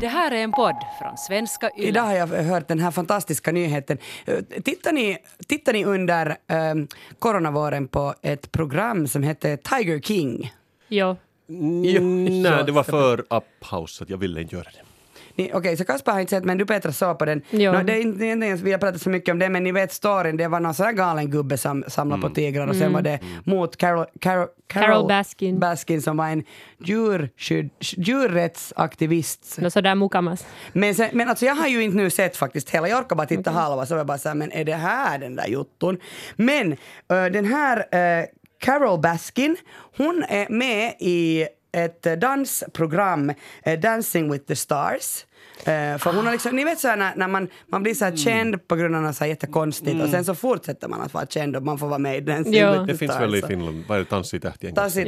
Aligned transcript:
Det 0.00 0.06
här 0.08 0.30
är 0.30 0.36
en 0.36 0.52
podd 0.52 0.76
från 1.00 1.16
svenska 1.16 1.70
YLE. 1.76 1.88
Idag 1.88 2.02
har 2.02 2.12
jag 2.14 2.26
hört 2.26 2.68
den 2.68 2.78
här 2.78 2.90
fantastiska 2.90 3.52
nyheten. 3.52 3.98
Eh, 4.24 4.34
Tittar 4.64 4.92
ni, 4.92 5.18
tittar 5.46 5.72
ni 5.72 5.84
under 5.84 6.36
um, 6.72 6.88
coronavåren 7.18 7.88
på 7.88 8.14
ett 8.22 8.52
program 8.52 9.08
som 9.08 9.22
heter 9.22 9.56
Tiger 9.56 10.00
King? 10.00 10.52
Jo. 10.88 11.16
Mm, 11.48 12.42
nej, 12.42 12.64
det 12.66 12.72
var 12.72 12.82
för 12.82 13.24
uphouse 13.34 13.94
så 13.94 14.04
att 14.04 14.10
jag 14.10 14.18
ville 14.18 14.40
inte 14.42 14.56
göra 14.56 14.68
det. 14.74 14.93
Ni- 15.36 15.50
Okej, 15.54 15.76
så 15.76 15.84
Kasper 15.84 16.12
har 16.12 16.20
inte 16.20 16.30
sett 16.30 16.44
men 16.44 16.58
du 16.58 16.66
Petra 16.66 16.92
såg 16.92 17.18
på 17.18 17.24
den. 17.24 17.42
Ja. 17.50 17.72
Nå, 17.72 17.82
det 17.82 17.92
är 17.92 18.00
inte 18.02 18.24
ens 18.24 18.60
vi 18.60 18.72
har 18.72 18.78
pratat 18.78 19.02
så 19.02 19.10
mycket 19.10 19.32
om 19.32 19.38
det 19.38 19.48
men 19.48 19.64
ni 19.64 19.72
vet 19.72 19.92
storyn, 19.92 20.36
det 20.36 20.48
var 20.48 20.60
någon 20.60 20.74
sån 20.74 20.86
här 20.86 20.92
galen 20.92 21.30
gubbe 21.30 21.58
som 21.58 21.84
samlade 21.88 22.22
på 22.22 22.28
tigrar 22.30 22.66
och 22.66 22.76
sen 22.76 22.92
var 22.92 23.02
det 23.02 23.18
mot 23.44 23.76
Carol, 23.76 24.06
Carol, 24.20 24.48
Carol 24.66 25.08
Baskin. 25.08 25.58
Baskin 25.60 26.02
som 26.02 26.16
var 26.16 26.28
en 26.28 26.44
djurskydd, 26.84 27.70
djurrättsaktivist. 27.80 29.58
Nå 29.60 29.70
sådär 29.70 29.94
mukamas. 29.94 30.46
Men, 30.72 30.94
sen, 30.94 31.08
men 31.12 31.28
alltså 31.28 31.44
jag 31.46 31.54
har 31.54 31.68
ju 31.68 31.82
inte 31.82 31.96
nu 31.96 32.10
sett 32.10 32.36
faktiskt 32.36 32.70
hela, 32.70 32.88
jag 32.88 32.98
orkar 32.98 33.16
bara 33.16 33.26
titta 33.26 33.50
halva 33.50 33.86
så 33.86 33.94
jag 33.94 34.06
bara 34.06 34.18
såhär, 34.18 34.34
men 34.36 34.52
är 34.52 34.64
det 34.64 34.74
här 34.74 35.18
den 35.18 35.36
där 35.36 35.46
jotton? 35.46 35.98
Men 36.36 36.72
eh, 36.72 37.24
den 37.32 37.44
här 37.44 37.78
eh, 37.78 38.24
Carol 38.60 39.00
Baskin, 39.00 39.56
hon 39.96 40.24
är 40.28 40.46
med 40.48 40.94
i 41.00 41.46
ett 41.74 42.20
dansprogram, 42.20 43.32
eh, 43.62 43.80
Dancing 43.80 44.32
with 44.32 44.44
the 44.44 44.56
stars. 44.56 45.26
Eh, 45.58 45.98
för 45.98 46.12
hon 46.12 46.24
har 46.26 46.32
liksom, 46.32 46.56
ni 46.56 46.64
vet 46.64 46.78
såhär 46.78 46.96
när, 46.96 47.16
när 47.16 47.28
man, 47.28 47.48
man 47.70 47.82
blir 47.82 47.94
så 47.94 48.04
här 48.04 48.16
känd 48.16 48.68
på 48.68 48.76
grund 48.76 48.96
av 48.96 49.02
något 49.02 49.16
så 49.16 49.24
här 49.24 49.28
jättekonstigt 49.28 50.02
och 50.02 50.08
sen 50.08 50.24
så 50.24 50.34
fortsätter 50.34 50.88
man 50.88 51.00
att 51.00 51.14
vara 51.14 51.26
känd 51.26 51.56
och 51.56 51.62
man 51.62 51.78
får 51.78 51.86
vara 51.88 51.98
med 51.98 52.16
i 52.16 52.20
Dancing 52.20 52.54
Ja. 52.54 52.72
with 52.72 52.86
the 52.86 52.92
Det 52.92 52.98
finns 52.98 53.12
stars. 53.12 53.22
väl 53.22 53.34
i 53.34 53.42
Finland, 53.42 53.84
vad 53.88 53.98
är 53.98 54.02
det, 54.04 54.10
Dans 54.10 54.34
i 54.34 54.36
i 54.36 54.40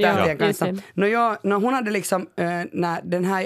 Ja, 0.03 0.15
tähtigen 0.15 0.47
just 0.47 0.61
kanske. 0.61 0.83
det. 0.95 1.01
No, 1.01 1.07
jag, 1.07 1.37
no, 1.43 1.55
hon 1.55 1.75
hade 1.75 1.91
liksom, 1.91 2.23
eh, 2.37 2.47
när 2.73 3.01
den 3.03 3.25
här, 3.25 3.43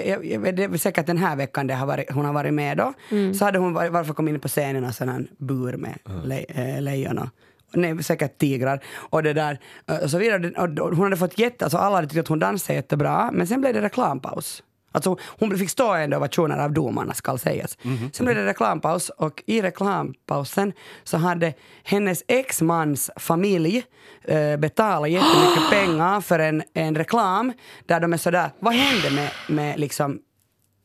det 0.51 0.63
är 0.63 0.77
säkert 0.77 1.05
den 1.07 1.17
här 1.17 1.35
veckan 1.35 1.67
det 1.67 1.73
har 1.73 1.87
varit, 1.87 2.11
hon 2.11 2.25
har 2.25 2.33
varit 2.33 2.53
med 2.53 2.77
då, 2.77 2.93
så 3.33 3.45
hade 3.45 3.59
hon 3.59 3.73
varför 3.73 4.13
kom 4.13 4.27
in 4.27 4.39
på 4.39 4.47
scenen 4.47 4.83
och 4.85 4.93
sån 4.93 5.09
här 5.09 5.25
bur 5.37 5.77
med 5.77 5.97
le, 6.23 6.45
eh, 6.49 6.81
lejon 6.81 7.17
och 7.17 7.27
Nej, 7.73 8.03
säkert 8.03 8.37
tigrar 8.37 8.83
och 8.95 9.23
det 9.23 9.33
där 9.33 9.59
eh, 9.87 9.97
och 9.97 10.09
så 10.09 10.17
vidare. 10.17 10.51
Och, 10.81 10.95
hon 10.95 11.03
hade 11.03 11.17
fått 11.17 11.39
jätte, 11.39 11.65
alltså 11.65 11.77
alla 11.77 11.95
hade 11.95 12.07
tyckt 12.07 12.19
att 12.19 12.27
hon 12.27 12.39
dansade 12.39 12.73
jättebra, 12.73 13.29
men 13.33 13.47
sen 13.47 13.61
blev 13.61 13.73
det 13.73 13.81
reklampaus. 13.81 14.63
Alltså 14.91 15.17
hon 15.23 15.57
fick 15.57 15.69
stående 15.69 16.17
ovationer 16.17 16.57
av 16.57 16.73
domarna 16.73 17.13
skall 17.13 17.39
sägas. 17.39 17.77
Sen 18.13 18.25
blev 18.25 18.35
det 18.35 18.45
reklampaus 18.45 19.09
och 19.09 19.43
i 19.45 19.61
reklampausen 19.61 20.73
så 21.03 21.17
hade 21.17 21.53
hennes 21.83 22.23
exmans 22.27 23.11
familj 23.15 23.83
eh, 24.23 24.57
betalat 24.57 25.09
jättemycket 25.09 25.69
pengar 25.69 26.21
för 26.21 26.39
en, 26.39 26.63
en 26.73 26.95
reklam 26.95 27.53
där 27.85 27.99
de 27.99 28.13
är 28.13 28.17
sådär, 28.17 28.49
vad 28.59 28.73
hände 28.73 29.11
med, 29.11 29.31
med 29.47 29.79
liksom 29.79 30.19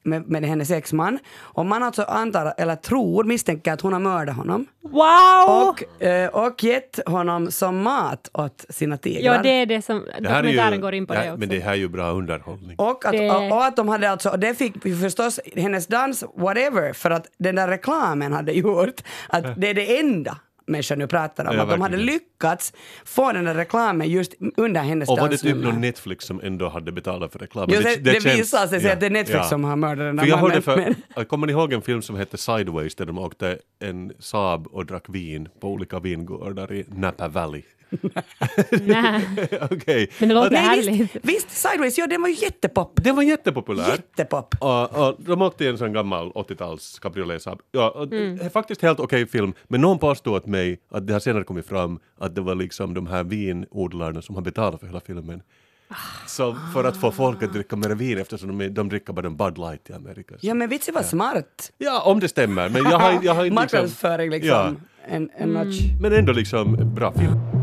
med, 0.06 0.28
med 0.28 0.44
hennes 0.44 0.70
exman. 0.70 1.18
Och 1.38 1.66
man 1.66 1.82
alltså 1.82 2.02
antar, 2.02 2.54
eller 2.58 2.76
tror, 2.76 3.24
misstänker 3.24 3.72
att 3.72 3.80
hon 3.80 3.92
har 3.92 4.00
mördat 4.00 4.36
honom. 4.36 4.66
Wow! 4.82 5.68
Och, 5.68 6.02
eh, 6.02 6.28
och 6.28 6.64
gett 6.64 7.00
honom 7.06 7.50
som 7.50 7.82
mat 7.82 8.30
åt 8.32 8.64
sina 8.68 8.96
tigrar. 8.96 9.34
Ja, 9.34 9.42
det 9.42 9.48
är 9.48 9.66
det 9.66 9.82
som 9.82 10.04
Det 10.20 10.28
här 10.28 10.38
är 10.38 10.42
dokumentären 10.42 10.74
ju, 10.74 10.80
går 10.80 10.94
in 10.94 11.06
på 11.06 11.14
ja, 11.14 11.20
det 11.20 11.28
också. 11.30 11.40
Men 11.40 11.48
det 11.48 11.60
här 11.60 11.72
är 11.72 11.76
ju 11.76 11.88
bra 11.88 12.10
underhållning. 12.10 12.76
Och 12.78 13.04
att, 13.04 13.12
Det- 13.12 13.30
och, 13.30 13.52
och 13.52 13.64
att 13.64 13.76
de 13.76 13.88
hade 13.88 14.10
alltså, 14.10 14.30
och 14.30 14.38
det 14.38 14.54
fick 14.54 14.86
ju 14.86 14.96
förstås 14.96 15.40
hennes 15.56 15.86
dans, 15.86 16.24
whatever, 16.36 16.92
för 16.92 17.10
att 17.10 17.26
den 17.38 17.54
där 17.54 17.68
reklamen 17.68 18.32
hade 18.32 18.52
gjort 18.52 19.00
att 19.28 19.60
det 19.60 19.70
är 19.70 19.74
det 19.74 19.98
enda 19.98 20.36
människan 20.66 20.98
nu 20.98 21.06
pratar 21.06 21.44
om. 21.44 21.56
Ja, 21.56 21.62
att 21.62 21.70
de 21.70 21.80
hade 21.80 21.96
lyckats 21.96 22.72
få 23.04 23.32
den 23.32 23.44
där 23.44 23.54
reklamen 23.54 24.08
just 24.10 24.34
under 24.56 24.80
hennes 24.82 25.08
Och 25.08 25.18
var 25.18 25.28
det 25.28 25.36
typ 25.36 25.42
dansnummer. 25.50 25.72
någon 25.72 25.80
Netflix 25.80 26.24
som 26.24 26.40
ändå 26.44 26.68
hade 26.68 26.92
betalat 26.92 27.32
för 27.32 27.38
reklamen? 27.38 27.70
Jo, 27.74 27.80
det, 27.84 27.96
det, 27.96 28.22
känns- 28.22 28.38
visar 28.38 28.66
sig 28.66 28.82
ja, 28.84 28.92
att 28.92 29.00
det 29.00 29.06
är 29.06 29.10
Netflix 29.10 29.48
som 29.48 29.64
har 29.64 29.76
mördat 29.76 29.98
den 29.98 30.16
där 30.16 30.22
För 30.22 30.30
jag 30.30 30.36
hörde 30.36 30.48
mannen. 30.66 30.94
för, 30.94 30.94
men- 31.16 31.24
Kommer 31.26 31.46
ni 31.46 31.52
ihåg 31.52 31.72
en 31.72 31.82
film 31.82 32.02
som 32.02 32.16
hette 32.16 32.36
Sideways 32.38 32.94
där 32.94 33.06
de 33.06 33.18
åkte 33.18 33.58
en 33.78 34.12
Saab 34.18 34.66
och 34.66 34.86
drack 34.86 35.04
vin 35.08 35.48
på 35.60 35.68
olika 35.68 36.00
vingårdar 36.00 36.72
i 36.72 36.84
Napa 36.88 37.28
Valley? 37.28 37.62
Nej, 38.82 39.28
Okej. 39.70 40.10
men 40.18 40.28
det 40.28 40.34
låter 40.34 40.50
Nej, 40.50 40.60
härligt. 40.62 41.00
visst, 41.00 41.16
visst, 41.22 41.50
Sideways, 41.50 41.98
ja 41.98 42.06
den 42.06 42.22
var 42.22 42.28
ju 42.28 42.34
jättepop. 42.34 42.92
Den 43.04 43.16
var 43.16 43.22
jättepopulär. 43.22 43.90
Jättepop. 43.90 44.54
Och, 44.60 45.08
och 45.08 45.16
de 45.18 45.42
åkte 45.42 45.64
i 45.64 45.68
en 45.68 45.78
sån 45.78 45.92
gammal 45.92 46.30
80-tals 46.32 46.98
cabriolet 46.98 47.42
Saab. 47.42 47.60
Ja, 47.72 47.90
och 47.90 48.06
Mm. 48.12 48.36
det 48.36 48.44
är 48.44 48.48
faktiskt 48.48 48.82
helt 48.82 49.00
okej 49.00 49.26
film, 49.26 49.52
men 49.68 49.80
någon 49.80 49.98
påstod 49.98 50.34
åt 50.34 50.46
mig 50.46 50.80
att 50.90 51.06
det 51.06 51.12
har 51.12 51.20
senare 51.20 51.44
kommit 51.44 51.66
fram 51.66 51.98
att 52.18 52.34
det 52.34 52.40
var 52.40 52.54
liksom 52.54 52.94
de 52.94 53.06
här 53.06 53.24
vinodlarna 53.24 54.22
som 54.22 54.34
har 54.34 54.42
betalat 54.42 54.80
för 54.80 54.86
hela 54.86 55.00
filmen. 55.00 55.42
Så 56.26 56.56
för 56.74 56.84
att 56.84 56.96
få 56.96 57.10
folk 57.12 57.42
att 57.42 57.52
dricka 57.52 57.76
mer 57.76 57.88
vin 57.94 58.18
eftersom 58.18 58.58
de, 58.58 58.68
de 58.68 58.88
dricker 58.88 59.12
bara 59.12 59.26
en 59.26 59.36
Bud 59.36 59.58
Light 59.58 59.90
i 59.90 59.92
Amerika. 59.92 60.34
Ja 60.40 60.54
men 60.54 60.68
vitsen 60.68 60.94
var 60.94 61.02
smart. 61.02 61.72
Ja, 61.78 62.02
om 62.02 62.20
det 62.20 62.28
stämmer. 62.28 62.68
Men 62.68 62.84
jag 62.84 62.98
har, 62.98 63.18
jag 63.22 63.34
har 63.34 63.44
inte 63.44 63.60
liksom, 63.62 63.78
Marknadsföring 63.78 64.30
liksom. 64.30 64.50
Ja, 64.50 64.72
En, 65.08 65.30
en 65.36 65.48
notch. 65.52 65.78
men 66.00 66.12
ändå 66.12 66.32
liksom 66.32 66.94
bra 66.94 67.12
film. 67.12 67.55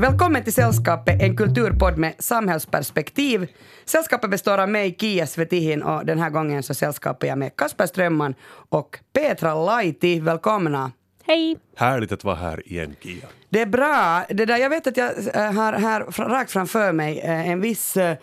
Välkommen 0.00 0.44
till 0.44 0.52
Sällskapet, 0.52 1.22
en 1.22 1.36
kulturpodd 1.36 1.98
med 1.98 2.14
samhällsperspektiv. 2.18 3.48
Sällskapet 3.84 4.30
består 4.30 4.58
av 4.58 4.68
mig, 4.68 4.96
Kia 5.00 5.26
Svetihin, 5.26 5.82
och 5.82 6.06
den 6.06 6.18
här 6.18 6.30
gången 6.30 6.62
så 6.62 6.74
sällskapar 6.74 7.26
jag 7.26 7.38
med 7.38 7.56
Kasper 7.56 7.86
Strömman 7.86 8.34
och 8.68 8.98
Petra 9.12 9.54
Laiti. 9.54 10.20
Välkomna! 10.20 10.92
Hej! 11.26 11.56
Härligt 11.76 12.12
att 12.12 12.24
vara 12.24 12.36
här 12.36 12.72
igen, 12.72 12.96
Kia. 13.00 13.26
Det 13.48 13.60
är 13.60 13.66
bra. 13.66 14.24
Det 14.28 14.44
där, 14.44 14.56
jag 14.56 14.70
vet 14.70 14.86
att 14.86 14.96
jag 14.96 15.10
äh, 15.34 15.52
har 15.52 15.72
här 15.72 16.00
rakt 16.28 16.50
framför 16.50 16.92
mig 16.92 17.20
äh, 17.20 17.50
en 17.50 17.60
viss, 17.60 17.96
äh, 17.96 18.16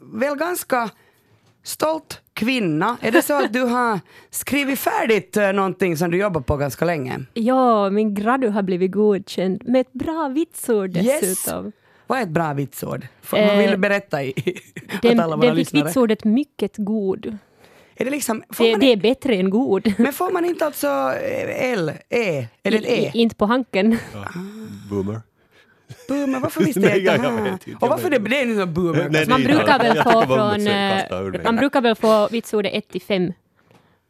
väl 0.00 0.36
ganska 0.36 0.90
stolt 1.62 2.20
kvinna. 2.34 2.96
Är 3.00 3.10
det 3.10 3.22
så 3.22 3.44
att 3.44 3.52
du 3.52 3.60
har 3.62 4.00
skrivit 4.30 4.78
färdigt 4.78 5.36
äh, 5.36 5.52
någonting 5.52 5.96
som 5.96 6.10
du 6.10 6.16
jobbar 6.18 6.40
på 6.40 6.56
ganska 6.56 6.84
länge? 6.84 7.20
Ja, 7.34 7.90
min 7.90 8.14
gradu 8.14 8.48
har 8.48 8.62
blivit 8.62 8.90
godkänd 8.92 9.62
med 9.68 9.80
ett 9.80 9.92
bra 9.92 10.28
vitsord 10.34 10.96
Yes. 10.96 11.20
dessutom. 11.20 11.72
Vad 12.06 12.18
är 12.18 12.22
ett 12.22 12.28
bra 12.28 12.52
vitsord? 12.52 13.06
Får- 13.22 13.38
Eh, 13.38 13.58
Vill 13.58 13.70
du 13.70 13.76
berätta 13.76 14.24
i, 14.24 14.34
Den, 15.02 15.20
alla 15.20 15.36
våra 15.36 15.46
den 15.46 15.56
fick 15.56 15.74
vitsordet 15.74 16.24
mycket 16.24 16.72
god. 16.76 17.38
Är 17.96 18.04
det 18.04 18.10
liksom, 18.10 18.42
får 18.50 18.64
Det, 18.64 18.70
man, 18.70 18.80
det 18.80 18.92
är 18.92 18.96
bättre 18.96 19.34
än 19.34 19.50
god. 19.50 19.92
Men 19.98 20.12
får 20.12 20.30
man 20.30 20.44
inte 20.44 20.66
alltså 20.66 20.86
eh, 20.86 21.72
L, 21.72 21.92
E, 22.10 22.46
eller 22.62 22.78
ett 22.78 22.84
I, 22.84 22.88
E? 23.04 23.10
i, 23.14 23.18
inte 23.18 23.36
på 23.36 23.46
hanken. 23.46 23.98
Boomer. 24.90 25.20
Boomer, 26.08 26.40
varför 26.40 26.64
visste 26.64 26.80
jag 26.80 26.96
inte 26.98 27.04
jag- 27.12 27.20
det 27.22 27.28
här? 27.28 27.42
vet 27.42 27.66
inte, 27.66 27.84
Och 27.84 27.88
varför 27.90 28.10
det, 28.10 28.18
det 28.18 28.42
inte 28.42 28.58
någon 28.58 28.74
boomer? 28.74 29.08
Nej, 29.10 29.26
Man 29.28 29.40
det- 29.42 29.46
brukar 29.48 29.78
väl 29.78 29.96
få 30.02 30.22
från... 30.22 30.66
eh. 30.66 31.42
Man 31.44 31.56
brukar 31.56 31.80
väl 31.80 31.94
få 31.94 32.28
vitsordet 32.28 32.72
1 32.74 32.88
till 32.88 33.02
5 33.02 33.32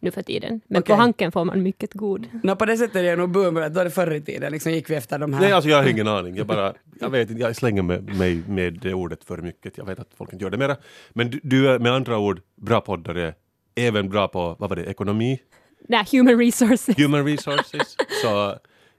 nu 0.01 0.11
för 0.11 0.23
tiden. 0.23 0.61
Men 0.67 0.83
Okej. 0.83 0.95
på 0.97 1.01
hanken 1.01 1.33
får 1.33 1.45
man 1.45 1.63
mycket 1.63 1.95
god. 1.95 2.27
Nå, 2.43 2.57
på 2.57 2.65
det 2.65 2.77
sättet 2.77 2.97
är 2.97 3.03
jag 3.05 3.19
nog 3.19 3.31
boomer, 3.31 3.69
då 3.69 3.81
är 3.81 3.85
det 3.85 3.91
förr 3.91 4.15
i 4.15 4.21
tiden, 4.21 4.53
liksom 4.53 4.73
gick 4.73 4.91
vi 4.91 4.95
efter 4.95 5.19
de 5.19 5.33
här. 5.35 5.41
Nej, 5.41 5.53
alltså 5.53 5.71
jag 5.71 5.77
har 5.83 5.89
ingen 5.89 6.09
aning. 6.09 6.37
Jag 6.37 6.47
bara, 6.47 6.75
jag 7.01 7.11
vet 7.11 7.31
inte, 7.31 7.43
jag 7.43 7.57
slänger 7.57 7.83
med, 7.83 8.17
mig 8.17 8.43
med 8.49 8.75
det 8.83 8.95
ordet 8.95 9.25
för 9.25 9.37
mycket. 9.39 9.79
Jag 9.79 9.85
vet 9.85 9.99
att 9.99 10.09
folk 10.19 10.33
inte 10.33 10.45
gör 10.45 10.51
det 10.51 10.57
mera. 10.59 10.77
Men 11.11 11.31
du, 11.31 11.41
du 11.43 11.69
är 11.71 11.79
med 11.79 11.93
andra 11.93 12.19
ord 12.19 12.41
bra 12.57 12.81
poddare, 12.81 13.35
även 13.75 14.09
bra 14.09 14.29
på, 14.29 14.57
vad 14.59 14.69
var 14.71 14.77
det, 14.77 14.85
ekonomi, 14.85 15.41
Nej, 15.89 16.05
human 16.13 16.39
resources. 16.39 16.99
human 16.99 17.27
resources. 17.27 17.97
Så 18.23 18.55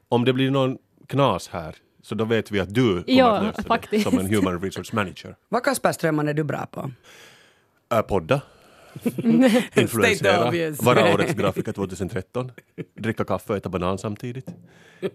om 0.09 0.25
det 0.25 0.33
blir 0.33 0.51
någon 0.51 0.77
knas 1.07 1.49
här, 1.53 1.75
så 2.03 2.15
då 2.15 2.25
vet 2.25 2.51
vi 2.51 2.59
att 2.59 2.73
du 2.73 2.81
kommer 3.03 3.03
Ja, 3.07 3.37
att 3.37 3.43
lösa 3.43 3.63
faktiskt. 3.63 4.05
det 4.05 4.09
som 4.11 4.19
en 4.19 4.35
human 4.35 4.61
resource 4.61 4.95
manager. 4.95 5.35
Vad 5.49 5.63
Kasper 5.63 5.91
Strömman 5.91 6.27
är 6.27 6.33
du 6.33 6.43
bra 6.43 6.65
på? 6.71 6.91
Äh, 7.93 8.01
podda. 8.01 8.41
Influensera. 9.75 10.51
Vara 10.81 11.13
årets 11.13 11.33
grafiker 11.33 11.71
2013. 11.71 12.51
Dricka 12.99 13.23
kaffe 13.25 13.53
och 13.53 13.57
äta 13.57 13.69
banan 13.69 13.97
samtidigt. 13.97 14.45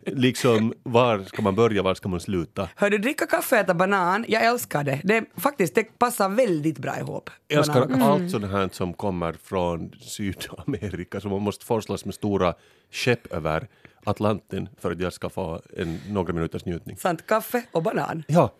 Liksom, 0.06 0.74
var 0.82 1.24
ska 1.24 1.42
man 1.42 1.54
börja, 1.54 1.82
var 1.82 1.94
ska 1.94 2.08
man 2.08 2.20
sluta? 2.20 2.68
Hör 2.76 2.90
du, 2.90 2.98
dricka 2.98 3.26
kaffe, 3.26 3.58
äta 3.58 3.74
banan, 3.74 4.24
jag 4.28 4.44
älskar 4.44 4.84
det. 4.84 5.00
det 5.04 5.24
faktiskt, 5.36 5.74
det 5.74 5.98
passar 5.98 6.28
väldigt 6.28 6.78
bra 6.78 6.98
ihop. 6.98 7.30
Jag 7.48 7.58
älskar 7.58 7.80
Banan 7.80 8.02
och 8.02 8.08
allt 8.08 8.30
sånt 8.30 8.50
här 8.50 8.68
som 8.72 8.94
kommer 8.94 9.32
från 9.32 9.92
Sydamerika 10.00 11.20
som 11.20 11.30
man 11.30 11.42
måste 11.42 11.64
forslas 11.64 12.04
med 12.04 12.14
stora 12.14 12.54
skepp 12.92 13.32
över 13.32 13.68
Atlanten 14.04 14.68
för 14.78 14.90
att 14.92 15.00
jag 15.00 15.12
ska 15.12 15.28
få 15.28 15.60
en, 15.76 16.00
några 16.08 16.32
minuters 16.32 16.64
njutning. 16.64 16.96
Sant, 16.96 17.26
kaffe 17.26 17.62
och 17.72 17.82
banan. 17.82 18.22
Ja, 18.28 18.50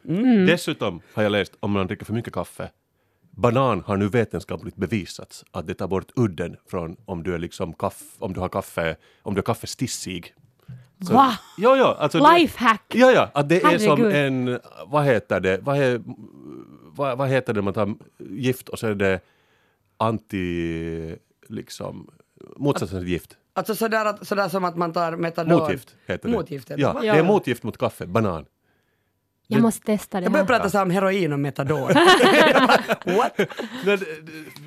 dessutom 0.46 1.00
har 1.14 1.22
jag 1.22 1.32
läst 1.32 1.52
om 1.60 1.72
man 1.72 1.86
dricker 1.86 2.04
för 2.04 2.12
mycket 2.14 2.32
kaffe 2.32 2.70
Banan 3.30 3.82
har 3.86 3.96
nu 3.96 4.08
vetenskapligt 4.08 4.76
bevisats 4.76 5.44
att 5.50 5.66
det 5.66 5.74
tar 5.74 5.88
bort 5.88 6.10
udden 6.16 6.56
från 6.70 6.96
om 7.04 7.22
du 7.22 7.34
är 7.34 7.38
liksom 7.38 7.72
kaff, 7.72 8.02
om 8.18 8.32
du 8.32 8.40
har 8.40 8.48
kaffe, 8.48 8.96
om 9.22 9.34
du 9.34 9.38
är 9.38 9.42
kaffestissig. 9.42 10.34
Så- 11.06 11.12
Va? 11.14 11.38
Ja, 11.58 11.76
ja, 11.76 11.96
alltså 11.98 12.18
det- 12.18 12.38
Lifehack! 12.38 12.82
Ja, 12.94 13.12
ja, 13.12 13.30
att 13.34 13.48
det 13.48 13.62
är 13.62 13.78
som 13.78 14.00
Herregud. 14.00 14.12
anti, 19.96 21.16
liksom, 21.48 22.10
motsatsen 22.56 23.00
till 23.00 23.08
gift. 23.08 23.36
Alltså 23.58 23.74
sådär, 23.74 24.24
sådär 24.24 24.48
som 24.48 24.64
att 24.64 24.76
man 24.76 24.92
tar 24.92 25.16
metadon. 25.16 25.58
Motgift 25.58 25.96
heter 26.06 26.28
det. 26.28 26.34
Motgift 26.34 26.70
heter 26.70 26.82
ja, 26.82 26.92
det. 26.92 27.00
det 27.00 27.06
Ja. 27.06 27.14
är 27.14 27.22
motgift 27.22 27.62
mot 27.62 27.78
kaffe, 27.78 28.06
banan. 28.06 28.44
Jag 29.46 29.62
måste 29.62 29.86
testa 29.86 30.20
det 30.20 30.24
Jag 30.24 30.32
börjar 30.32 30.46
prata 30.46 30.70
så 30.70 30.82
om 30.82 30.90
heroin 30.90 31.32
och 31.32 31.40
metadon. 31.40 31.80
What? 33.04 33.40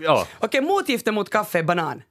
Ja, 0.02 0.28
Okej, 0.40 0.62
motgifter 0.62 1.12
mot 1.12 1.30
kaffe 1.30 1.60
är 1.60 1.64
banan. 1.64 2.02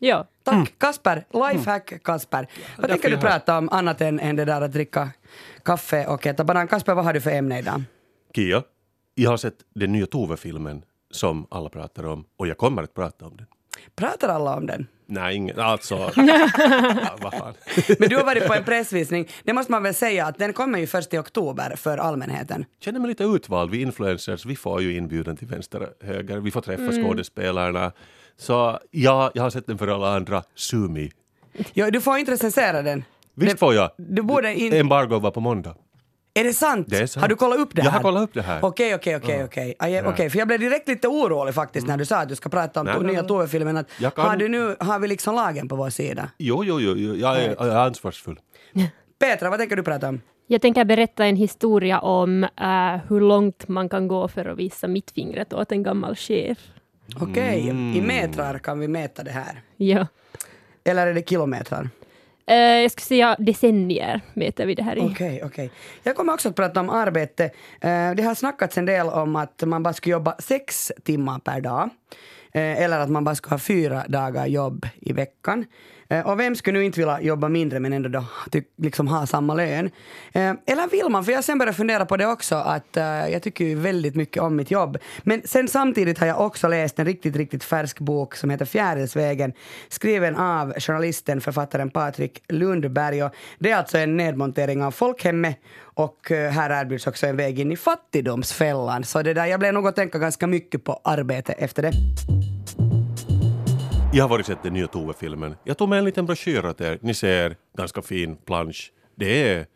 Ja. 0.00 0.26
Tack 0.44 0.78
Kasper, 0.78 1.24
lifehack 1.32 2.02
Kasper. 2.02 2.46
Vad 2.78 2.90
tänker 2.90 3.10
du 3.10 3.16
har- 3.16 3.22
prata 3.22 3.58
om 3.58 3.68
annat 3.68 4.00
än, 4.00 4.20
än 4.20 4.36
det 4.36 4.44
där 4.44 4.60
att 4.60 4.72
dricka 4.72 5.10
kaffe 5.64 6.06
och 6.06 6.26
äta 6.26 6.44
banan? 6.44 6.68
Kasper, 6.68 6.94
vad 6.94 7.04
har 7.04 7.12
du 7.12 7.20
för 7.20 7.30
ämne 7.30 7.58
idag? 7.58 7.82
Kia, 8.34 8.62
jag 9.14 9.30
har 9.30 9.36
sett 9.36 9.54
den 9.74 9.92
nya 9.92 10.06
Tove-filmen 10.06 10.82
som 11.10 11.46
alla 11.50 11.68
pratar 11.68 12.06
om 12.06 12.24
och 12.36 12.46
jag 12.46 12.58
kommer 12.58 12.82
att 12.82 12.94
prata 12.94 13.26
om 13.26 13.36
den. 13.36 13.46
Pratar 13.96 14.28
alla 14.28 14.56
om 14.56 14.66
den? 14.66 14.86
Nej, 15.06 15.36
ingen, 15.36 15.60
alltså... 15.60 15.94
ja, 16.16 16.48
vad 17.20 17.34
fan. 17.34 17.54
Men 17.98 18.08
du 18.08 18.16
har 18.16 18.24
varit 18.24 18.46
på 18.46 18.54
en 18.54 18.64
pressvisning. 18.64 19.28
Det 19.44 19.52
måste 19.52 19.72
man 19.72 19.82
väl 19.82 19.94
säga 19.94 20.26
att 20.26 20.38
den 20.38 20.52
kommer 20.52 20.78
ju 20.78 20.86
först 20.86 21.14
i 21.14 21.18
oktober 21.18 21.74
för 21.76 21.98
allmänheten. 21.98 22.64
känner 22.80 23.00
mig 23.00 23.08
lite 23.08 23.24
utvald. 23.24 23.70
Vi 23.70 23.82
influencers, 23.82 24.46
vi 24.46 24.56
får 24.56 24.82
ju 24.82 24.96
inbjudan 24.96 25.36
till 25.36 25.46
vänster 25.46 25.82
och 25.82 26.06
höger. 26.06 26.38
Vi 26.38 26.50
får 26.50 26.60
träffa 26.60 26.92
skådespelarna. 26.92 27.92
Så 28.36 28.78
ja, 28.90 29.30
jag 29.34 29.42
har 29.42 29.50
sett 29.50 29.66
den 29.66 29.78
för 29.78 29.88
alla 29.88 30.16
andra. 30.16 30.42
Sumi. 30.54 31.10
Ja, 31.72 31.90
du 31.90 32.00
får 32.00 32.18
inte 32.18 32.32
recensera 32.32 32.82
den. 32.82 33.04
Visst 33.34 33.58
får 33.58 33.74
jag? 33.74 33.90
Du 33.96 34.22
borde 34.22 34.54
in... 34.54 34.72
Embargo 34.72 35.18
var 35.18 35.30
på 35.30 35.40
måndag. 35.40 35.74
Är 36.34 36.44
det 36.44 36.52
sant? 36.52 36.86
Det 36.90 36.96
är 36.98 37.06
sant. 37.06 37.22
Har 37.22 37.28
du 37.28 37.34
kollat 37.36 37.58
upp 37.58 37.74
det 37.74 37.82
Jag 37.82 37.90
här? 37.90 37.96
har 37.98 38.02
kollat 38.02 38.22
upp 38.22 38.34
det 38.34 38.42
här. 38.42 38.64
Okej, 38.64 38.94
okej, 38.94 39.16
okej, 39.16 39.44
okej. 39.44 39.74
Ja, 39.78 40.08
Okej, 40.08 40.30
för 40.30 40.38
jag 40.38 40.48
blev 40.48 40.60
direkt 40.60 40.88
lite 40.88 41.08
orolig 41.08 41.54
faktiskt 41.54 41.86
när 41.86 41.96
du 41.96 42.04
sa 42.04 42.16
att 42.16 42.28
du 42.28 42.36
ska 42.36 42.48
prata 42.48 42.80
om 42.80 42.86
Nej, 42.86 42.94
to- 42.96 43.02
nej, 43.02 43.12
nya. 43.12 43.22
Tove-filmen. 43.22 43.84
Jag 44.00 44.14
kan- 44.14 44.28
Har, 44.28 44.36
du 44.36 44.48
nu, 44.48 44.76
har 44.80 44.98
vi 44.98 45.08
liksom 45.08 45.34
lagen 45.34 45.68
på 45.68 45.76
vår 45.76 45.90
sida? 45.90 46.30
Jo, 46.38 46.64
jo, 46.64 46.80
jo, 46.80 46.94
jo. 46.96 47.14
Jag, 47.14 47.42
är, 47.42 47.48
jag 47.58 47.68
är 47.68 47.76
ansvarsfull. 47.76 48.38
Petra, 49.18 49.50
vad 49.50 49.58
tänker 49.58 49.76
du 49.76 49.82
prata 49.82 50.08
om? 50.08 50.20
Jag 50.46 50.62
tänker 50.62 50.84
berätta 50.84 51.24
en 51.26 51.36
historia 51.36 52.00
om 52.00 52.44
eh, 52.44 52.96
hur 53.08 53.20
långt 53.20 53.68
man 53.68 53.88
kan 53.88 54.08
gå 54.08 54.28
för 54.28 54.44
att 54.44 54.58
visa 54.58 54.88
mittfingret 54.88 55.52
åt 55.52 55.72
en 55.72 55.82
gammal 55.82 56.16
chef. 56.16 56.58
Okej, 57.20 57.70
Mm. 57.70 57.96
i 57.96 58.00
metrar 58.00 58.58
kan 58.58 58.78
vi 58.78 58.88
mäta 58.88 59.22
det 59.22 59.30
här. 59.30 59.62
Ja. 59.76 60.06
Eller 60.84 61.06
är 61.06 61.14
det 61.14 61.28
kilometrar? 61.28 61.90
Eh, 62.48 62.56
jag 62.56 62.90
skulle 62.90 63.04
säga 63.04 63.36
decennier 63.38 64.20
mäter 64.34 64.66
vi 64.66 64.74
det 64.74 64.82
här 64.82 64.96
i. 64.96 65.00
Okej, 65.00 65.42
okej. 65.44 65.70
Jag 66.02 66.16
kommer 66.16 66.32
också 66.32 66.48
att 66.48 66.56
prata 66.56 66.80
om 66.80 66.90
arbete. 66.90 67.44
Eh, 67.80 68.14
det 68.16 68.22
har 68.22 68.34
snackats 68.34 68.78
en 68.78 68.86
del 68.86 69.08
om 69.08 69.36
att 69.36 69.62
man 69.66 69.82
bara 69.82 69.94
skulle 69.94 70.12
jobba 70.12 70.34
sex 70.38 70.92
timmar 71.04 71.38
per 71.38 71.60
dag. 71.60 71.90
Eh, 72.52 72.82
eller 72.82 72.98
att 72.98 73.10
man 73.10 73.24
bara 73.24 73.34
skulle 73.34 73.54
ha 73.54 73.58
fyra 73.58 74.04
dagar 74.08 74.46
jobb 74.46 74.86
i 75.00 75.12
veckan. 75.12 75.64
Eh, 76.10 76.26
och 76.26 76.40
vem 76.40 76.56
skulle 76.56 76.78
nu 76.78 76.84
inte 76.84 77.00
vilja 77.00 77.20
jobba 77.20 77.48
mindre 77.48 77.80
men 77.80 77.92
ändå 77.92 78.08
då 78.08 78.24
liksom 78.76 79.08
ha 79.08 79.26
samma 79.26 79.54
lön? 79.54 79.90
Eh, 80.32 80.52
eller 80.66 80.90
vill 80.90 81.08
man? 81.08 81.24
För 81.24 81.32
jag 81.32 81.36
har 81.36 81.42
sen 81.42 81.58
börjat 81.58 81.76
fundera 81.76 82.06
på 82.06 82.16
det 82.16 82.26
också 82.26 82.54
att 82.54 82.96
eh, 82.96 83.04
jag 83.04 83.42
tycker 83.42 83.64
ju 83.64 83.74
väldigt 83.74 84.14
mycket 84.14 84.42
om 84.42 84.56
mitt 84.56 84.70
jobb. 84.70 84.98
Men 85.22 85.42
sen 85.44 85.68
samtidigt 85.68 86.18
har 86.18 86.26
jag 86.26 86.40
också 86.40 86.68
läst 86.68 86.98
en 86.98 87.06
riktigt, 87.06 87.36
riktigt 87.36 87.64
färsk 87.64 87.98
bok 87.98 88.36
som 88.36 88.50
heter 88.50 88.64
Fjärilsvägen 88.64 89.52
skriven 89.88 90.36
av 90.36 90.72
journalisten, 90.78 91.40
författaren 91.40 91.90
Patrik 91.90 92.42
Lundberg. 92.48 93.22
Och 93.22 93.34
det 93.58 93.70
är 93.70 93.76
alltså 93.76 93.98
en 93.98 94.16
nedmontering 94.16 94.82
av 94.82 94.90
folkhemmet 94.90 95.58
och 95.80 96.18
här 96.30 96.80
erbjuds 96.80 97.06
också 97.06 97.26
en 97.26 97.36
väg 97.36 97.58
in 97.60 97.72
i 97.72 97.76
fattigdomsfällan. 97.76 99.04
Så 99.04 99.22
det 99.22 99.34
där, 99.34 99.46
jag 99.46 99.60
blev 99.60 99.74
nog 99.74 99.88
att 99.88 99.96
tänka 99.96 100.18
ganska 100.18 100.46
mycket 100.46 100.84
på 100.84 101.00
arbete 101.04 101.52
efter 101.52 101.82
det. 101.82 101.92
Jag 104.12 104.24
har 104.24 104.28
varit 104.28 104.46
sett 104.46 104.62
den 104.62 104.72
nya 104.72 104.86
Tove-filmen. 104.86 105.56
Jag 105.64 105.78
tog 105.78 105.88
med 105.88 105.98
en 105.98 106.04
liten 106.04 106.26
broschyr 106.26 106.64
åt 106.64 106.80
er. 106.80 106.98
Ni 107.02 107.14
ser, 107.14 107.56
ganska 107.76 108.02
fin 108.02 108.36
plansch. 108.36 108.92
Det 109.16 109.48
är 109.48 109.66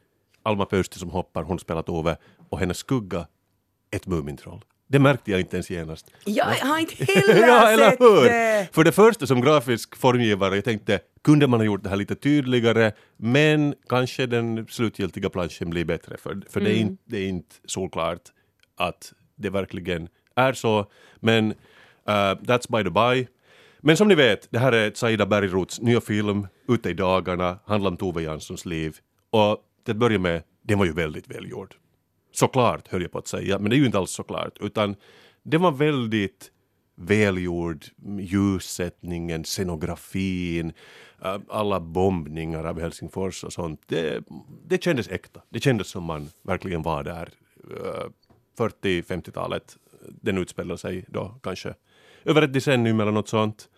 Alma 0.43 0.65
Pöysti 0.65 0.99
som 0.99 1.11
hoppar, 1.11 1.43
hon 1.43 1.59
spelar 1.59 1.83
Tove, 1.83 2.17
och 2.49 2.59
hennes 2.59 2.79
skugga, 2.79 3.27
ett 3.91 4.07
Mumintroll. 4.07 4.65
Det 4.87 4.99
märkte 4.99 5.31
jag 5.31 5.41
inte 5.41 5.57
ens 5.57 5.71
genast. 5.71 6.11
Jag 6.25 6.45
har 6.45 6.79
inte 6.79 7.05
heller 7.05 7.47
ja, 7.47 7.71
eller 7.71 7.91
sett 7.91 8.01
hur? 8.01 8.25
det! 8.25 8.69
För 8.73 8.85
det 8.85 8.93
första 8.93 9.27
som 9.27 9.41
grafisk 9.41 9.97
formgivare, 9.97 10.55
jag 10.55 10.65
tänkte, 10.65 11.01
kunde 11.25 11.47
man 11.47 11.61
ha 11.61 11.65
gjort 11.65 11.83
det 11.83 11.89
här 11.89 11.97
lite 11.97 12.15
tydligare, 12.15 12.93
men 13.17 13.75
kanske 13.89 14.27
den 14.27 14.67
slutgiltiga 14.67 15.31
planschen 15.31 15.71
blir 15.71 15.85
bättre, 15.85 16.17
för, 16.17 16.43
för 16.51 16.61
det, 16.61 16.71
är 16.71 16.77
inte, 16.77 17.03
det 17.07 17.19
är 17.19 17.29
inte 17.29 17.55
solklart 17.65 18.23
att 18.77 19.13
det 19.37 19.51
verkligen 19.51 20.09
är 20.37 20.53
så. 20.53 20.87
Men 21.17 21.51
uh, 22.09 22.35
that's 22.43 22.77
by 22.77 22.85
the 22.85 22.91
by. 22.91 23.29
Men 23.85 23.97
som 23.97 24.09
ni 24.09 24.15
vet, 24.15 24.49
det 24.51 24.59
här 24.59 24.73
är 24.73 24.93
Saida 24.95 25.27
Bergroths 25.27 25.81
nya 25.81 26.01
film, 26.01 26.47
ute 26.69 26.91
i 26.91 26.95
dagarna, 26.95 27.59
handlar 27.67 27.91
om 27.91 27.97
Tove 27.97 28.23
Janssons 28.23 28.67
liv. 28.67 28.97
Och 29.31 29.59
till 29.85 29.93
att 29.93 29.99
börja 29.99 30.19
med, 30.19 30.43
den 30.63 30.79
var 30.79 30.87
ju 30.87 30.93
väldigt 30.93 31.29
välgjord. 31.29 31.75
Såklart, 32.33 32.89
höll 32.89 33.03
jag 33.03 33.13
på 33.13 33.19
att 33.19 33.27
säga, 33.27 33.59
men 33.59 33.71
det 33.71 33.77
är 33.77 33.79
ju 33.79 33.87
inte 33.87 33.99
alls 33.99 34.11
såklart, 34.11 34.59
utan 34.61 34.97
det 35.43 35.59
var 35.59 35.73
väldigt 35.73 36.51
välgjord, 36.95 37.85
ljussättningen, 38.21 39.45
scenografin, 39.45 40.73
eh, 41.25 41.39
alla 41.49 41.81
bombningar 41.81 42.65
av 42.65 42.81
Helsingfors 42.81 43.45
och 43.45 43.53
sånt. 43.53 43.81
Det, 43.87 44.25
det 44.67 44.83
kändes 44.83 45.09
äkta. 45.09 45.41
Det 45.49 45.61
kändes 45.61 45.89
som 45.89 46.05
man 46.05 46.29
verkligen 46.43 46.83
var 46.83 47.05
där. 47.05 47.29
Eh, 47.71 48.09
40-50-talet, 48.59 49.77
den 50.09 50.39
utspelade 50.39 50.79
sig 50.79 51.05
då 51.09 51.35
kanske 51.43 51.75
över 52.25 52.43
ett 52.43 52.53
decennium 52.53 53.01
eller 53.01 53.13
något 53.13 53.29
sånt. 53.29 53.69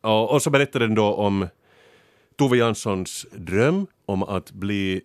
Och, 0.00 0.32
och 0.32 0.42
så 0.42 0.50
berättade 0.50 0.86
den 0.86 0.94
då 0.94 1.14
om 1.14 1.48
Tove 2.38 2.56
Janssons 2.56 3.26
dröm 3.32 3.86
om 4.06 4.22
att 4.22 4.52
bli 4.52 5.02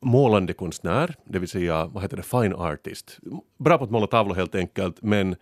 målande 0.00 0.52
konstnär, 0.52 1.14
det 1.24 1.38
vill 1.38 1.48
säga 1.48 1.86
vad 1.86 2.02
heter 2.02 2.16
det, 2.16 2.22
fine 2.22 2.54
artist. 2.54 3.18
Bra 3.58 3.78
på 3.78 3.84
att 3.84 3.90
måla 3.90 4.06
tavlor 4.06 4.34
helt 4.34 4.54
enkelt, 4.54 5.02
men 5.02 5.36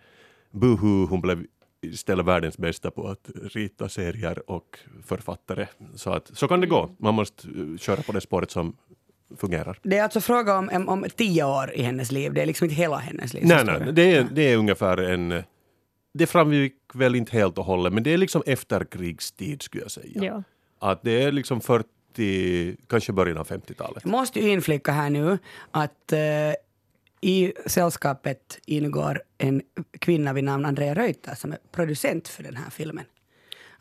buhu, 0.51 1.05
hon 1.05 1.21
blev 1.21 1.45
istället 1.81 2.25
världens 2.25 2.57
bästa 2.57 2.91
på 2.91 3.07
att 3.07 3.29
rita 3.43 3.89
serier 3.89 4.49
och 4.49 4.79
författare. 5.05 5.67
Så, 5.95 6.09
att, 6.09 6.31
så 6.33 6.47
kan 6.47 6.61
det 6.61 6.67
gå. 6.67 6.95
Man 6.99 7.13
måste 7.13 7.47
eh, 7.47 7.77
köra 7.77 8.01
på 8.01 8.11
det 8.11 8.21
spåret 8.21 8.51
som 8.51 8.75
fungerar. 9.37 9.79
Det 9.83 9.97
är 9.97 10.03
alltså 10.03 10.21
fråga 10.21 10.57
om, 10.57 10.87
om, 10.87 11.05
tio 11.15 11.43
år 11.43 11.71
i 11.73 11.81
hennes 11.81 12.11
liv, 12.11 12.33
det 12.33 12.41
är 12.41 12.45
liksom 12.45 12.65
inte 12.65 12.75
hela 12.75 12.97
hennes 12.97 13.33
liv. 13.33 13.43
Nej, 13.45 13.65
nej, 13.65 13.93
det 13.93 14.15
är, 14.15 14.27
det 14.31 14.41
är 14.41 14.57
ungefär 14.57 14.97
en... 14.97 15.43
Det 16.13 16.27
framgick 16.27 16.75
väl 16.93 17.15
inte 17.15 17.37
helt 17.37 17.57
och 17.57 17.65
hållet, 17.65 17.93
men 17.93 18.03
det 18.03 18.13
är 18.13 18.17
liksom 18.17 18.43
efterkrigstid 18.45 19.61
skulle 19.61 19.83
jag 19.83 19.91
säga. 19.91 20.23
Ja. 20.23 20.43
Att 20.79 21.03
det 21.03 21.23
är 21.23 21.31
liksom 21.31 21.61
40, 21.61 22.75
kanske 22.89 23.13
början 23.13 23.37
av 23.37 23.47
50-talet. 23.47 24.03
Jag 24.03 24.11
måste 24.11 24.39
ju 24.39 24.49
inflika 24.49 24.91
här 24.91 25.09
nu 25.09 25.37
att 25.71 26.11
eh, 26.11 26.19
i 27.21 27.53
sällskapet 27.65 28.59
ingår 28.65 29.21
en 29.37 29.61
kvinna 29.99 30.33
vid 30.33 30.43
namn 30.43 30.65
Andrea 30.65 30.95
Reuter 30.95 31.35
som 31.35 31.51
är 31.51 31.57
producent 31.71 32.27
för 32.27 32.43
den 32.43 32.55
här 32.55 32.69
filmen. 32.69 33.05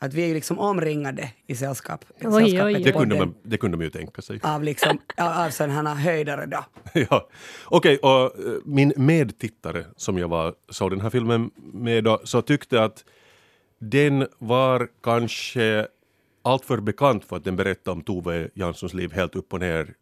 Att 0.02 0.14
vi 0.14 0.23
är 0.23 0.26
ju 0.26 0.35
liksom 0.35 0.59
omringade 0.59 1.32
i 1.47 1.54
sällskap, 1.54 2.04
Oj, 2.09 2.32
sällskapet 2.32 2.76
oj. 2.76 2.82
Det 2.82 2.92
kunde, 2.92 3.18
man, 3.18 3.35
det 3.42 3.56
kunde 3.56 3.76
man 3.76 3.85
ju 3.85 3.90
tänka 3.90 4.23
sig. 4.23 4.40
av, 4.42 4.62
liksom, 4.62 4.99
av 5.16 5.50
sådana 5.50 5.94
här 5.94 6.12
höjdare 6.12 6.47
då. 6.47 6.64
ja. 7.11 7.28
Okej, 7.64 7.97
och 7.97 8.25
eh, 8.25 8.30
min 8.64 8.92
medtittare 8.97 9.85
som 9.97 10.18
jag 10.18 10.28
var, 10.28 10.54
såg 10.68 10.90
den 10.90 11.00
här 11.00 11.11
filmen 11.11 11.50
med 11.56 12.04
då, 12.04 12.21
så 12.25 12.42
tyckte 12.42 12.85
att 12.85 13.04
den 13.78 14.26
var 14.38 14.88
kanske 15.02 15.87
alltför 16.42 16.80
bekant 16.80 17.25
för 17.25 17.37
att 17.37 17.44
den 17.44 17.56
berättar 17.56 17.92
om 17.92 18.02
Tove 18.02 18.49
Janssons 18.54 18.94
liv 18.94 19.12
helt 19.12 19.37
upp 19.37 19.52
och 19.52 19.61
ner. 19.61 19.94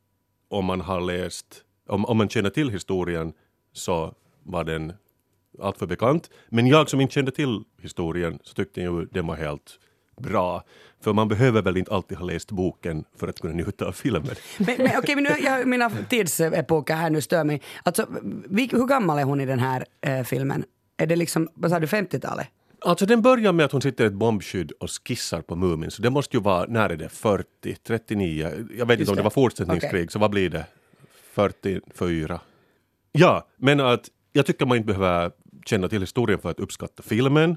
Om 0.49 0.65
man 0.65 0.81
har 0.81 1.01
läst, 1.01 1.65
om, 1.89 2.05
om 2.05 2.17
man 2.17 2.29
känner 2.29 2.51
till 2.51 2.71
historien 2.71 3.33
så 3.73 4.15
var 4.43 4.65
den 4.65 4.93
alltför 5.63 5.87
bekant. 5.87 6.31
Men 6.49 6.67
jag 6.67 6.91
som 6.91 7.01
inte 7.01 7.15
kände 7.15 7.31
till 7.31 7.65
historien 7.83 8.39
så 8.43 8.55
tyckte 8.55 8.81
jag 8.81 9.01
ju 9.01 9.07
den 9.07 9.27
var 9.27 9.37
helt 9.37 9.79
bra. 10.21 10.63
För 11.05 11.13
man 11.13 11.29
behöver 11.29 11.63
väl 11.63 11.77
inte 11.77 11.95
alltid 11.95 12.19
ha 12.19 12.27
läst 12.27 12.51
boken 12.51 13.05
för 13.17 13.29
att 13.29 13.41
kunna 13.41 13.55
njuta 13.55 13.87
av 13.87 13.93
filmen. 13.93 14.35
Men, 14.59 14.77
men, 14.79 14.91
okej, 14.99 15.15
men 15.15 15.25
nu, 15.25 15.31
jag, 15.45 15.67
mina 15.67 15.91
tidsepoker 15.91 16.95
här 16.95 17.11
nu 17.11 17.21
stör 17.21 17.45
mig. 17.45 17.63
Alltså, 17.83 18.07
vi, 18.49 18.69
hur 18.73 18.87
gammal 18.87 19.19
är 19.19 19.25
hon 19.25 19.41
i 19.41 19.47
den 19.47 19.59
här 19.59 19.85
eh, 20.01 20.23
filmen? 20.23 20.65
Är 20.97 21.07
det 21.07 21.17
liksom, 21.17 21.49
vad 21.55 21.71
sa 21.71 21.79
du, 21.79 21.87
50-talet? 21.87 22.47
Alltså 22.81 23.07
den 23.07 23.23
börjar 23.23 23.53
med 23.53 23.67
att 23.67 23.73
hon 23.73 23.83
sitter 23.83 24.05
i 24.05 24.07
ett 24.07 24.13
bombskydd 24.13 24.73
och 24.73 24.91
skissar 24.91 25.41
på 25.41 25.57
Mumin, 25.57 25.91
så 25.91 26.03
det 26.03 26.11
måste 26.11 26.37
ju 26.37 26.43
vara, 26.43 26.67
när 26.69 26.91
är 26.91 26.97
det, 26.97 27.09
40, 27.09 27.77
39? 27.87 28.67
Jag 28.79 28.87
vet 28.87 29.01
inte 29.01 29.11
om 29.11 29.17
det. 29.17 29.21
det 29.21 29.25
var 29.25 29.31
fortsättningskrig, 29.31 30.13
så 30.13 30.19
vad 30.19 30.31
blir 30.31 30.51
det? 30.51 30.67
44? 31.35 32.41
Ja, 33.13 33.47
men 33.57 33.81
att 33.81 34.09
jag 34.33 34.47
tycker 34.47 34.67
man 34.67 34.77
inte 34.77 34.87
behöver 34.87 35.31
känna 35.67 35.89
till 35.89 36.01
historien 36.01 36.39
för 36.39 36.51
att 36.51 36.61
uppskatta 36.61 37.03
filmen. 37.03 37.57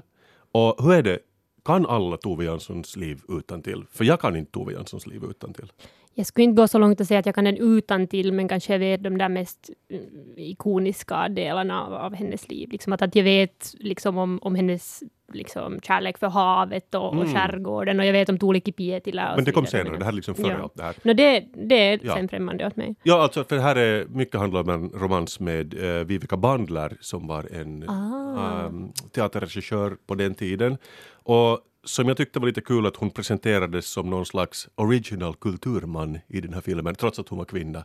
Och 0.52 0.84
hur 0.84 0.92
är 0.92 1.02
det, 1.02 1.18
kan 1.64 1.86
alla 1.86 2.16
Tove 2.16 2.44
Janssons 2.44 2.96
liv 2.96 3.20
utan 3.28 3.62
till? 3.62 3.84
För 3.90 4.04
jag 4.04 4.20
kan 4.20 4.36
inte 4.36 4.52
Tove 4.52 4.72
Janssons 4.72 5.06
liv 5.06 5.24
utan 5.24 5.52
till. 5.52 5.72
Jag 6.16 6.26
skulle 6.26 6.44
inte 6.44 6.62
gå 6.62 6.68
så 6.68 6.78
långt 6.78 7.00
att 7.00 7.08
säga 7.08 7.20
att 7.20 7.26
jag 7.26 7.34
kan 7.34 7.44
den 7.44 7.56
utan 7.56 8.06
till 8.06 8.32
men 8.32 8.48
kanske 8.48 8.72
jag 8.72 8.78
vet 8.78 9.02
de 9.02 9.18
där 9.18 9.28
mest 9.28 9.70
mm, 9.90 10.04
ikoniska 10.36 11.28
delarna 11.28 11.84
av, 11.84 11.94
av 11.94 12.14
hennes 12.14 12.48
liv. 12.48 12.68
Liksom 12.72 12.92
att, 12.92 13.02
att 13.02 13.16
jag 13.16 13.24
vet 13.24 13.74
liksom 13.78 14.18
om, 14.18 14.38
om 14.42 14.54
hennes 14.54 15.02
liksom, 15.32 15.80
kärlek 15.80 16.18
för 16.18 16.26
havet 16.28 16.94
och, 16.94 17.16
och 17.18 17.28
skärgården 17.28 18.00
och 18.00 18.06
jag 18.06 18.12
vet 18.12 18.28
om 18.28 18.38
Tuulikki 18.38 18.72
Pietilä. 18.72 19.22
Mm. 19.22 19.34
Men 19.36 19.44
det 19.44 19.52
kom 19.52 19.66
senare, 19.66 19.96
det 19.98 20.04
här 20.04 20.12
är 20.12 20.16
liksom 20.16 20.34
före 20.34 20.52
Ja. 20.52 20.62
allt 20.62 20.74
det 20.76 20.82
här. 20.82 20.94
No, 21.02 21.12
det, 21.12 21.44
det 21.68 21.74
är 21.88 22.00
Ja. 22.02 22.14
sen 22.14 22.28
främmande 22.28 22.66
åt 22.66 22.76
mig. 22.76 22.94
Ja, 23.02 23.22
alltså 23.22 23.44
för 23.44 23.58
här 23.58 23.76
är 23.76 24.06
mycket 24.06 24.40
handlar 24.40 24.60
om 24.60 24.68
en 24.68 24.88
romans 24.90 25.40
med 25.40 25.98
eh, 25.98 26.04
Vivica 26.04 26.36
Bandler 26.36 26.96
som 27.00 27.26
var 27.26 27.48
en 27.52 27.88
Ah. 27.88 28.66
ehm, 28.66 28.92
teaterregissör 29.14 29.96
på 30.06 30.14
den 30.14 30.34
tiden. 30.34 30.78
Och 31.12 31.58
som 31.84 32.08
jag 32.08 32.16
tyckte 32.16 32.38
var 32.38 32.46
lite 32.46 32.60
kul 32.60 32.86
att 32.86 32.96
hon 32.96 33.10
presenterades 33.10 33.86
som 33.86 34.10
någon 34.10 34.26
slags 34.26 34.68
original 34.74 35.34
kulturman 35.34 36.18
i 36.28 36.40
den 36.40 36.54
här 36.54 36.60
filmen, 36.60 36.94
trots 36.94 37.18
att 37.18 37.28
hon 37.28 37.38
var 37.38 37.44
kvinna. 37.44 37.84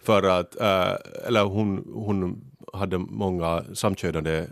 För 0.00 0.22
att, 0.22 0.60
äh, 0.60 1.26
eller 1.26 1.44
hon, 1.44 1.90
hon 1.94 2.44
hade 2.72 2.98
många 2.98 3.64
samkönade 3.74 4.50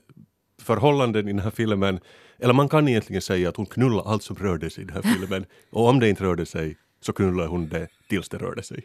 förhållanden 0.62 1.28
i 1.28 1.32
den 1.32 1.42
här 1.42 1.50
filmen. 1.50 2.00
Eller 2.38 2.54
man 2.54 2.68
kan 2.68 2.88
egentligen 2.88 3.23
säga 3.23 3.49
att 3.49 3.56
hon 3.56 3.66
knullade 3.66 4.09
allt 4.09 4.23
som 4.23 4.37
rörde 4.37 4.70
sig 4.70 4.85
i 4.85 4.87
den 4.87 4.94
här 4.94 5.14
filmen. 5.14 5.47
Och 5.70 5.88
om 5.88 6.00
det 6.00 6.09
inte 6.09 6.25
rörde 6.25 6.47
sig 6.47 6.76
så 7.00 7.12
knullade 7.12 7.49
hon 7.49 7.68
det 7.68 7.88
tills 8.09 8.28
det 8.28 8.38
rörde 8.38 8.62
sig. 8.62 8.85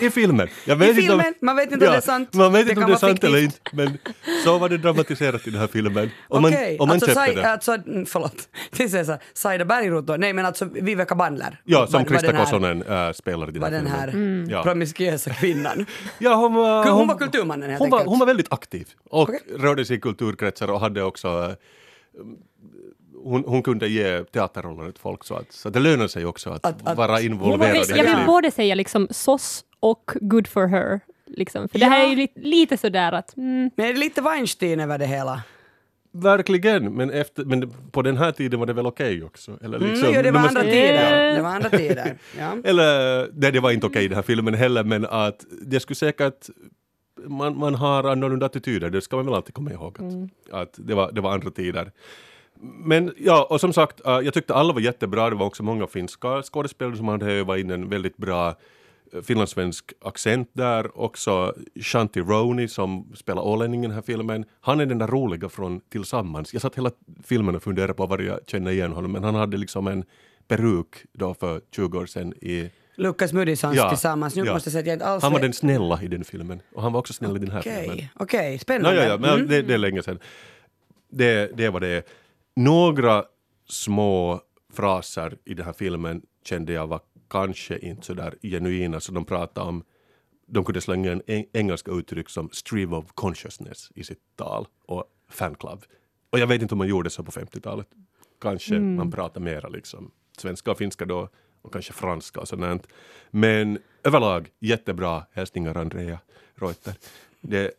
I 0.00 0.10
filmen! 0.10 0.48
Jag 0.66 0.76
vet 0.76 0.88
I 0.98 1.00
inte 1.00 1.12
om- 1.14 1.20
filmen, 1.20 1.34
man 1.40 1.56
vet 1.56 1.72
inte 1.72 1.86
om 1.86 1.92
det 1.92 1.96
är 1.96 2.00
sant. 2.00 2.34
Man 2.34 2.52
vet 2.52 2.66
Det 2.66 2.70
inte 2.72 2.84
om 2.84 2.90
det 2.90 2.96
är 2.96 2.98
sant 2.98 3.24
eller 3.24 3.42
inte, 3.42 3.58
men 3.72 3.98
så 4.44 4.58
var 4.58 4.68
det 4.68 4.78
dramatiserat 4.78 5.46
i 5.46 5.50
den 5.50 5.60
här 5.60 5.66
filmen. 5.66 6.10
Man, 6.30 6.44
Okej, 6.44 6.78
och 6.80 6.86
man 6.88 6.94
alltså, 6.94 7.06
köpte 7.06 7.20
Sai, 7.24 7.34
det. 7.34 7.50
alltså, 7.50 7.72
mm, 7.72 8.06
förlåt, 8.06 8.48
det 8.76 8.88
säger 8.88 9.04
så 9.04 9.10
här, 9.12 9.20
Saida 9.34 9.64
Bergroth 9.64 10.06
då, 10.06 10.16
nej 10.16 10.32
men 10.32 10.46
alltså 10.46 10.64
Viveka 10.64 11.14
Bandler. 11.14 11.60
Ja, 11.64 11.86
som 11.86 11.92
Var- 11.92 12.00
var 12.00 12.06
Krista 12.18 12.36
Kosonen 12.36 12.82
äh, 12.82 13.12
spelar 13.12 13.48
i 13.48 13.52
den 13.52 13.60
Var 13.62 13.70
här 13.70 13.76
den 13.78 13.86
här 13.86 14.10
filmen. 14.10 14.48
Ja. 14.50 14.62
promiskuösa 14.62 15.30
kvinnan. 15.34 15.86
Ja, 16.18 16.34
hon 16.34 16.54
var, 16.54 16.90
Hon 16.90 17.08
var 17.08 17.16
kulturmannen 17.18 17.70
helt 17.70 17.78
hon 17.80 17.90
var, 17.90 17.98
enkelt. 17.98 18.10
hon 18.10 18.18
var 18.18 18.26
väldigt 18.26 18.52
aktiv 18.52 18.88
och 19.10 19.22
Okej. 19.22 19.40
rörde 19.58 19.84
sig 19.84 19.96
i 19.96 20.00
kulturkretsar 20.00 20.70
och 20.70 20.80
hade 20.80 21.02
också 21.02 21.28
äh, 21.28 21.54
hon, 23.24 23.44
hon 23.46 23.62
kunde 23.62 23.88
ge 23.88 24.24
teaterroller 24.24 24.88
åt 24.88 24.98
folk 24.98 25.24
så 25.24 25.34
att 25.34 25.52
så 25.52 25.70
det 25.70 25.80
lönar 25.80 26.06
sig 26.06 26.26
också 26.26 26.50
att, 26.50 26.66
Att- 26.66 26.86
att- 26.88 26.96
vara 26.96 27.12
Jag, 27.12 27.24
involverad 27.24 27.76
i 27.76 27.96
jag 27.96 28.04
vill 28.16 28.26
både 28.26 28.50
säga 28.50 28.74
liksom 28.74 29.08
SOS 29.10 29.64
och 29.80 30.10
good 30.20 30.46
for 30.48 30.66
her. 30.66 31.00
Liksom. 31.26 31.68
För 31.68 31.78
det 31.78 31.86
här 31.86 31.98
Ja. 31.98 32.04
är 32.06 32.10
ju 32.10 32.16
lite, 32.16 32.40
lite 32.40 32.76
sådär 32.76 33.12
att 33.12 33.36
mm, 33.36 33.70
Men 33.76 33.86
det 33.86 33.92
är 33.92 33.96
lite 33.96 34.20
Weinstein 34.20 34.80
över 34.80 34.98
det 34.98 35.06
hela. 35.06 35.42
Verkligen, 36.12 36.94
men, 36.94 37.10
efter, 37.10 37.44
men 37.44 37.72
på 37.90 38.02
den 38.02 38.16
här 38.16 38.32
tiden 38.32 38.60
var 38.60 38.66
det 38.66 38.72
väl 38.72 38.86
okej 38.86 39.24
också? 39.24 39.58
Eller 39.64 39.76
Mm, 39.78 39.90
liksom, 39.90 40.08
jo, 40.14 40.22
det 40.22 40.30
var 40.30 40.40
andra 40.40 40.62
tider. 40.62 41.32
Det 41.36 41.42
var 41.42 41.50
andra 41.50 41.70
tider. 41.70 42.16
Ja. 42.38 42.56
Eller, 42.64 43.28
nej 43.32 43.52
det 43.52 43.60
var 43.60 43.70
inte 43.70 43.86
okej 43.86 44.04
i 44.04 44.08
den 44.08 44.14
här 44.16 44.22
filmen 44.22 44.54
heller 44.54 44.84
men 44.84 45.04
att 45.06 45.44
det 45.62 45.80
skulle 45.80 45.96
säkert 45.96 46.48
man, 47.26 47.58
man 47.58 47.74
har 47.74 48.04
annorlunda 48.04 48.46
attityder, 48.46 48.90
det 48.90 49.00
ska 49.00 49.16
man 49.16 49.24
väl 49.26 49.34
alltid 49.34 49.54
komma 49.54 49.72
ihåg 49.72 49.96
att, 50.00 50.54
att 50.60 50.74
det, 50.76 50.94
var, 50.94 51.12
det 51.12 51.20
var 51.20 51.32
andra 51.34 51.50
tider. 51.50 51.92
Men 52.60 53.14
ja, 53.18 53.46
och 53.50 53.60
som 53.60 53.72
sagt, 53.72 54.06
äh, 54.06 54.12
jag 54.12 54.34
tyckte 54.34 54.54
alla 54.54 54.72
var 54.72 54.80
jättebra, 54.80 55.30
det 55.30 55.36
var 55.36 55.46
också 55.46 55.62
många 55.62 55.86
finska 55.86 56.42
skådespelare 56.42 56.96
som 56.96 57.08
hade 57.08 57.32
övat 57.32 57.58
in 57.58 57.70
en 57.70 57.88
väldigt 57.88 58.16
bra 58.16 58.48
eh, 59.14 59.22
finlandssvensk 59.22 59.92
accent 60.00 60.50
där, 60.52 61.00
också 61.00 61.54
Shanti 61.80 62.20
Roney 62.20 62.68
som 62.68 63.12
spelar 63.14 63.42
ålänning 63.42 63.84
i 63.84 63.86
den 63.86 63.94
här 63.94 64.02
filmen. 64.02 64.44
Han 64.60 64.80
är 64.80 64.86
den 64.86 64.98
där 64.98 65.06
roliga 65.06 65.48
från 65.48 65.80
Tillsammans. 65.80 66.52
Jag 66.52 66.62
satt 66.62 66.78
hela 66.78 66.90
filmen 67.24 67.56
och 67.56 67.62
funderade 67.62 67.94
på 67.94 68.06
var 68.06 68.18
jag 68.18 68.40
känner 68.46 68.70
igen 68.70 68.92
honom, 68.92 69.12
men 69.12 69.24
han 69.24 69.34
hade 69.34 69.56
liksom 69.56 69.86
en 69.86 70.04
peruk 70.48 70.94
då 71.12 71.34
för 71.34 71.60
20 71.76 71.98
år 71.98 72.06
sedan 72.06 72.32
i 72.40 72.70
Lukas 72.96 73.32
Moodyssons 73.32 73.76
Ja, 73.76 73.88
tillsammans. 73.88 74.36
Nu 74.36 74.42
ja. 74.44 74.52
måste 74.54 74.70
säga 74.70 74.80
att 74.80 74.86
jag 74.86 74.94
inte 74.94 75.06
alls 75.06 75.22
Han 75.22 75.32
var 75.32 75.40
den 75.40 75.52
snälla 75.52 76.02
i 76.02 76.06
den 76.08 76.24
filmen 76.24 76.60
och 76.74 76.82
han 76.82 76.92
var 76.92 77.00
också 77.00 77.12
snäll 77.12 77.36
i 77.36 77.38
den 77.38 77.50
här 77.50 77.60
filmen. 77.60 78.06
okej, 78.14 78.52
No, 78.52 78.58
spännande. 78.58 79.02
ja, 79.02 79.08
ja, 79.08 79.18
men 79.18 79.30
Mm. 79.34 79.46
det, 79.48 79.62
det 79.62 79.74
är 79.74 79.78
länge 79.78 80.02
sedan. 80.02 80.18
Det, 81.08 81.50
det 81.56 81.68
var 81.68 81.80
det. 81.80 82.06
Några 82.56 83.24
små 83.68 84.40
fraser 84.72 85.38
i 85.44 85.54
den 85.54 85.66
här 85.66 85.72
filmen 85.72 86.22
kände 86.44 86.72
jag 86.72 86.86
var 86.86 87.00
kanske 87.30 87.78
inte 87.78 88.06
så 88.06 88.14
där 88.14 88.34
genuina 88.42 89.00
så 89.00 89.12
de 89.12 89.24
pratade 89.24 89.68
om 89.68 89.84
de 90.46 90.64
kunde 90.64 90.80
slänga 90.80 91.14
eng- 91.14 91.48
engelska 91.52 91.90
uttryck 91.90 92.28
som 92.28 92.50
stream 92.52 92.92
of 92.92 93.12
consciousness 93.14 93.90
i 93.94 94.04
sitt 94.04 94.22
tal 94.36 94.66
och 94.86 95.04
fanclub. 95.28 95.84
Och 96.30 96.38
jag 96.38 96.46
vet 96.46 96.62
inte 96.62 96.74
om 96.74 96.78
man 96.78 96.88
gjorde 96.88 97.10
så 97.10 97.22
på 97.22 97.30
50-talet. 97.30 97.88
Kanske 98.40 98.78
man 98.78 99.10
pratade 99.10 99.44
mera 99.44 99.68
liksom 99.68 100.10
svenska 100.38 100.70
och 100.70 100.78
finska 100.78 101.04
då 101.04 101.28
och 101.62 101.72
kanske 101.72 101.92
franska 101.92 102.40
och 102.40 102.48
sånt. 102.48 102.86
Men 103.30 103.78
överlag 104.02 104.50
jättebra 104.60 105.26
hälsningar 105.32 105.76
Andrea 105.76 106.18
Reuter. 106.54 106.94
Det 107.40 107.58
är 107.58 107.70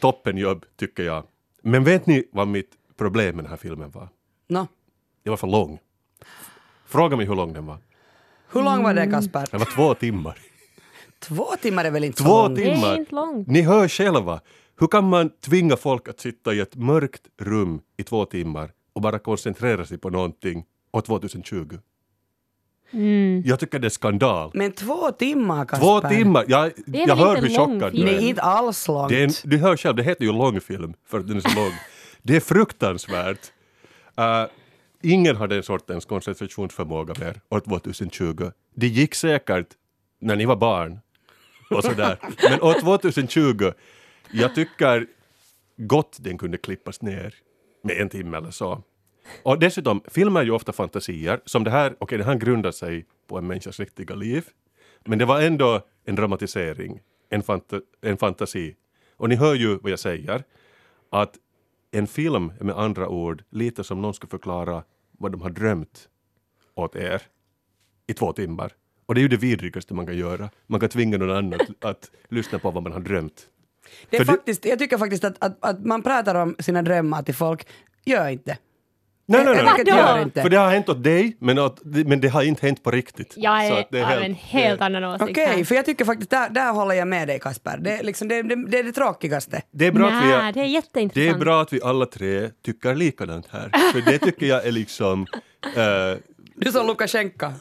toppenjobb 0.00 0.64
tycker 0.76 1.02
jag. 1.02 1.24
Men 1.62 1.84
vet 1.84 2.06
ni 2.06 2.28
vad 2.32 2.48
mitt 2.48 2.70
problem 2.96 3.36
med 3.36 3.44
den 3.44 3.50
här 3.50 3.56
filmen 3.56 3.90
var? 3.90 4.08
Nå, 4.48 4.66
Det 5.24 5.30
var 5.30 5.36
för 5.36 5.46
lång. 5.46 5.78
Fråga 6.86 7.16
mig 7.16 7.26
hur 7.26 7.34
lång 7.34 7.52
den 7.52 7.66
var. 7.66 7.78
hur 8.52 8.62
lång 8.62 8.82
var 8.82 8.94
det 8.94 9.06
Kasper? 9.10 9.46
Den 9.50 9.60
var 9.60 9.66
två 9.76 9.94
timmar. 9.94 10.38
Två 11.18 11.46
timmar 11.62 11.84
är 11.84 11.90
väl 11.90 12.04
inte 12.04 12.22
Två 12.22 12.28
så 12.28 12.42
långt? 12.42 12.56
det 12.56 12.64
är 12.64 12.96
inte 12.98 13.14
långt. 13.14 13.48
Ni 13.48 13.62
hör 13.62 13.88
själva. 13.88 14.40
Hur 14.80 14.86
kan 14.86 15.08
man 15.08 15.30
tvinga 15.30 15.76
folk 15.76 16.08
att 16.08 16.20
sitta 16.20 16.54
i 16.54 16.60
ett 16.60 16.74
mörkt 16.76 17.22
rum 17.40 17.80
i 17.96 18.02
två 18.02 18.24
timmar 18.24 18.70
och 18.92 19.00
bara 19.02 19.18
koncentrera 19.18 19.84
sig 19.84 19.98
på 19.98 20.10
någonting 20.10 20.64
år 20.92 21.00
2020? 21.00 21.78
Mm. 22.90 23.42
Jag 23.46 23.60
tycker 23.60 23.78
det 23.78 23.86
är 23.86 23.90
skandal. 23.90 24.50
Men 24.54 24.72
två 24.72 25.10
timmar 25.12 25.64
Kasper? 25.64 25.86
Två 25.86 26.08
timmar! 26.08 26.44
Jag, 26.48 26.72
Det 26.86 27.02
är 27.02 27.08
jag 27.08 27.16
hör 27.16 27.36
inte 27.36 27.48
hur 27.48 27.56
chockad 27.58 27.92
du 27.92 28.04
Det 28.04 28.10
är 28.14 28.18
är. 28.18 28.20
inte 28.20 28.42
alls 28.42 28.88
långt. 28.88 29.08
Det 29.08 29.20
är 29.20 29.24
en, 29.24 29.30
du 29.44 29.58
hör 29.58 29.76
själv, 29.76 29.96
det 29.96 30.02
heter 30.02 30.24
ju 30.24 30.32
långfilm 30.32 30.94
för 31.06 31.18
att 31.20 31.28
den 31.28 31.36
är 31.36 31.40
så 31.40 31.56
lång. 31.60 31.72
Det 32.26 32.36
är 32.36 32.40
fruktansvärt. 32.40 33.52
Uh, 34.20 34.46
ingen 35.02 35.36
har 35.36 35.48
den 35.48 35.62
sortens 35.62 36.04
koncentrationsförmåga 36.04 37.14
mer 37.20 37.40
år 37.48 37.60
2020. 37.60 38.50
Det 38.74 38.86
gick 38.86 39.14
säkert 39.14 39.66
när 40.20 40.36
ni 40.36 40.44
var 40.44 40.56
barn 40.56 41.00
och 41.70 41.84
sådär. 41.84 42.18
Men 42.50 42.62
år 42.62 42.80
2020, 42.80 43.72
jag 44.30 44.54
tycker 44.54 45.06
gott 45.76 46.16
den 46.20 46.38
kunde 46.38 46.58
klippas 46.58 47.02
ner 47.02 47.34
med 47.82 48.00
en 48.00 48.08
timme 48.08 48.36
eller 48.36 48.50
så. 48.50 48.82
Och 49.42 49.58
dessutom, 49.58 50.00
filmer 50.08 50.40
är 50.40 50.44
ju 50.44 50.50
ofta 50.50 50.72
fantasier, 50.72 51.40
som 51.44 51.64
det 51.64 51.70
här, 51.70 51.96
okej 51.98 52.18
det 52.18 52.24
här 52.24 52.34
grundar 52.34 52.70
sig 52.70 53.06
på 53.26 53.38
en 53.38 53.46
människas 53.46 53.80
riktiga 53.80 54.14
liv, 54.14 54.44
men 55.04 55.18
det 55.18 55.24
var 55.24 55.40
ändå 55.40 55.80
en 56.04 56.14
dramatisering, 56.14 57.00
en, 57.30 57.42
fanta 57.42 57.80
en 58.02 58.16
fantasi. 58.16 58.76
Och 59.16 59.28
ni 59.28 59.36
hör 59.36 59.54
ju 59.54 59.78
vad 59.78 59.92
jag 59.92 59.98
säger, 59.98 60.44
att 61.10 61.38
en 61.90 62.06
film 62.06 62.52
är 62.60 62.64
med 62.64 62.78
andra 62.78 63.08
ord 63.08 63.44
lite 63.50 63.84
som 63.84 64.02
någon 64.02 64.14
ska 64.14 64.26
förklara 64.26 64.84
vad 65.18 65.32
de 65.32 65.42
har 65.42 65.50
drömt 65.50 66.08
åt 66.74 66.96
er 66.96 67.22
i 68.06 68.14
två 68.14 68.32
timmar. 68.32 68.72
Och 69.06 69.14
det 69.14 69.20
är 69.20 69.22
ju 69.22 69.28
det 69.28 69.36
vidrigaste 69.36 69.94
man 69.94 70.06
kan 70.06 70.16
göra. 70.16 70.50
Man 70.66 70.80
kan 70.80 70.88
tvinga 70.88 71.18
någon 71.18 71.30
annan 71.30 71.60
att, 71.60 71.84
att 71.84 72.10
lyssna 72.28 72.58
på 72.58 72.70
vad 72.70 72.82
man 72.82 72.92
har 72.92 73.00
drömt. 73.00 73.48
Det 74.10 74.16
är 74.16 74.24
För 74.24 74.32
faktiskt, 74.32 74.64
jag 74.64 74.78
tycker 74.78 74.98
faktiskt 74.98 75.24
att, 75.24 75.36
att, 75.44 75.64
att 75.64 75.84
man 75.84 76.02
pratar 76.02 76.34
om 76.34 76.56
sina 76.58 76.82
drömmar 76.82 77.22
till 77.22 77.34
folk. 77.34 77.66
Gör 78.04 78.28
inte. 78.28 78.58
Nej, 79.28 79.44
nej, 79.44 79.54
nej. 79.54 79.64
Vadå? 79.64 79.90
gör 79.90 80.22
inte. 80.22 80.42
För 80.42 80.48
det 80.50 80.56
har 80.56 80.70
hänt 80.70 80.88
åt 80.88 81.02
dig, 81.04 81.36
men, 81.40 81.58
åt, 81.58 81.80
men 81.84 82.20
det 82.20 82.28
har 82.28 82.42
inte 82.42 82.66
hänt 82.66 82.82
på 82.82 82.90
riktigt. 82.90 83.34
Jag 83.36 83.66
Så 83.68 83.74
är, 83.74 83.80
att 83.80 83.88
det 83.90 84.02
av 84.02 84.08
helt- 84.08 84.24
en 84.24 84.34
helt 84.34 84.78
det- 84.78 84.84
annan 84.84 85.04
åsikt 85.04 85.30
Okej, 85.30 85.46
här. 85.46 85.64
för 85.64 85.74
jag 85.74 85.84
tycker 85.84 86.04
faktiskt, 86.04 86.30
där, 86.30 86.50
där 86.50 86.72
håller 86.72 86.94
jag 86.94 87.08
med 87.08 87.28
dig 87.28 87.38
Kasper. 87.38 87.76
Det 87.80 87.90
är, 87.98 88.02
liksom, 88.02 88.28
det, 88.28 88.42
det, 88.42 88.68
det 88.70 88.78
är 88.78 88.84
det 88.84 88.92
tråkigaste. 88.92 89.62
Det 89.72 89.86
är 89.86 89.92
bra 89.92 90.06
att 90.08 90.24
vi 90.24 90.28
Nej, 90.28 90.36
är, 90.36 90.52
det 90.52 90.60
är 90.60 90.64
det 90.64 90.68
jätteintressant. 90.68 91.36
är 91.36 91.40
bra 91.40 91.62
att 91.62 91.72
vi 91.72 91.80
alla 91.82 92.06
tre 92.06 92.48
tycker 92.64 92.94
likadant 92.94 93.46
här. 93.50 93.70
För 93.92 94.00
det 94.12 94.18
tycker 94.18 94.46
jag 94.46 94.66
är 94.66 94.72
liksom... 94.72 95.26
eh, 95.76 96.18
Du 96.54 96.72
som 96.72 96.86
Lukasjenko. 96.86 97.46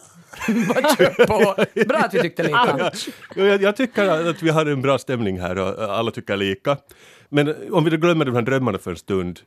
Bra 1.87 1.97
att 1.99 2.13
vi 2.13 2.19
tyckte 2.21 2.43
lika. 2.43 2.91
jag, 3.35 3.61
jag 3.61 3.75
tycker 3.75 4.29
att 4.29 4.43
vi 4.43 4.49
har 4.49 4.65
en 4.65 4.81
bra 4.81 4.97
stämning 4.97 5.39
här 5.39 5.57
och 5.57 5.83
alla 5.97 6.11
tycker 6.11 6.37
lika. 6.37 6.77
Men 7.29 7.55
om 7.71 7.83
vi 7.83 7.89
då 7.89 7.97
glömmer 7.97 8.25
de 8.25 8.35
här 8.35 8.41
drömmarna 8.41 8.77
för 8.77 8.91
en 8.91 8.97
stund, 8.97 9.39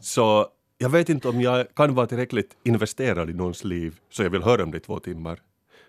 så 0.00 0.46
jag 0.78 0.88
vet 0.88 1.08
inte 1.08 1.28
om 1.28 1.40
jag 1.40 1.74
kan 1.74 1.94
vara 1.94 2.06
tillräckligt 2.06 2.56
investerad 2.62 3.30
i 3.30 3.32
någons 3.32 3.64
liv 3.64 3.98
så 4.10 4.22
jag 4.22 4.30
vill 4.30 4.42
höra 4.42 4.62
om 4.62 4.70
det 4.70 4.76
i 4.76 4.80
två 4.80 4.98
timmar. 4.98 5.40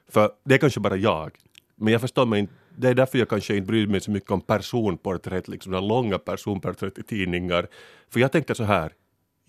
För 0.08 0.32
det 0.44 0.54
är 0.54 0.58
kanske 0.58 0.80
bara 0.80 0.96
jag. 0.96 1.32
Men 1.76 1.94
jag 1.94 2.02
förstår 2.02 2.26
mig 2.26 2.40
inte, 2.40 2.54
det 2.78 2.90
är 2.90 2.94
därför 2.94 3.18
jag 3.18 3.30
kanske 3.30 3.56
inte 3.56 3.68
bryr 3.68 3.88
mig 3.88 4.02
så 4.02 4.12
mycket 4.12 4.32
om 4.32 4.42
personporträtt, 4.42 5.48
liksom 5.48 5.72
några 5.72 5.86
långa 5.86 6.20
personporträtt 6.20 6.98
i 6.98 7.04
tidningar. 7.04 7.68
För 8.10 8.20
jag 8.20 8.32
tänker 8.32 8.54
så 8.54 8.64
här, 8.64 8.94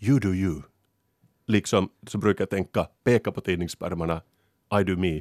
you 0.01 0.19
do 0.19 0.35
you. 0.35 0.63
Liksom 1.47 1.91
så 2.07 2.19
brukar 2.19 2.43
jag 2.43 2.51
tänka, 2.51 2.89
peka 3.05 3.33
på 3.33 3.41
tidningspärmarna, 3.41 4.23
I 4.81 4.85
do 4.85 4.97
me. 4.97 5.21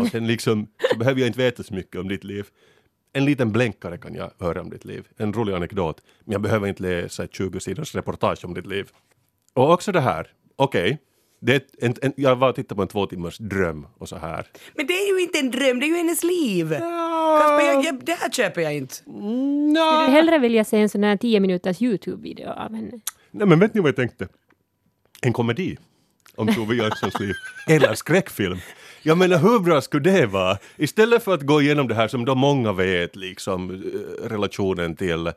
Och 0.00 0.06
sen 0.06 0.26
liksom, 0.26 0.66
så 0.90 0.98
behöver 0.98 1.20
jag 1.20 1.26
inte 1.26 1.38
veta 1.38 1.62
så 1.62 1.74
mycket 1.74 2.00
om 2.00 2.08
ditt 2.08 2.24
liv. 2.24 2.46
En 3.12 3.24
liten 3.24 3.52
blänkare 3.52 3.98
kan 3.98 4.14
jag 4.14 4.30
höra 4.38 4.60
om 4.60 4.70
ditt 4.70 4.84
liv, 4.84 5.08
en 5.16 5.32
rolig 5.32 5.52
anekdot. 5.52 6.02
Men 6.24 6.32
jag 6.32 6.40
behöver 6.40 6.68
inte 6.68 6.82
läsa 6.82 7.24
ett 7.24 7.34
20 7.34 7.60
sidors 7.60 7.94
reportage 7.94 8.44
om 8.44 8.54
ditt 8.54 8.66
liv. 8.66 8.90
Och 9.54 9.70
också 9.72 9.92
det 9.92 10.00
här, 10.00 10.26
okej, 10.56 10.98
Det 11.40 11.52
är 11.52 11.56
ett, 11.56 11.74
en, 11.78 11.94
en, 12.02 12.12
jag 12.16 12.36
var 12.36 12.48
och 12.48 12.54
tittade 12.54 12.76
på 12.76 12.82
en 12.82 12.88
två 12.88 13.06
timmars 13.06 13.38
dröm 13.38 13.86
och 13.98 14.08
så 14.08 14.16
här. 14.16 14.46
Men 14.74 14.86
det 14.86 14.92
är 14.92 15.14
ju 15.14 15.22
inte 15.22 15.38
en 15.38 15.50
dröm, 15.50 15.80
det 15.80 15.86
är 15.86 15.88
ju 15.88 15.96
hennes 15.96 16.24
liv. 16.24 16.68
Kasper, 16.70 17.66
jag, 17.66 17.84
jag, 17.84 18.04
det 18.04 18.12
här 18.12 18.30
köper 18.30 18.60
jag 18.60 18.74
inte. 18.74 18.94
Skulle 18.94 20.06
du 20.06 20.12
hellre 20.12 20.38
vilja 20.38 20.64
se 20.64 20.78
en 20.78 20.88
sån 20.88 21.04
här 21.04 21.16
10 21.16 21.40
minuters 21.40 21.82
YouTube-video 21.82 22.48
av 22.48 22.74
henne? 22.74 23.00
Nej 23.30 23.46
men 23.46 23.58
vet 23.58 23.74
ni 23.74 23.80
vad 23.80 23.88
jag 23.88 23.96
tänkte? 23.96 24.28
En 25.22 25.32
komedi 25.32 25.76
om 26.36 26.54
Tove 26.54 26.74
Janssons 26.74 27.20
liv. 27.20 27.34
Eller 27.68 27.94
skräckfilm. 27.94 28.58
Jag 29.02 29.18
menar 29.18 29.38
hur 29.38 29.58
bra 29.58 29.80
skulle 29.80 30.10
det 30.10 30.26
vara? 30.26 30.58
Istället 30.76 31.24
för 31.24 31.34
att 31.34 31.42
gå 31.42 31.62
igenom 31.62 31.88
det 31.88 31.94
här 31.94 32.08
som 32.08 32.24
då 32.24 32.34
många 32.34 32.72
vet, 32.72 33.16
liksom 33.16 33.70
eh, 33.70 34.28
relationen 34.28 34.96
till 34.96 35.32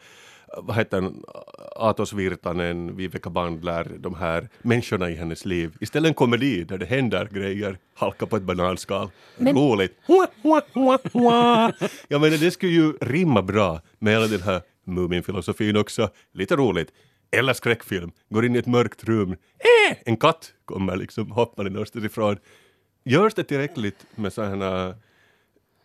vad 0.58 0.76
heter 0.76 1.12
Atos 1.76 2.14
Virtanen, 2.14 2.96
Viveka 2.96 3.30
Bandler, 3.30 3.92
de 4.00 4.16
här 4.16 4.50
människorna 4.62 5.10
i 5.10 5.16
hennes 5.16 5.46
liv. 5.46 5.78
Istället 5.80 6.10
en 6.10 6.14
komedi 6.14 6.64
där 6.64 6.78
det 6.78 6.86
händer 6.86 7.30
grejer, 7.32 7.78
halka 7.94 8.26
på 8.26 8.36
ett 8.36 8.44
bananskal. 8.44 9.10
Roligt. 9.38 10.00
Jag 12.08 12.22
menar 12.22 12.38
det 12.38 12.52
skulle 12.52 12.72
ju 12.72 12.94
rimma 13.02 13.42
bra 13.42 13.82
med 14.00 14.14
hela 14.14 14.28
den 14.28 14.42
här 14.42 14.62
Mumin-filosofin 14.84 15.78
också. 15.78 16.10
Lite 16.34 16.56
roligt. 16.56 16.92
Eller 17.32 17.54
skräckfilm. 17.54 18.12
Går 18.30 18.46
in 18.46 18.56
i 18.56 18.60
ett 18.60 18.68
mörkt 18.68 19.04
rum. 19.04 19.32
Äh! 19.32 19.98
En 20.06 20.18
katt 20.18 20.54
kommer 20.66 20.96
liksom 20.96 21.32
hoppande 21.32 21.72
någonstans 21.72 22.06
ifrån. 22.06 22.38
Görs 23.04 23.34
det 23.34 23.44
tillräckligt 23.44 24.06
med 24.16 24.34
sådana 24.34 24.88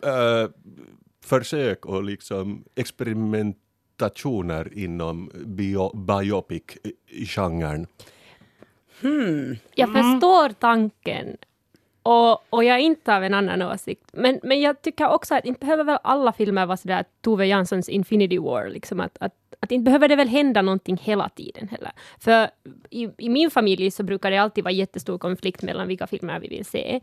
äh, 0.05 0.49
försök 1.25 1.87
och 1.87 2.05
liksom 2.05 2.65
experimentationer 4.07 4.79
inom 4.79 5.31
bio, 5.35 5.91
biopic-genren? 5.97 7.87
Hmm, 9.01 9.57
jag 9.75 9.93
förstår 9.93 10.49
tanken 10.49 11.37
och, 12.03 12.55
och 12.55 12.65
jag 12.65 12.77
är 12.77 12.83
inte 12.83 13.17
av 13.17 13.25
en 13.25 13.35
annan 13.35 13.63
åsikt. 13.63 14.11
Men, 14.13 14.41
men 14.43 14.61
jag 14.61 14.83
tycker 14.83 15.09
också 15.09 15.35
att 15.35 15.45
inte 15.45 15.61
behöver 15.61 15.85
väl 15.85 15.99
alla 16.03 16.33
filmer 16.33 16.67
vara 16.67 16.77
sådär 16.77 17.05
Tove 17.21 17.47
Janssons 17.47 17.89
Infinity 17.89 18.39
War, 18.39 18.69
liksom 18.69 19.01
att, 19.01 19.17
att, 19.21 19.35
att 19.61 19.73
inte 19.73 19.85
behöver 19.85 20.09
det 20.09 20.17
väl 20.17 20.29
hända 20.29 20.63
någonting 20.63 20.97
hela 20.97 21.29
tiden 21.29 21.69
heller. 21.69 21.93
För 22.19 22.49
i, 22.91 23.09
i 23.19 23.29
min 23.29 23.51
familj 23.51 23.91
så 23.91 24.03
brukar 24.03 24.31
det 24.31 24.39
alltid 24.39 24.65
vara 24.65 24.73
jättestor 24.73 25.19
konflikt 25.19 25.63
mellan 25.63 25.89
vilka 25.89 26.07
filmer 26.07 26.41
vi 26.41 26.49
vill 26.49 26.65
se. 26.65 27.01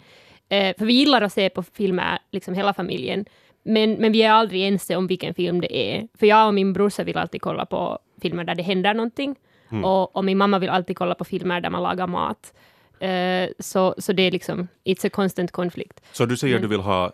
Eh, 0.50 0.75
för 0.77 0.86
vi 0.86 0.94
gillar 0.94 1.22
att 1.22 1.34
se 1.34 1.50
på 1.50 1.63
filmer, 1.63 2.20
liksom 2.32 2.53
hela 2.53 2.74
familjen, 2.74 3.25
men, 3.69 3.93
men 3.93 4.11
vi 4.11 4.21
är 4.23 4.31
aldrig 4.31 4.67
ense 4.67 4.95
om 4.95 5.07
vilken 5.07 5.33
film 5.33 5.61
det 5.61 5.77
är. 5.77 6.07
För 6.19 6.25
jag 6.27 6.47
och 6.47 6.53
min 6.53 6.73
brorsa 6.73 7.03
vill 7.03 7.17
alltid 7.17 7.41
kolla 7.41 7.65
på 7.65 7.99
filmer 8.21 8.43
där 8.43 8.55
det 8.55 8.63
händer 8.63 8.93
någonting. 8.93 9.35
Och, 9.83 10.15
och 10.15 10.25
min 10.25 10.38
mamma 10.38 10.59
vill 10.59 10.69
alltid 10.69 10.97
kolla 10.97 11.15
på 11.15 11.25
filmer 11.25 11.61
där 11.61 11.69
man 11.69 11.83
lagar 11.83 12.07
mat. 12.07 12.53
Eh, 12.99 13.49
så, 13.59 13.95
så 13.97 14.13
det 14.13 14.23
är 14.23 14.31
liksom, 14.31 14.67
it's 14.85 15.07
a 15.07 15.09
constant 15.13 15.51
konflikt. 15.51 16.01
Så 16.11 16.25
du 16.25 16.38
säger 16.38 16.55
att 16.55 16.61
du 16.61 16.67
vill 16.67 16.79
ha 16.79 17.11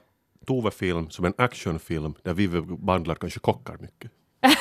Tove-film 0.47 1.09
som 1.09 1.25
en 1.25 1.33
actionfilm 1.37 2.13
där 2.23 2.33
Vivi 2.33 2.61
Bandler 2.61 3.15
kanske 3.15 3.39
kockar 3.39 3.77
mycket? 3.77 4.11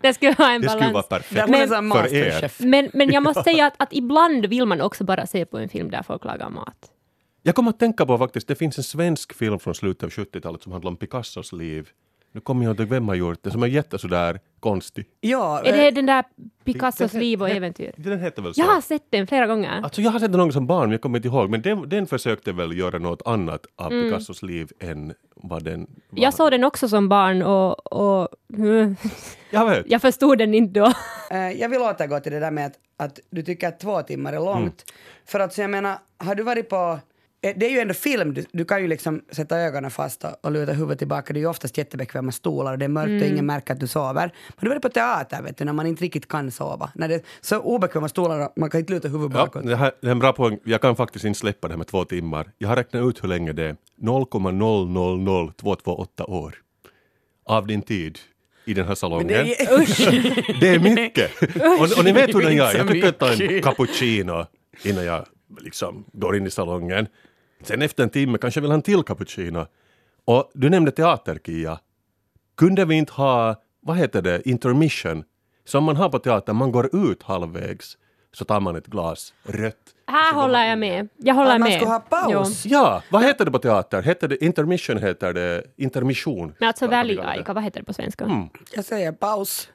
Det 0.00 0.14
skulle 0.14 0.34
vara 0.38 0.50
en 0.50 0.60
Det 0.60 0.68
skulle 0.68 0.92
vara 0.92 1.04
balans. 1.08 1.28
Där 1.28 1.46
perfekt 1.46 1.70
Men- 1.70 1.90
för 1.90 2.14
er. 2.14 2.50
Men, 2.58 2.90
men 2.94 3.12
jag 3.12 3.22
måste 3.22 3.42
säga 3.50 3.66
att, 3.66 3.74
att 3.82 3.92
ibland 3.92 4.46
vill 4.46 4.66
man 4.66 4.80
också 4.80 5.04
bara 5.04 5.26
se 5.26 5.44
på 5.44 5.58
en 5.58 5.68
film 5.68 5.90
där 5.90 6.02
folk 6.02 6.24
lagar 6.24 6.50
mat. 6.50 6.90
Jag 7.42 7.54
kommer 7.54 7.70
att 7.70 7.78
tänka 7.78 8.06
på 8.06 8.18
faktiskt, 8.18 8.48
det 8.48 8.54
finns 8.54 8.78
en 8.78 8.84
svensk 8.84 9.34
film 9.34 9.58
från 9.58 9.74
slutet 9.74 10.02
av 10.02 10.10
70-talet 10.10 10.62
som 10.62 10.72
handlar 10.72 10.90
om 10.90 10.96
Picassos 10.96 11.52
liv. 11.52 11.88
Nu 12.34 12.40
kommer 12.40 12.64
jag 12.64 12.72
inte 12.72 12.82
ihåg 12.82 12.90
vem 12.90 13.08
har 13.08 13.14
gjort 13.14 13.38
det, 13.42 13.50
som 13.50 13.62
är 13.62 13.66
jättesådär 13.66 14.40
konstig. 14.60 15.06
Ja, 15.20 15.60
Är 15.64 15.72
eh, 15.72 15.76
det 15.76 15.90
den 15.90 16.06
där 16.06 16.24
Picassos 16.64 17.12
Den- 17.12 17.20
liv 17.20 17.42
och 17.42 17.48
den- 17.48 17.56
äventyr? 17.56 17.92
Den 17.96 18.20
heter 18.20 18.42
väl 18.42 18.54
så? 18.54 18.60
Jag 18.60 18.66
har 18.66 18.80
sett 18.80 19.02
den 19.10 19.26
flera 19.26 19.46
gånger. 19.46 19.80
Alltså 19.82 20.00
jag 20.02 20.10
har 20.10 20.18
sett 20.20 20.32
den 20.32 20.38
någon 20.40 20.52
som 20.52 20.66
barn, 20.66 20.80
men 20.82 20.90
jag 20.92 21.00
kommer 21.00 21.18
inte 21.18 21.28
ihåg. 21.28 21.50
Men 21.50 21.62
den, 21.62 21.88
den 21.88 22.06
försökte 22.06 22.52
väl 22.52 22.78
göra 22.78 22.98
något 22.98 23.22
annat 23.24 23.66
av 23.76 23.88
Picassos 23.90 24.42
liv 24.42 24.68
än 24.80 25.14
vad 25.36 25.64
den 25.64 25.80
var. 26.10 26.22
Jag 26.22 26.34
såg 26.34 26.50
den 26.50 26.64
också 26.64 26.88
som 26.88 27.08
barn 27.08 27.42
och, 27.42 27.92
och 27.92 28.28
mm, 28.56 28.96
Jag 29.50 29.66
vet. 29.70 29.86
jag 29.88 30.02
förstod 30.02 30.38
den 30.38 30.54
inte 30.54 30.80
då. 30.80 30.92
Eh, 31.30 31.50
jag 31.52 31.68
vill 31.68 31.80
återgå 31.80 32.20
till 32.20 32.32
det 32.32 32.40
där 32.40 32.50
med 32.50 32.66
att, 32.66 32.78
att 32.96 33.18
du 33.30 33.42
tycker 33.42 33.68
att 33.68 33.80
två 33.80 34.02
timmar 34.02 34.32
är 34.32 34.40
långt. 34.40 34.84
För 35.26 35.40
att 35.40 35.52
så 35.54 35.60
jag 35.60 35.70
menar, 35.70 35.98
har 36.18 36.34
du 36.34 36.42
varit 36.42 36.68
på... 36.68 36.98
eh, 37.42 37.52
Det 37.56 37.66
är 37.66 37.70
ju 37.70 37.78
ändå 37.78 37.94
film, 37.94 38.34
du, 38.34 38.44
du 38.52 38.64
kan 38.64 38.82
ju 38.82 38.88
liksom 38.88 39.22
sätta 39.30 39.58
ögonen 39.58 39.90
fast 39.90 40.24
och, 40.24 40.30
och 40.44 40.52
luta 40.52 40.72
huvudet 40.72 40.98
tillbaka. 40.98 41.32
Det 41.32 41.38
är 41.38 41.42
ju 41.42 41.46
oftast 41.48 41.78
jättebekväma 41.78 42.32
stolar 42.32 42.72
och 42.72 42.78
det 42.78 42.84
är 42.84 42.88
mörkt 42.88 43.22
och 43.22 43.28
ingen 43.28 43.46
märker 43.46 43.72
att 43.74 43.80
du 43.80 43.86
sover. 43.86 44.32
Men 44.48 44.56
du 44.60 44.68
har 44.68 44.74
varit 44.74 44.82
på 44.82 44.88
teater 44.88 45.42
vet 45.42 45.56
du, 45.56 45.64
när 45.64 45.72
man 45.72 45.86
inte 45.86 46.04
riktigt 46.04 46.28
kan 46.28 46.50
sova. 46.50 46.90
När 46.94 47.08
det 47.08 47.14
är 47.14 47.20
så 47.40 47.58
obekväma 47.58 48.08
stolar 48.08 48.40
och 48.46 48.52
man 48.56 48.70
kan 48.70 48.80
inte 48.80 48.92
luta 48.92 49.08
huvudet 49.08 49.36
Ja, 49.38 49.44
bakåt. 49.46 49.66
det, 49.66 49.76
här, 49.76 49.92
det 50.00 50.06
är 50.06 50.10
en 50.10 50.18
bra 50.18 50.32
poäng. 50.32 50.58
Jag 50.64 50.80
kan 50.80 50.96
faktiskt 50.96 51.24
inte 51.24 51.38
släppa 51.40 51.68
det 51.68 51.72
här 51.74 51.78
med 51.78 51.86
två 51.86 52.04
timmar. 52.04 52.50
Jag 52.58 52.68
har 52.68 52.76
räknat 52.76 53.04
ut 53.08 53.22
hur 53.24 53.28
länge 53.28 53.52
det 53.52 53.64
är. 53.64 53.76
0,000228 54.00 56.30
år 56.30 56.54
av 57.46 57.66
din 57.66 57.82
tid 57.82 58.18
i 58.64 58.74
den 58.74 58.86
här 58.86 58.94
salongen. 58.94 59.26
Det 59.28 59.42
det 59.44 59.60
är, 59.60 59.72
är, 60.74 60.76
usch. 60.78 60.82
mycket. 60.82 61.30
och, 61.80 61.98
och 61.98 62.04
ni 62.04 62.12
vet 62.12 62.34
hur 62.34 62.42
den 62.42 62.56
jag 62.56 62.74
är. 62.74 62.78
Jag 62.78 62.88
tycker 62.88 63.08
att 63.08 63.18
ta 63.18 63.32
en 63.32 63.38
mycket. 63.38 63.64
cappuccino 63.64 64.46
innan 64.84 65.04
jag 65.04 65.26
liksom 65.60 66.04
går 66.12 66.36
in 66.36 66.46
i 66.46 66.50
salongen. 66.50 67.06
Sen 67.62 67.82
efter 67.82 68.02
en 68.02 68.10
timme 68.10 68.38
kanske 68.38 68.60
vill 68.60 68.70
han 68.70 68.82
till 68.82 69.02
cappuccino. 69.02 69.66
Och 70.24 70.50
du 70.54 70.70
nämnde 70.70 70.90
teater, 70.90 71.38
Kia. 71.46 71.78
Kunde 72.56 72.84
vi 72.84 72.94
inte 72.94 73.12
ha, 73.12 73.62
vad 73.80 73.96
heter 73.96 74.22
det, 74.22 74.48
intermission? 74.48 75.24
Som 75.64 75.84
man 75.84 75.96
har 75.96 76.08
på 76.08 76.18
teatern, 76.18 76.56
man 76.56 76.72
går 76.72 76.96
ut 76.96 77.22
halvvägs 77.22 77.98
så 78.32 78.44
tar 78.44 78.60
man 78.60 78.76
ett 78.76 78.86
glas 78.86 79.32
rött. 79.44 79.76
Här 80.06 80.34
håller 80.34 80.64
jag 80.64 80.78
med. 80.78 81.08
Jag 81.16 81.34
håller 81.34 81.50
man 81.58 81.60
med. 81.60 81.72
skulle 81.72 81.90
ha 81.90 82.00
paus. 82.00 82.66
Ja, 82.66 83.02
vad 83.10 83.24
heter 83.24 83.44
det 83.44 83.50
på 83.50 83.58
teater? 83.58 84.02
Heter 84.02 84.28
det 84.28 84.44
intermission 84.44 84.98
heter 84.98 85.32
det 85.32 85.62
intermission? 85.76 86.54
Men 86.58 86.68
alltså 86.68 86.84
Kan 86.84 86.90
vi 86.90 86.96
valley 86.96 87.16
kalla 87.16 87.28
det. 87.32 87.38
aika, 87.38 87.52
vad 87.52 87.64
heter 87.64 87.80
det 87.80 87.86
på 87.86 87.92
svenska? 87.92 88.24
Mm. 88.24 88.48
Jag 88.74 88.84
säger 88.84 89.12
paus. 89.12 89.68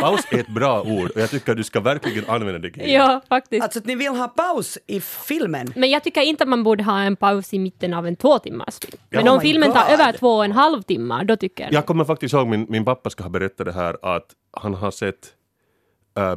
Paus 0.00 0.20
är 0.30 0.38
ett 0.40 0.48
bra 0.54 0.82
ord 0.82 1.10
och 1.10 1.20
jag 1.20 1.30
tycker 1.30 1.52
att 1.52 1.56
du 1.58 1.64
ska 1.64 1.80
verkligen 1.80 2.30
använda 2.30 2.58
det. 2.58 2.92
Ja, 2.92 3.20
faktiskt. 3.28 3.62
Alltså 3.62 3.78
att 3.78 3.86
ni 3.86 3.94
vill 3.94 4.08
ha 4.08 4.28
paus 4.28 4.78
i 4.86 5.00
filmen. 5.00 5.72
Men 5.76 5.90
jag 5.90 6.02
tycker 6.04 6.20
inte 6.20 6.44
att 6.44 6.48
man 6.50 6.64
borde 6.64 6.84
ha 6.84 7.00
en 7.00 7.16
paus 7.16 7.54
i 7.54 7.58
mitten 7.58 7.94
av 7.94 8.06
en 8.06 8.16
två 8.16 8.38
timmars 8.38 8.78
film. 8.78 8.98
Men 9.10 9.28
Oh 9.28 9.32
om 9.32 9.38
my 9.38 9.42
filmen 9.42 9.72
tar 9.72 9.90
God. 9.90 10.00
över 10.00 10.12
två 10.12 10.36
och 10.36 10.44
en 10.44 10.52
halv 10.52 10.82
timme, 10.82 11.24
då 11.24 11.36
tycker 11.36 11.64
jag... 11.64 11.72
Jag 11.72 11.86
kommer 11.86 12.04
faktiskt 12.04 12.34
ihåg 12.34 12.46
min, 12.48 12.66
min 12.68 12.84
pappa 12.84 13.10
ska 13.10 13.22
ha 13.22 13.30
berättat 13.30 13.66
det 13.66 13.72
här 13.72 13.96
att 14.16 14.26
han 14.52 14.74
har 14.74 14.90
sett 14.90 15.32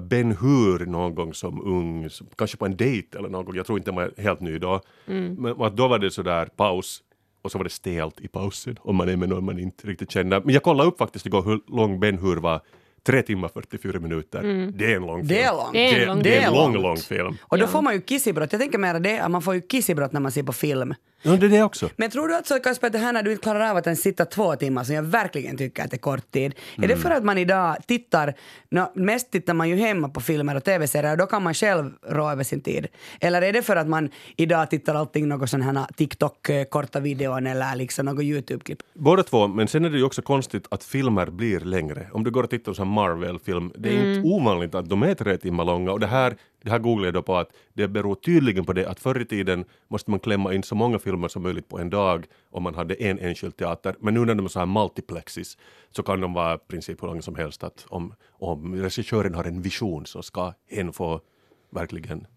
Ben 0.01 0.31
Hur 0.41 0.85
någon 0.85 1.15
gång 1.15 1.33
som 1.33 1.61
ung, 1.61 2.09
kanske 2.37 2.57
på 2.57 2.65
en 2.65 2.77
dejt 2.77 3.17
eller 3.17 3.29
någon 3.29 3.45
gång, 3.45 3.55
jag 3.55 3.65
tror 3.65 3.77
inte 3.77 3.91
han 3.91 3.95
var 3.95 4.11
helt 4.21 4.39
ny 4.41 4.57
då. 4.59 4.81
Men 5.05 5.61
att 5.61 5.77
då 5.77 5.87
var 5.87 5.99
det 5.99 6.11
sådär 6.11 6.45
paus 6.45 7.01
och 7.41 7.51
så 7.51 7.57
var 7.57 7.63
det 7.63 7.69
stelt 7.69 8.19
i 8.21 8.27
pausen 8.27 8.75
om 8.81 8.95
man 8.95 9.09
är 9.09 9.15
med 9.15 9.29
någon 9.29 9.45
man 9.45 9.59
inte 9.59 9.87
riktigt 9.87 10.11
känner. 10.11 10.41
Men 10.41 10.53
jag 10.53 10.63
kollade 10.63 10.89
upp 10.89 10.97
faktiskt 10.97 11.25
igår 11.25 11.41
hur 11.43 11.59
lång 11.67 11.99
Ben 11.99 12.17
Hur 12.17 12.35
var. 12.37 12.61
3 13.03 13.21
timmar 13.21 13.49
44 13.53 13.99
minuter. 13.99 14.71
Det 14.77 14.91
är 14.91 14.95
en 14.95 15.01
lång 15.05 15.17
film. 15.17 15.27
Det 15.27 15.41
är 15.43 15.51
långt. 15.53 15.73
Det 15.73 15.87
är 15.95 15.99
Det, 15.99 16.05
lång 16.05 16.23
det 16.23 16.35
är 16.37 16.41
film. 16.41 16.53
en 16.53 16.55
lång, 16.55 16.71
Det 16.73 16.77
är 16.79 16.81
lång 16.81 16.83
långt. 16.83 17.03
film. 17.03 17.37
Och 17.41 17.57
då 17.57 17.67
får 17.67 17.81
man 17.81 17.93
ju 17.93 18.01
kissebrott. 18.01 18.51
Jag 18.51 18.61
tänker 18.61 18.77
mer 18.77 18.99
det, 18.99 19.19
att 19.19 19.31
man 19.31 19.41
får 19.41 19.55
ju 19.55 19.61
kissebrott 19.61 20.11
när 20.13 20.19
man 20.19 20.31
ser 20.31 20.43
på 20.43 20.53
film. 20.53 20.93
Ja, 21.21 21.31
det 21.31 21.45
är 21.45 21.49
det 21.49 21.63
också. 21.63 21.89
Men 21.95 22.09
tror 22.09 22.27
du 22.27 22.35
att 22.35 22.47
så 22.47 22.59
Kasper, 22.59 22.87
att 22.87 22.93
det 22.93 22.99
här 22.99 23.13
när 23.13 23.23
du 23.23 23.31
inte 23.31 23.43
klarar 23.43 23.69
av 23.69 23.77
att 23.77 23.87
ens 23.87 24.01
sitta 24.01 24.25
två 24.25 24.55
timmar, 24.55 24.83
som 24.83 24.95
jag 24.95 25.03
verkligen 25.03 25.57
tycker 25.57 25.83
att 25.83 25.91
det 25.91 25.95
är 25.95 25.99
kort 25.99 26.31
tid, 26.31 26.55
är 26.77 26.87
det 26.87 26.97
för 26.97 27.11
att 27.11 27.23
man 27.23 27.37
idag 27.37 27.77
tittar, 27.87 28.33
nå, 28.69 28.91
mest 28.95 29.31
tittar 29.31 29.53
man 29.53 29.69
ju 29.69 29.75
hemma 29.75 30.09
på 30.09 30.21
filmer 30.21 30.55
och 30.55 30.63
tv-serier 30.63 31.11
och 31.11 31.17
då 31.17 31.25
kan 31.25 31.43
man 31.43 31.53
själv 31.53 31.91
rå 32.07 32.29
över 32.29 32.43
sin 32.43 32.61
tid? 32.61 32.87
Eller 33.19 33.41
är 33.41 33.53
det 33.53 33.61
för 33.61 33.75
att 33.75 33.87
man 33.87 34.09
idag 34.35 34.69
tittar 34.69 34.95
allting 34.95 35.27
något 35.27 35.49
sån 35.49 35.61
här 35.61 35.85
TikTok, 35.95 36.49
eh, 36.49 37.01
videon 37.01 37.47
eller 37.47 37.75
liksom 37.75 38.05
något 38.05 38.23
YouTube-klipp? 38.23 38.79
Båda 38.93 39.23
två, 39.23 39.47
men 39.47 39.67
sen 39.67 39.85
är 39.85 39.89
det 39.89 39.97
ju 39.97 40.03
också 40.03 40.21
konstigt 40.21 40.67
att 40.71 40.83
filmer 40.83 41.25
blir 41.25 41.59
längre. 41.59 42.07
Om 42.11 42.23
du 42.23 42.31
går 42.31 42.43
och 42.43 42.49
tittar 42.49 42.73
på 42.73 42.81
en 42.81 42.87
Marvel-film, 42.87 43.71
det 43.75 43.89
är 43.89 44.15
inte 44.15 44.29
ovanligt 44.29 44.75
att 44.75 44.89
de 44.89 45.03
är 45.03 45.15
tre 45.15 45.37
timmar 45.37 45.65
långa 45.65 45.91
och 45.91 45.99
det 45.99 46.07
här, 46.07 46.35
det 46.61 46.71
här 46.71 46.79
googlade 46.79 47.07
jag 47.07 47.13
då 47.13 47.21
på 47.21 47.37
att 47.37 47.53
det 47.73 47.87
beror 47.87 48.15
tydligen 48.15 48.65
på 48.65 48.73
det 48.73 48.89
att 48.89 48.99
förr 48.99 49.21
i 49.21 49.25
tiden 49.25 49.65
måste 49.87 50.11
man 50.11 50.19
klämma 50.19 50.53
in 50.53 50.63
så 50.63 50.75
många 50.75 50.99
filmer 50.99 51.27
som 51.27 51.43
möjligt 51.43 51.69
på 51.69 51.79
en 51.79 51.89
dag 51.89 52.25
om 52.49 52.63
man 52.63 52.75
hade 52.75 52.93
en 52.93 53.19
enskild 53.19 53.57
teater. 53.57 53.95
Men 53.99 54.13
nu 54.13 54.25
när 54.25 54.35
de 54.35 54.45
är 54.45 54.49
så 54.49 54.59
här 54.59 54.65
multiplexis 54.65 55.57
så 55.91 56.03
kan 56.03 56.21
de 56.21 56.33
vara 56.33 56.55
i 56.55 56.57
princip 56.57 57.03
hur 57.03 57.07
långa 57.07 57.21
som 57.21 57.35
helst. 57.35 57.63
Att 57.63 57.85
om, 57.89 58.13
om 58.29 58.75
regissören 58.75 59.35
har 59.35 59.43
en 59.43 59.61
vision 59.61 60.05
så 60.05 60.21
ska 60.21 60.53
en 60.67 60.93
få 60.93 61.21
verkligen 61.71 62.27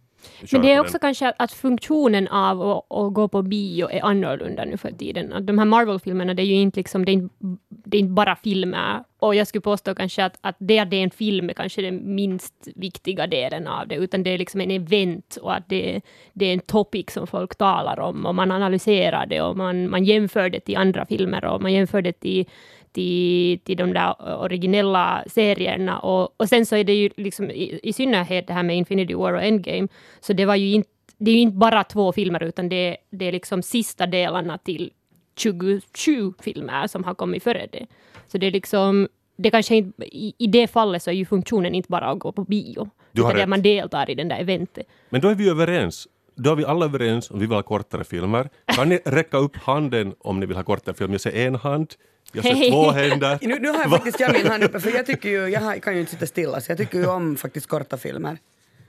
men 0.53 0.63
det 0.63 0.73
är 0.73 0.81
också 0.81 0.93
den. 0.93 1.01
kanske 1.01 1.29
att, 1.29 1.35
att 1.39 1.53
funktionen 1.53 2.29
av 2.29 2.63
att, 2.63 2.93
att 2.93 3.15
gå 3.15 3.29
på 3.29 3.43
bio 3.43 3.89
är 3.91 4.05
annorlunda 4.05 4.65
nu 4.65 4.77
för 4.77 4.91
tiden. 4.91 5.33
Att 5.33 5.47
de 5.47 5.59
här 5.59 5.65
Marvel-filmerna, 5.65 6.35
det 6.35 6.43
är 6.43 6.47
ju 6.47 6.55
inte, 6.55 6.81
liksom, 6.81 7.05
det 7.05 7.13
är 7.13 7.15
inte, 7.15 7.35
det 7.69 7.97
är 7.97 8.01
inte 8.01 8.13
bara 8.13 8.37
filmer. 8.37 9.05
Och 9.19 9.35
jag 9.35 9.47
skulle 9.47 9.63
påstå 9.63 9.95
kanske 9.95 10.25
att, 10.25 10.39
att 10.41 10.57
det 10.59 10.79
att 10.79 10.91
det 10.91 10.97
är 10.97 11.05
en 11.05 11.11
film 11.11 11.51
är 11.51 11.55
kanske 11.55 11.83
den 11.83 12.15
minst 12.15 12.69
viktiga 12.75 13.27
delen 13.27 13.67
av 13.67 13.89
det, 13.89 13.95
utan 13.95 14.23
det 14.23 14.31
är 14.31 14.39
liksom 14.39 14.61
en 14.61 14.71
event 14.71 15.39
och 15.43 15.55
att 15.55 15.69
det, 15.69 16.01
det 16.33 16.47
är 16.47 16.53
en 16.53 16.61
topic 16.61 17.11
som 17.11 17.27
folk 17.27 17.55
talar 17.55 18.01
om 18.01 18.27
och 18.27 18.35
man 18.35 18.53
analyserar 18.53 19.27
det 19.27 19.43
och 19.43 19.57
man, 19.57 19.91
man 19.91 20.05
jämför 20.05 20.51
det 20.51 20.61
till 20.61 20.77
andra 20.77 21.07
filmer 21.07 21.45
och 21.45 21.63
man 21.63 21.73
jämför 21.73 22.03
det 22.03 22.13
till 22.13 22.47
till, 22.93 23.59
till 23.65 23.77
de 23.77 23.93
där 23.93 24.39
originella 24.43 25.25
serierna. 25.27 25.99
Och, 25.99 26.35
och 26.37 26.49
sen 26.49 26.67
så 26.67 26.77
är 26.77 26.85
det 26.85 26.95
ju 26.95 27.11
liksom 27.17 27.51
i, 27.51 27.81
i 27.83 27.93
synnerhet 27.93 28.47
det 28.47 28.53
här 28.53 28.63
med 28.63 28.77
Infinity 28.77 29.15
War 29.15 29.33
och 29.33 29.43
Endgame, 29.43 29.89
så 30.21 30.33
det 30.33 30.45
var 30.45 30.57
ju 30.57 30.73
inte 30.73 30.89
det 31.19 31.31
är 31.31 31.35
ju 31.35 31.41
inte 31.41 31.57
bara 31.57 31.85
två 31.85 32.13
filmer, 32.13 32.43
utan 32.43 32.69
det, 32.69 32.97
det 33.11 33.25
är 33.25 33.33
liksom 33.33 33.63
sista 33.63 34.07
delarna 34.07 34.59
till 34.59 34.91
27 35.37 36.33
filmer 36.41 36.87
som 36.87 37.05
har 37.05 37.15
kommit 37.15 37.43
före 37.43 37.67
det. 37.73 37.87
Så 38.29 38.39
det 38.39 38.47
är 38.47 38.51
liksom, 38.51 39.09
det 39.37 39.51
kanske 39.51 39.77
inte, 39.77 40.05
i, 40.05 40.35
i 40.39 40.47
det 40.47 40.67
fallet 40.67 41.03
så 41.03 41.11
är 41.11 41.15
ju 41.15 41.25
funktionen 41.27 41.75
inte 41.75 41.89
bara 41.89 42.07
att 42.07 42.19
gå 42.19 42.33
på 42.33 42.45
bio, 42.45 42.91
Du 43.13 43.23
har 43.23 43.31
utan 43.31 43.41
rätt. 43.41 43.49
man 43.49 43.63
deltar 43.63 44.11
i 44.11 44.15
den 44.15 44.29
där 44.29 44.41
eventet. 44.41 44.87
Men 45.11 45.21
då 45.21 45.29
är 45.29 45.35
vi 45.35 45.49
överens. 45.49 46.09
Då 46.37 46.51
är 46.51 46.57
vi 46.57 46.65
alla 46.65 46.85
överens 46.85 47.31
om 47.31 47.39
vi 47.39 47.47
vill 47.47 47.55
ha 47.55 47.63
kortare 47.63 48.05
filmer. 48.05 48.49
Kan 48.67 48.89
ni 48.89 48.99
räcka 49.05 49.37
upp 49.37 49.57
handen 49.57 50.15
om 50.19 50.41
ni 50.41 50.47
vill 50.47 50.57
ha 50.57 50.65
kortare 50.65 50.95
filmer? 50.95 51.15
Jag 51.15 51.21
ser 51.21 51.47
en 51.47 51.55
hand, 51.55 51.95
jag 52.33 52.45
ser 52.45 52.71
två 52.71 52.91
händer. 52.91 53.39
Nu, 53.43 53.59
nu 53.59 53.69
har 53.69 53.81
jag 53.81 53.91
faktiskt 53.91 54.21
jag 54.21 54.33
min 54.33 54.47
hand 54.47 54.65
uppe, 54.65 54.81
för 54.81 54.91
jag 54.91 55.07
tycker 55.07 55.29
ju, 55.29 55.49
jag 55.49 55.83
kan 55.83 55.95
ju 55.95 56.01
inte 56.01 56.13
sitta 56.13 56.27
stilla, 56.27 56.61
så 56.61 56.71
jag 56.71 56.79
tycker 56.79 56.99
ju 56.99 57.07
om 57.07 57.37
faktiskt 57.37 57.67
korta 57.67 57.97
filmer. 57.97 58.39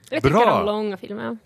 Jag 0.09 0.23
tycker 0.23 0.35
Bra. 0.35 0.59
om 0.59 0.65
långa 0.65 0.97
filmer. 0.97 1.37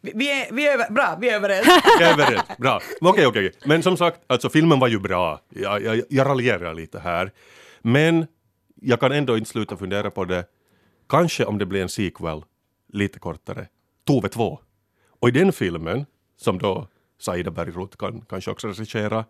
Vi, 0.00 0.12
vi, 0.14 0.42
är, 0.42 0.52
vi 0.52 0.68
är 0.68 0.72
över, 0.72 0.90
bra, 0.90 1.18
vi 1.20 1.28
är 1.28 1.34
överens. 1.34 1.66
Jag 2.00 2.08
är 2.08 2.12
överens. 2.12 2.42
Bra. 2.58 2.80
Okej, 3.00 3.26
okej. 3.26 3.46
okej. 3.46 3.60
Men 3.64 3.82
som 3.82 3.96
sagt, 3.96 4.20
alltså 4.26 4.48
filmen 4.50 4.78
var 4.78 4.88
ju 4.88 4.98
bra. 4.98 5.40
Jag, 5.48 5.82
jag, 5.82 6.02
jag 6.08 6.26
raljerar 6.26 6.74
lite 6.74 6.98
här. 6.98 7.32
Men 7.82 8.26
jag 8.74 9.00
kan 9.00 9.12
ändå 9.12 9.38
inte 9.38 9.50
sluta 9.50 9.76
fundera 9.76 10.10
på 10.10 10.24
det. 10.24 10.44
Kanske 11.08 11.44
om 11.44 11.58
det 11.58 11.66
blir 11.66 11.82
en 11.82 11.88
sequel, 11.88 12.44
lite 12.92 13.18
kortare. 13.18 13.66
Tove 14.06 14.28
2. 14.28 14.60
Och 15.20 15.28
i 15.28 15.32
den 15.32 15.52
filmen, 15.52 16.06
som 16.36 16.58
då 16.58 16.88
Saida 17.20 17.50
Bergroth 17.50 17.96
kan 17.96 18.20
kanske 18.20 18.50
också 18.50 18.68
regissera, 18.68 19.24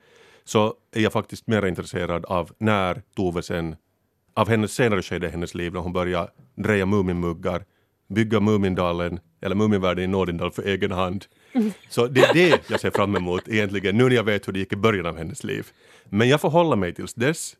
så 0.44 0.74
är 0.92 1.00
jag 1.00 1.12
faktiskt 1.12 1.46
mer 1.46 1.66
intresserad 1.66 2.24
av 2.24 2.50
när 2.58 3.02
Tove 3.16 3.42
sen, 3.42 3.76
av 4.34 4.48
hennes 4.48 4.72
senare 4.72 5.02
skede 5.02 5.26
i 5.26 5.30
hennes 5.30 5.54
liv, 5.54 5.72
när 5.72 5.80
hon 5.80 5.92
börjar 5.92 6.30
dreja 6.54 6.86
Muminmuggar, 6.86 7.64
bygga 8.08 8.40
Mumindalen, 8.40 9.20
eller 9.40 9.56
Muminvärlden 9.56 10.04
i 10.04 10.06
Nådindal 10.06 10.50
för 10.50 10.62
egen 10.62 10.92
hand. 10.92 11.26
Så 11.88 12.06
det 12.06 12.20
är 12.20 12.34
det 12.34 12.70
jag 12.70 12.80
ser 12.80 12.90
fram 12.90 13.16
emot 13.16 13.48
egentligen, 13.48 13.96
nu 13.96 14.04
när 14.04 14.10
jag 14.10 14.24
vet 14.24 14.48
hur 14.48 14.52
det 14.52 14.58
gick 14.58 14.72
i 14.72 14.76
början 14.76 15.06
av 15.06 15.16
hennes 15.18 15.44
liv. 15.44 15.66
Men 16.04 16.28
jag 16.28 16.40
får 16.40 16.50
hålla 16.50 16.76
mig 16.76 16.94
tills 16.94 17.14
dess. 17.14 17.56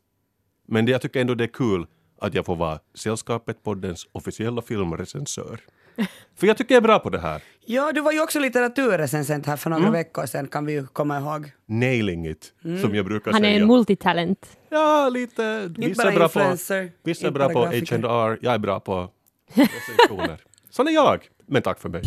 Men 0.67 0.85
det, 0.85 0.91
jag 0.91 1.01
tycker 1.01 1.21
ändå 1.21 1.35
det 1.35 1.43
är 1.43 1.53
kul 1.53 1.85
att 2.21 2.33
jag 2.33 2.45
får 2.45 2.55
vara 2.55 2.79
Sällskapet 2.93 3.63
poddens 3.63 4.07
officiella 4.11 4.61
filmrecensör. 4.61 5.59
För 6.35 6.47
jag 6.47 6.57
tycker 6.57 6.75
jag 6.75 6.81
är 6.81 6.87
bra 6.87 6.99
på 6.99 7.09
det 7.09 7.19
här. 7.19 7.41
Ja, 7.65 7.91
du 7.91 8.01
var 8.01 8.11
ju 8.11 8.21
också 8.21 8.39
litteraturrecensent 8.39 9.45
här 9.45 9.57
för 9.57 9.69
några 9.69 9.81
Mm. 9.81 9.93
veckor 9.93 10.25
sedan, 10.25 10.47
kan 10.47 10.65
vi 10.65 10.73
ju 10.73 10.87
komma 10.87 11.17
ihåg. 11.19 11.51
Nailing 11.65 12.27
it, 12.27 12.53
som 12.81 12.95
jag 12.95 13.05
brukar 13.05 13.31
Han 13.31 13.45
är 13.45 13.49
säga. 13.49 13.61
en 13.61 13.67
multitalent. 13.67 14.57
Ja, 14.69 15.09
lite. 15.09 15.71
Vissa 15.77 16.03
bara 16.03 16.11
är 16.11 16.15
bra 16.17 16.27
på, 16.27 16.39
influencer, 16.39 16.91
vissa 17.03 17.27
är 17.27 17.31
bra 17.31 17.49
på. 17.49 17.59
H&R, 17.59 18.37
jag 18.41 18.53
är 18.53 18.57
bra 18.59 18.79
på 18.79 19.09
recensioner. 19.53 20.41
Sån 20.69 20.87
är 20.87 20.91
jag. 20.91 21.27
Men 21.45 21.61
tack 21.61 21.79
för 21.79 21.89
mig. 21.89 22.01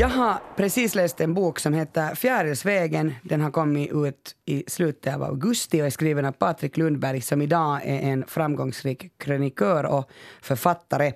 Jag 0.00 0.08
har 0.08 0.40
precis 0.56 0.94
läst 0.94 1.20
en 1.20 1.34
bok 1.34 1.58
som 1.58 1.74
heter 1.74 2.14
Fjärilsvägen. 2.14 3.14
Den 3.22 3.40
har 3.40 3.50
kommit 3.50 3.90
ut 3.92 4.36
i 4.44 4.64
slutet 4.66 5.14
av 5.14 5.22
augusti 5.22 5.82
och 5.82 5.86
är 5.86 5.90
skriven 5.90 6.24
av 6.24 6.32
Patrik 6.32 6.76
Lundberg 6.76 7.20
som 7.20 7.42
idag 7.42 7.80
är 7.84 8.00
en 8.00 8.24
framgångsrik 8.26 9.18
krönikör 9.18 9.84
och 9.84 10.10
författare. 10.42 11.12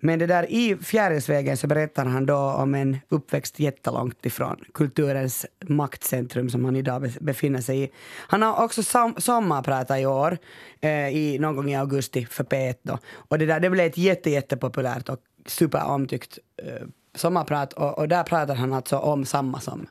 Men 0.00 0.18
det 0.18 0.26
där 0.26 0.52
i 0.52 0.76
Fjärilsvägen 0.76 1.56
så 1.56 1.66
berättar 1.66 2.04
han 2.04 2.26
då 2.26 2.36
om 2.36 2.74
en 2.74 2.98
uppväxt 3.08 3.60
jättelångt 3.60 4.26
ifrån 4.26 4.64
kulturens 4.74 5.46
maktcentrum 5.68 6.50
som 6.50 6.64
han 6.64 6.76
idag 6.76 7.12
befinner 7.20 7.60
sig 7.60 7.82
i. 7.82 7.90
Han 8.16 8.42
har 8.42 8.64
också 8.64 8.82
som, 8.82 9.14
sommarpratat 9.18 10.00
i 10.00 10.06
år, 10.06 10.38
eh, 10.80 11.08
i, 11.08 11.38
någon 11.38 11.56
gång 11.56 11.70
i 11.70 11.76
augusti 11.76 12.26
för 12.26 12.44
P1 12.44 12.74
då. 12.82 12.98
Och 13.14 13.38
det 13.38 13.46
där 13.46 13.60
det 13.60 13.70
blev 13.70 13.86
ett 13.86 13.98
jätte, 13.98 14.30
jättepopulärt 14.30 15.08
och 15.08 15.18
superomtyckt 15.46 16.38
eh, 16.62 16.86
sommarprat 17.14 17.72
och, 17.72 17.98
och 17.98 18.08
där 18.08 18.22
pratar 18.22 18.54
han 18.54 18.72
alltså 18.72 18.98
om 18.98 19.24
samma 19.24 19.60
som 19.60 19.86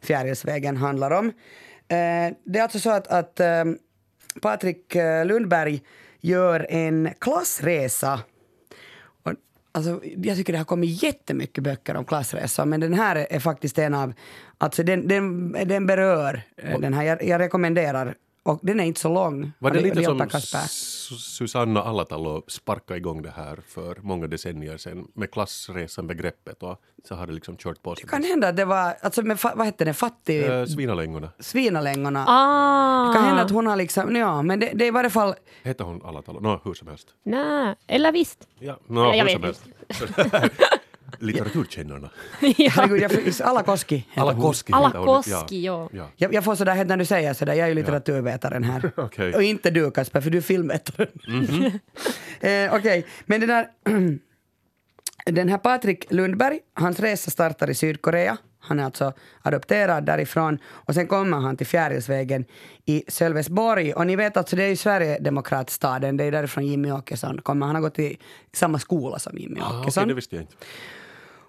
Fjärilsvägen 0.00 0.76
handlar 0.76 1.10
om. 1.10 1.26
Eh, 1.88 2.34
det 2.44 2.58
är 2.58 2.62
alltså 2.62 2.78
så 2.78 2.90
att, 2.90 3.06
att 3.06 3.40
eh, 3.40 3.64
Patrik 4.40 4.94
eh, 4.94 5.26
Lundberg 5.26 5.82
gör 6.20 6.66
en 6.70 7.10
klassresa 7.18 8.20
och, 9.22 9.32
alltså, 9.72 10.00
jag 10.04 10.36
tycker 10.36 10.52
det 10.52 10.58
har 10.58 10.64
kommit 10.64 11.02
jättemycket 11.02 11.64
böcker 11.64 11.96
om 11.96 12.04
klassresor, 12.04 12.64
men 12.64 12.80
den 12.80 12.94
här 12.94 13.26
är, 13.30 13.40
faktiskt 13.40 13.78
en 13.78 13.94
av... 13.94 14.12
Alltså 14.58 14.82
den, 14.82 15.08
den, 15.08 15.52
den 15.52 15.86
berör 15.86 16.42
eh, 16.56 16.78
den 16.78 16.94
här. 16.94 17.02
Jag, 17.02 17.24
jag 17.24 17.40
rekommenderar. 17.40 18.14
Och 18.44 18.60
den 18.62 18.80
är 18.80 18.84
inte 18.84 19.00
så 19.00 19.08
lång. 19.08 19.52
Var 19.58 19.70
det 19.70 19.80
lite 19.80 20.10
och 20.10 20.32
som 20.32 20.68
Susanna 21.18 21.82
Alatalo 21.82 22.42
sparkade 22.48 22.98
igång 22.98 23.22
det 23.22 23.30
här 23.36 23.58
för 23.68 23.98
många 24.02 24.26
decennier 24.26 24.76
sedan 24.76 25.06
med 25.14 25.30
klassresan-begreppet 25.30 26.62
och 26.62 26.82
så 27.04 27.14
har 27.14 27.26
det 27.26 27.32
liksom 27.32 27.56
kört 27.56 27.82
på 27.82 27.94
sig. 27.94 28.04
Det 28.04 28.10
kan 28.10 28.24
hända 28.24 28.48
att 28.48 28.56
det 28.56 28.64
var, 28.64 28.94
alltså 29.00 29.22
med, 29.22 29.38
vad 29.54 29.66
hette 29.66 29.84
det, 29.84 29.94
fattig... 29.94 30.44
Äh, 30.44 30.64
Svinalängorna. 30.64 31.28
Svinalängorna. 31.38 32.24
Ah! 32.28 33.08
Det 33.08 33.14
kan 33.14 33.24
hända 33.24 33.42
att 33.42 33.50
hon 33.50 33.66
har 33.66 33.76
liksom, 33.76 34.16
ja 34.16 34.42
men 34.42 34.60
det, 34.60 34.70
det 34.74 34.84
är 34.84 34.88
i 34.88 34.90
varje 34.90 35.10
fall, 35.10 35.34
Heter 35.62 35.84
hon 35.84 36.02
Alatalo? 36.02 36.40
Nå, 36.40 36.60
hur 36.64 36.74
som 36.74 36.88
helst. 36.88 37.08
Nej, 37.22 37.74
eller 37.86 38.12
visst. 38.12 38.48
Ja, 38.58 38.78
nå, 38.86 39.14
Jag 39.14 39.24
hur 39.24 39.38
vet 39.38 39.56
som 39.56 39.70
inte. 40.14 40.36
helst. 40.36 40.52
Litteraturkännarna. 41.18 42.10
herregud, 42.40 43.00
jag, 43.00 43.48
Ala 43.48 43.62
Koski 43.62 43.96
heter 43.96 44.20
Alla 44.20 44.32
hon. 44.32 44.42
Koski 44.42 44.72
Alla 44.72 44.86
heter 44.86 44.98
hon. 44.98 45.06
Koski, 45.06 45.64
ja. 45.64 45.88
ja. 45.92 46.08
Jag, 46.16 46.34
jag 46.34 46.44
får 46.44 46.54
sådär 46.54 46.74
helt 46.74 46.88
när 46.88 46.96
du 46.96 47.04
säger 47.04 47.34
sådär, 47.34 47.52
jag 47.54 47.64
är 47.64 47.68
ju 47.68 47.74
litteraturvetaren 47.74 48.64
här. 48.64 48.92
Okej. 48.96 49.34
Och 49.34 49.42
inte 49.42 49.70
du 49.70 49.90
Kasper, 49.90 50.20
för 50.20 50.30
du 50.30 50.38
är 50.38 50.42
filmvetaren. 50.42 51.08
Mhm. 51.28 51.64
eh, 52.40 52.74
Okej, 52.74 53.06
men 53.26 53.40
det 53.40 53.46
där... 53.46 53.68
den 55.26 55.48
här 55.48 55.58
Patrik 55.58 56.06
Lundberg, 56.12 56.58
hans 56.74 57.00
resa 57.00 57.30
startar 57.30 57.70
i 57.70 57.74
Sydkorea. 57.74 58.36
Han 58.64 58.80
är 58.80 58.84
alltså 58.84 59.12
adopterad 59.42 60.04
därifrån 60.06 60.58
och 60.66 60.94
sen 60.94 61.06
kommer 61.06 61.36
han 61.36 61.56
till 61.56 61.66
Fjärilsvägen 61.66 62.44
i 62.84 63.04
Sölvesborg. 63.08 63.92
Och 63.92 64.06
ni 64.06 64.16
vet 64.16 64.36
alltså, 64.36 64.56
det 64.56 64.64
är 64.64 64.68
ju 64.68 64.76
Sverigedemokratstaden, 64.76 66.16
det 66.16 66.24
är 66.24 66.32
därifrån 66.32 66.66
Jimmy 66.66 66.90
Åkesson 66.90 67.40
kommer. 67.42 67.66
Han 67.66 67.74
har 67.74 67.82
gått 67.82 67.98
i 67.98 68.16
samma 68.52 68.78
skola 68.78 69.18
som 69.18 69.38
Jimmy 69.38 69.60
Ah, 69.60 69.66
Okej, 69.68 69.80
Åkesson. 69.80 70.08
det 70.08 70.14
visste 70.14 70.36
jag 70.36 70.42
inte. 70.42 70.54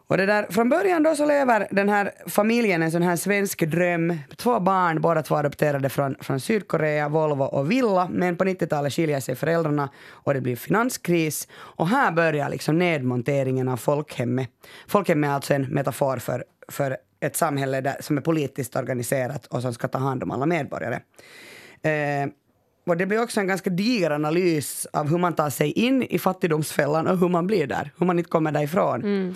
Och 0.08 0.18
det 0.18 0.26
där, 0.26 0.48
från 0.50 0.70
början 0.70 1.04
då 1.04 1.16
så 1.16 1.26
lever 1.26 1.68
den 1.72 1.90
här 1.90 2.12
familjen 2.28 2.84
en 2.84 2.92
sån 2.92 3.02
här 3.02 3.16
svensk 3.16 3.60
dröm. 3.60 4.18
Två 4.36 4.60
barn, 4.60 5.02
båda 5.02 5.22
två 5.22 5.36
adopterade 5.36 5.90
från, 5.90 6.16
från 6.20 6.40
Sydkorea, 6.40 7.10
Volvo 7.10 7.44
och 7.44 7.72
Villa. 7.72 8.08
Men 8.12 8.38
på 8.38 8.44
90-talet 8.44 8.94
skiljer 8.94 9.20
sig 9.20 9.36
föräldrarna 9.36 9.90
och 10.10 10.34
det 10.34 10.42
blir 10.42 10.56
finanskris. 10.56 11.48
Och 11.54 11.88
här 11.88 12.12
börjar 12.12 12.50
liksom 12.50 12.80
nedmonteringen 12.80 13.68
av 13.68 13.78
folkhemmet. 13.78 14.50
Folkhemmet 14.88 15.28
är 15.28 15.34
alltså 15.34 15.54
en 15.54 15.64
metafor 15.64 16.18
för, 16.18 16.44
för 16.68 16.98
ett 17.20 17.36
samhälle 17.36 17.82
där, 17.82 17.96
som 18.00 18.18
är 18.18 18.22
politiskt 18.22 18.76
organiserat 18.76 19.46
och 19.46 19.62
som 19.62 19.74
ska 19.74 19.88
ta 19.88 19.98
hand 19.98 20.24
om 20.24 20.32
alla 20.32 20.46
medborgare. 20.46 21.00
Eh, 21.82 22.30
och 22.86 22.98
det 22.98 23.06
blir 23.06 23.22
också 23.22 23.40
en 23.40 23.48
ganska 23.48 23.70
diger 23.70 24.12
analys 24.12 24.88
av 24.94 25.10
hur 25.10 25.18
man 25.18 25.34
tar 25.34 25.50
sig 25.50 25.72
in 25.72 26.04
i 26.04 26.20
fattigdomsfällan 26.20 27.08
och 27.08 27.18
hur 27.18 27.30
man 27.30 27.48
blir 27.48 27.68
där, 27.68 27.92
hur 27.98 28.06
man 28.06 28.20
inte 28.20 28.30
kommer 28.30 28.52
därifrån. 28.52 29.02
Mm. 29.02 29.36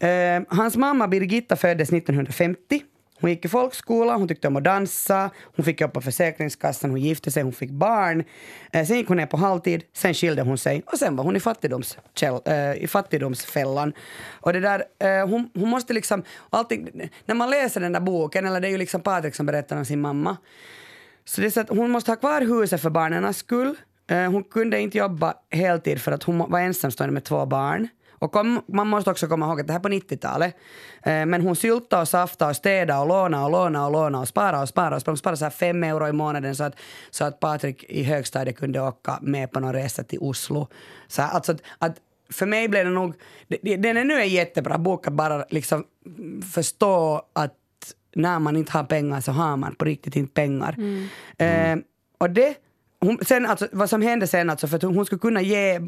Eh, 0.00 0.42
hans 0.48 0.76
mamma 0.76 1.08
Birgitta 1.08 1.56
föddes 1.56 1.92
1950. 1.92 2.82
Hon 3.20 3.30
gick 3.30 3.44
i 3.44 3.48
folkskola, 3.48 4.16
hon 4.16 4.28
tyckte 4.28 4.48
om 4.48 4.56
att 4.56 4.64
dansa, 4.64 5.30
hon 5.56 5.64
fick 5.64 5.80
jobb 5.80 5.92
på 5.92 6.00
Försäkringskassan, 6.00 6.90
hon 6.90 7.00
gifte 7.00 7.30
sig, 7.30 7.42
hon 7.42 7.52
fick 7.52 7.70
barn. 7.70 8.24
Eh, 8.72 8.86
sen 8.86 8.96
gick 8.96 9.08
hon 9.08 9.16
ner 9.16 9.26
på 9.26 9.36
halvtid, 9.36 9.82
sen 9.92 10.14
skilde 10.14 10.42
hon 10.42 10.58
sig 10.58 10.82
och 10.86 10.98
sen 10.98 11.16
var 11.16 11.24
hon 11.24 11.36
i, 11.36 11.40
fattigdomskäll, 11.40 12.40
eh, 12.44 12.74
i 12.74 12.86
fattigdomsfällan. 12.86 13.92
Och 14.40 14.52
det 14.52 14.60
där, 14.60 14.84
eh, 14.98 15.28
hon, 15.28 15.50
hon 15.54 15.68
måste 15.68 15.92
liksom, 15.92 16.22
allting, 16.50 16.88
när 17.26 17.34
man 17.34 17.50
läser 17.50 17.80
den 17.80 17.92
där 17.92 18.00
boken, 18.00 18.46
eller 18.46 18.60
det 18.60 18.68
är 18.68 18.70
ju 18.70 18.78
liksom 18.78 19.00
Patrik 19.00 19.34
som 19.34 19.46
berättar 19.46 19.76
om 19.76 19.84
sin 19.84 20.00
mamma, 20.00 20.36
så 21.24 21.40
det 21.40 21.46
är 21.46 21.50
så 21.50 21.60
att 21.60 21.68
hon 21.68 21.90
måste 21.90 22.10
ha 22.10 22.16
kvar 22.16 22.40
huset 22.40 22.82
för 22.82 22.90
barnens 22.90 23.36
skull. 23.36 23.76
Ehm, 24.08 24.32
hon 24.32 24.44
kunde 24.44 24.80
inte 24.80 24.98
jobba 24.98 25.34
heltid 25.50 26.00
för 26.00 26.12
att 26.12 26.22
hon 26.22 26.38
var 26.38 26.60
ensamstående 26.60 27.12
med 27.12 27.24
två 27.24 27.46
barn. 27.46 27.88
Och 28.20 28.32
kom, 28.32 28.62
man 28.66 28.86
måste 28.86 29.10
också 29.10 29.26
komma 29.28 29.46
ihåg 29.46 29.60
att 29.60 29.66
det 29.66 29.72
här 29.72 29.80
är 29.80 29.82
på 29.82 29.88
90-talet. 29.88 30.56
Eh, 31.02 31.26
Men 31.26 31.42
hon 31.42 31.56
syltade 31.56 32.02
och 32.02 32.08
saftade 32.08 32.50
och 32.50 32.56
städade 32.56 33.00
och 33.00 33.08
lånade 33.08 33.44
och 33.44 33.50
lånade 33.50 33.86
och 33.86 33.92
lånade 33.92 34.22
och 34.22 34.28
sparade 34.28 34.62
och 34.62 34.68
sparade. 34.68 34.96
Och 34.96 35.02
sparade, 35.02 35.18
sparade 35.18 35.36
så 35.36 35.44
här 35.44 35.50
fem 35.50 35.84
euro 35.84 36.08
i 36.08 36.12
månaden 36.12 36.56
så 36.56 36.64
att, 36.64 36.74
så 37.10 37.24
att 37.24 37.40
Patrik 37.40 37.84
i 37.84 38.02
högstadiet 38.02 38.58
kunde 38.58 38.80
åka 38.80 39.18
med 39.22 39.50
på 39.50 39.60
någon 39.60 39.72
resa 39.72 40.02
till 40.04 40.18
Oslo. 40.18 40.66
Så 41.08 41.22
här, 41.22 41.30
alltså 41.30 41.52
att, 41.52 41.62
att 41.78 41.96
för 42.30 42.46
mig 42.46 42.68
blev 42.68 42.84
det 42.84 42.90
nog... 42.90 43.14
Den 43.78 43.96
är 43.96 44.04
nu 44.04 44.20
en 44.20 44.28
jättebra 44.28 44.78
bok 44.78 45.06
att 45.06 45.12
bara 45.12 45.44
liksom 45.50 45.84
förstå 46.54 47.22
att 47.32 47.54
när 48.14 48.38
man 48.38 48.56
inte 48.56 48.72
har 48.72 48.84
pengar 48.84 49.20
så 49.20 49.32
har 49.32 49.56
man 49.56 49.74
på 49.74 49.84
riktigt 49.84 50.16
inte 50.16 50.32
pengar. 50.32 50.76
Eh, 51.38 51.76
och 52.18 52.30
det, 52.30 52.54
hon, 53.00 53.18
sen 53.26 53.46
alltså, 53.46 53.68
vad 53.72 53.90
som 53.90 54.02
hände 54.02 54.26
sen, 54.26 54.50
alltså, 54.50 54.66
för 54.66 54.76
att 54.76 54.82
hon 54.82 55.06
skulle 55.06 55.18
kunna 55.18 55.42
ge 55.42 55.80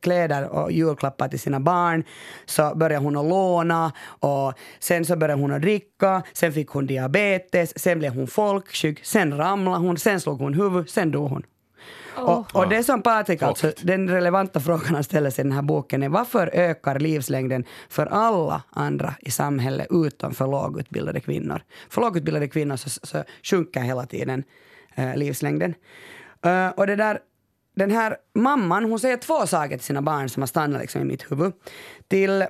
kläder 0.00 0.48
och 0.48 0.72
julklappar 0.72 1.28
till 1.28 1.40
sina 1.40 1.60
barn, 1.60 2.04
så 2.44 2.74
började 2.74 3.04
hon 3.04 3.16
att 3.16 3.26
låna 3.26 3.92
och 4.06 4.54
sen 4.78 5.04
så 5.04 5.16
började 5.16 5.42
hon 5.42 5.52
att 5.52 5.62
dricka, 5.62 6.22
sen 6.32 6.52
fick 6.52 6.68
hon 6.68 6.86
diabetes, 6.86 7.78
sen 7.78 7.98
blev 7.98 8.14
hon 8.14 8.26
folksjuk, 8.26 9.04
sen 9.04 9.36
ramlade 9.38 9.78
hon, 9.78 9.98
sen 9.98 10.20
slog 10.20 10.38
hon 10.40 10.54
huvud, 10.54 10.90
sen 10.90 11.10
dog 11.10 11.30
hon. 11.30 11.42
Och, 12.16 12.56
och 12.56 12.68
det 12.68 12.82
som 12.82 13.02
Patrik, 13.02 13.42
alltså, 13.42 13.72
den 13.82 14.08
relevanta 14.08 14.60
frågan 14.60 14.94
han 14.94 15.04
ställer 15.04 15.30
sig 15.30 15.42
i 15.42 15.48
den 15.48 15.52
här 15.52 15.62
boken 15.62 16.02
är 16.02 16.08
varför 16.08 16.50
ökar 16.52 16.98
livslängden 16.98 17.64
för 17.88 18.06
alla 18.06 18.62
andra 18.70 19.14
i 19.20 19.30
samhället 19.30 19.86
utom 19.90 20.34
för 20.34 20.46
lågutbildade 20.46 21.20
kvinnor? 21.20 21.62
För 21.88 22.00
lågutbildade 22.00 22.48
kvinnor 22.48 22.76
så, 22.76 22.90
så 23.02 23.24
sjunker 23.42 23.80
hela 23.80 24.06
tiden 24.06 24.44
eh, 24.94 25.16
livslängden. 25.16 25.74
Eh, 26.44 26.68
och 26.68 26.86
det 26.86 26.96
där, 26.96 27.18
den 27.76 27.90
här 27.90 28.16
mamman 28.34 28.84
hon 28.84 28.98
säger 29.00 29.16
två 29.16 29.46
saker 29.46 29.76
till 29.76 29.86
sina 29.86 30.02
barn 30.02 30.28
som 30.28 30.42
har 30.42 30.46
stannat 30.46 30.80
liksom 30.80 31.00
i 31.00 31.04
mitt 31.04 31.32
huvud. 31.32 31.52
Till 32.08 32.44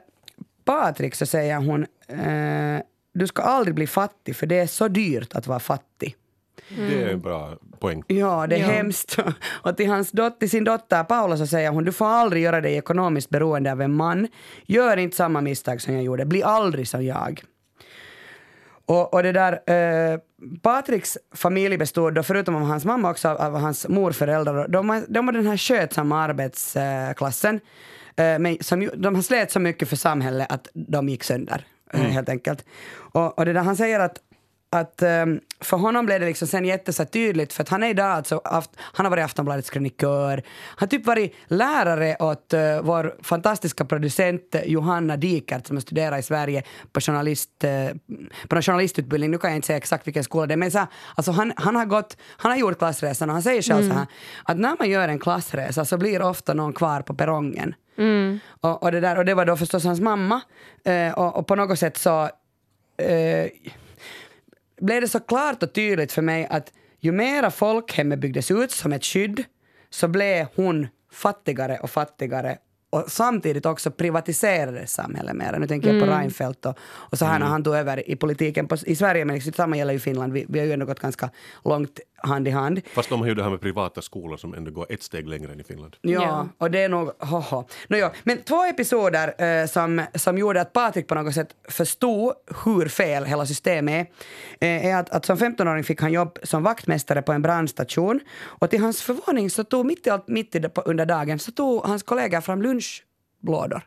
Patrik 0.65 1.15
så 1.15 1.27
säger 1.27 1.57
hon 1.57 1.87
eh, 2.09 2.83
du 3.13 3.27
ska 3.27 3.43
aldrig 3.43 3.75
bli 3.75 3.87
fattig 3.87 4.37
för 4.37 4.47
det 4.47 4.59
är 4.59 4.67
så 4.67 4.89
dyrt 4.89 5.35
att 5.35 5.47
vara 5.47 5.59
fattig. 5.61 6.17
Det 6.77 7.03
är 7.03 7.09
en 7.09 7.21
bra 7.21 7.57
poäng. 7.81 8.03
Ja, 8.07 8.47
det 8.47 8.57
är 8.57 8.61
Ja. 8.61 8.67
hemskt. 8.67 9.17
Och 9.63 9.77
till, 9.77 9.89
hans 9.91 10.11
dot- 10.13 10.39
till 10.41 10.51
sin 10.51 10.65
dotter 10.65 11.05
Paula 11.05 11.37
så 11.37 11.47
säger 11.47 11.71
hon, 11.71 11.85
du 11.85 11.93
får 11.93 12.07
aldrig 12.07 12.43
göra 12.43 12.61
dig 12.61 12.77
ekonomiskt 12.77 13.31
beroende 13.31 13.73
av 13.73 13.83
en 13.83 13.95
man. 13.95 14.29
Gör 14.67 14.97
inte 14.97 15.17
samma 15.17 15.41
misstag 15.41 15.81
som 15.81 15.95
jag 15.95 16.03
gjorde. 16.03 16.25
Bli 16.25 16.43
aldrig 16.43 16.89
som 16.89 17.05
jag. 17.05 17.43
Och, 18.87 19.15
och 19.15 19.23
det 19.23 19.33
där, 19.33 19.53
eh, 20.13 20.19
Patriks 20.63 21.19
familj 21.35 21.79
bestod 21.79 22.15
då, 22.15 22.23
förutom 22.23 22.57
av 22.57 22.63
hans 22.63 22.85
mamma 22.85 23.11
också 23.11 23.29
av, 23.29 23.41
av 23.41 23.61
hans 23.61 23.89
morföräldrar. 23.89 24.69
De, 24.69 25.05
de 25.09 25.27
var 25.27 25.33
den 25.33 25.47
här 25.47 25.57
skötsamma 25.57 26.23
arbetsklassen. 26.23 27.61
Eh, 28.17 28.39
men 28.39 28.57
som, 28.61 28.91
de 28.95 29.23
slet 29.23 29.53
så 29.53 29.61
mycket 29.61 29.89
för 29.89 29.97
samhället 29.97 30.53
att 30.53 30.69
de 30.73 31.09
gick 31.09 31.25
sönder, 31.25 31.67
eh, 31.93 32.01
helt 32.01 32.29
enkelt. 32.29 32.65
Och, 32.93 33.39
och 33.39 33.45
det 33.45 33.53
där, 33.53 33.61
han 33.61 33.77
säger 33.77 34.01
att 34.01 34.19
att 34.73 35.03
ehm, 35.03 35.41
för 35.61 35.77
honom 35.77 36.07
blev 36.07 36.21
det 36.21 36.27
liksom 36.27 36.49
sen 36.49 36.65
jätte 36.65 36.93
så 36.93 37.05
tydligt 37.05 37.53
för 37.53 37.63
att 37.63 37.69
han 37.69 37.83
är 37.83 37.89
idag 37.89 38.07
alltså, 38.07 38.41
han 38.79 39.07
har 39.07 39.11
varit 39.11 39.25
Aftonbladets 39.25 39.71
krönikör, 39.71 40.43
han 40.67 40.77
har 40.77 40.87
typ 40.87 41.07
varit 41.07 41.35
lärare 41.47 42.17
åt 42.21 42.55
uh, 42.55 42.81
vår 42.83 43.15
fantastiska 43.23 43.85
producent 43.85 44.55
eh, 44.55 44.63
Johanna 44.65 45.17
Dikert 45.17 45.67
som 45.67 45.77
har 45.77 45.81
studerat 45.81 46.21
i 46.21 46.23
Sverige 46.23 46.63
på, 46.93 47.01
journalist, 47.01 47.65
eh, 47.65 47.87
på 48.49 48.57
en 48.57 48.63
journalistutbildning, 48.63 49.31
nu 49.31 49.39
kan 49.39 49.51
jag 49.51 49.59
inte 49.59 49.67
säga 49.67 49.77
exakt 49.77 50.07
vilken 50.07 50.25
skola 50.25 50.47
det 50.47 50.55
är, 50.55 50.57
men 50.57 50.71
så, 50.71 50.87
alltså 51.15 51.33
han, 51.33 51.53
han, 51.57 51.77
har 51.77 51.85
gått, 51.85 52.17
han 52.37 52.53
har 52.53 52.59
gjort 52.59 52.79
klassresan 52.79 53.29
och 53.31 53.35
han 53.35 53.43
säger 53.43 53.63
själv 53.63 53.89
så 53.89 53.95
här 53.95 54.07
att 54.45 54.59
när 54.59 54.77
man 54.79 54.91
gör 54.91 55.09
en 55.09 55.19
klassresa 55.19 55.85
så 55.85 55.99
blir 55.99 56.23
ofta 56.23 56.55
någon 56.55 56.73
kvar 56.73 57.03
på 57.03 57.15
perrongen. 57.15 57.75
Och, 58.61 58.83
och, 58.83 58.93
det 58.93 59.01
där, 59.01 59.19
och 59.19 59.25
det 59.25 59.35
var 59.35 59.45
då 59.45 59.57
förstås 59.57 59.85
hans 59.85 60.01
mamma 60.01 60.41
eh, 60.85 61.13
och, 61.13 61.37
och 61.37 61.47
på 61.47 61.55
något 61.55 61.79
sätt 61.79 61.97
så 61.97 62.31
eh, 62.97 63.47
blev 64.81 65.01
det 65.01 65.09
så 65.09 65.21
klart 65.21 65.63
och 65.63 65.73
tydligt 65.73 66.13
för 66.13 66.23
mig 66.23 66.47
att 66.51 66.73
ju 66.99 67.13
mera 67.13 67.51
folkhemmet 67.51 68.19
byggdes 68.19 68.51
ut 68.51 68.71
som 68.71 68.93
ett 68.93 69.05
skydd 69.05 69.45
så 69.91 70.09
blev 70.09 70.47
hon 70.55 70.89
fattigare 71.13 71.79
och 71.79 71.91
fattigare 71.91 72.59
och 72.91 73.05
samtidigt 73.09 73.67
också 73.67 73.91
privatiserades 73.91 74.93
samhället 74.93 75.37
mer. 75.37 75.59
Nu 75.59 75.67
tänker 75.67 75.95
jag 75.95 76.07
på 76.07 76.13
Reinfeldt 76.13 76.67
och, 76.67 76.79
och 76.83 77.19
så 77.19 77.25
här 77.25 77.39
när 77.39 77.47
han 77.47 77.65
tog 77.65 77.75
över 77.75 78.11
i 78.11 78.17
politiken 78.17 78.69
på, 78.69 78.77
i 78.87 78.97
Sverige, 78.97 79.25
men 79.25 79.35
liksom, 79.35 79.53
samma 79.53 79.77
gäller 79.77 79.93
ju 79.93 79.99
Finland. 79.99 80.33
Vi, 80.33 80.47
vi 80.49 80.59
har 80.59 80.67
ju 80.67 80.73
ändå 80.73 80.87
gått 80.87 81.01
ganska 81.01 81.31
långt 81.65 82.01
hand 82.23 82.49
i 82.49 82.51
hand. 82.51 82.81
Fast 82.95 83.09
de 83.09 83.21
har 83.21 83.29
ju 83.29 83.35
det 83.35 83.43
här 83.43 83.51
med 83.51 83.61
privata 83.61 84.03
skolor 84.03 84.37
som 84.37 84.55
ändå 84.55 84.71
går 84.71 84.87
ett 84.93 85.03
steg 85.03 85.29
längre 85.29 85.53
än 85.53 85.61
i 85.61 85.65
Finland. 85.65 85.97
Ja, 86.01 86.49
och 86.59 86.71
det 86.71 86.79
är 86.79 86.89
nog... 86.89 87.11
Hoho. 87.19 87.65
No, 87.89 87.97
ja. 87.97 88.13
Men 88.23 88.43
två 88.43 88.65
episoder 88.65 89.45
eh, 89.45 89.67
som, 89.67 90.03
som 90.15 90.39
gjorde 90.39 90.61
att 90.61 90.73
Patrik 90.73 91.09
på 91.09 91.15
något 91.15 91.35
sätt 91.35 91.49
förstod 91.69 92.33
hur 92.65 92.89
fel 92.89 93.25
hela 93.25 93.47
systemet 93.47 94.09
är, 94.61 94.77
eh, 94.77 94.87
är 94.87 94.97
att, 94.97 95.11
att 95.11 95.25
som 95.25 95.37
15-åring 95.37 95.85
fick 95.85 96.01
han 96.01 96.13
jobb 96.13 96.39
som 96.43 96.63
vaktmästare 96.63 97.23
på 97.23 97.33
en 97.33 97.43
brandstation 97.43 98.21
och 98.43 98.71
till 98.71 98.81
hans 98.81 99.03
förvåning 99.03 99.51
så 99.51 99.65
tog 99.65 99.87
mitt 99.87 100.07
i 100.07 100.11
allt, 100.11 100.29
mitt 100.29 100.55
i 100.55 100.69
under 100.85 101.07
dagen, 101.07 101.39
så 101.39 101.53
tog 101.53 101.83
hans 101.85 102.03
kollega 102.03 102.41
fram 102.41 102.63
lunchlådor. 102.63 103.83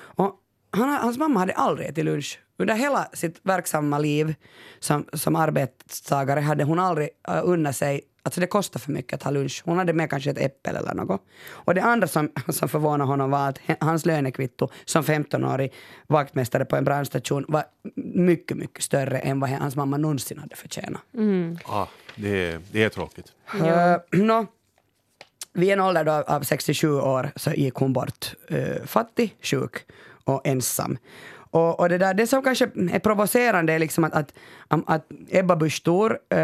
Och 0.00 0.34
han, 0.70 0.88
hans 0.88 1.18
mamma 1.18 1.40
hade 1.40 1.52
aldrig 1.52 1.88
ätit 1.88 2.04
lunch. 2.04 2.40
Under 2.58 2.74
hela 2.74 3.08
sitt 3.12 3.40
verksamma 3.42 3.98
liv 3.98 4.34
som, 4.78 5.04
som 5.12 5.36
arbetstagare 5.36 6.40
hade 6.40 6.64
hon 6.64 6.78
aldrig 6.78 7.08
uh, 7.30 7.40
unnat 7.44 7.76
sig 7.76 8.00
Alltså 8.22 8.40
det 8.40 8.46
kostar 8.46 8.80
för 8.80 8.92
mycket 8.92 9.14
att 9.14 9.22
ha 9.22 9.30
lunch. 9.30 9.62
Hon 9.64 9.78
hade 9.78 9.92
med 9.92 10.10
kanske 10.10 10.30
ett 10.30 10.38
äpple 10.38 10.78
eller 10.78 10.94
något. 10.94 11.22
Och 11.50 11.74
det 11.74 11.82
andra 11.82 12.08
som, 12.08 12.30
som 12.48 12.68
förvånade 12.68 13.04
honom 13.04 13.30
var 13.30 13.48
att 13.48 13.58
hans 13.80 14.06
lönekvitto 14.06 14.68
som 14.84 15.02
15-årig 15.02 15.72
vaktmästare 16.06 16.64
på 16.64 16.76
en 16.76 16.84
brandstation 16.84 17.44
var 17.48 17.64
mycket, 18.14 18.56
mycket 18.56 18.84
större 18.84 19.18
än 19.18 19.40
vad 19.40 19.50
hans 19.50 19.76
mamma 19.76 19.96
någonsin 19.96 20.38
hade 20.38 20.56
förtjänat. 20.56 21.00
Ah, 21.64 21.86
det, 22.16 22.52
är, 22.52 22.60
det 22.72 22.82
är 22.82 22.88
tråkigt. 22.88 23.32
Uh, 23.54 24.20
nå, 24.20 24.46
vid 25.52 25.70
en 25.70 25.80
ålder 25.80 26.04
då 26.04 26.12
av 26.12 26.42
67 26.42 27.00
år 27.00 27.30
så 27.36 27.50
gick 27.50 27.74
hon 27.74 27.92
bort 27.92 28.34
uh, 28.52 28.84
fattig, 28.84 29.36
sjuk 29.42 29.76
och 30.24 30.46
ensam. 30.46 30.98
Och, 31.50 31.80
och 31.80 31.88
det, 31.88 31.98
där, 31.98 32.14
det 32.14 32.26
som 32.26 32.42
kanske 32.42 32.64
är 32.64 32.98
provocerande 32.98 33.72
är 33.72 33.78
liksom 33.78 34.04
att, 34.04 34.14
att, 34.14 34.32
att 34.68 35.06
Ebba 35.30 35.56
Busch 35.56 35.82
Thor 35.84 36.12
uh, 36.12 36.38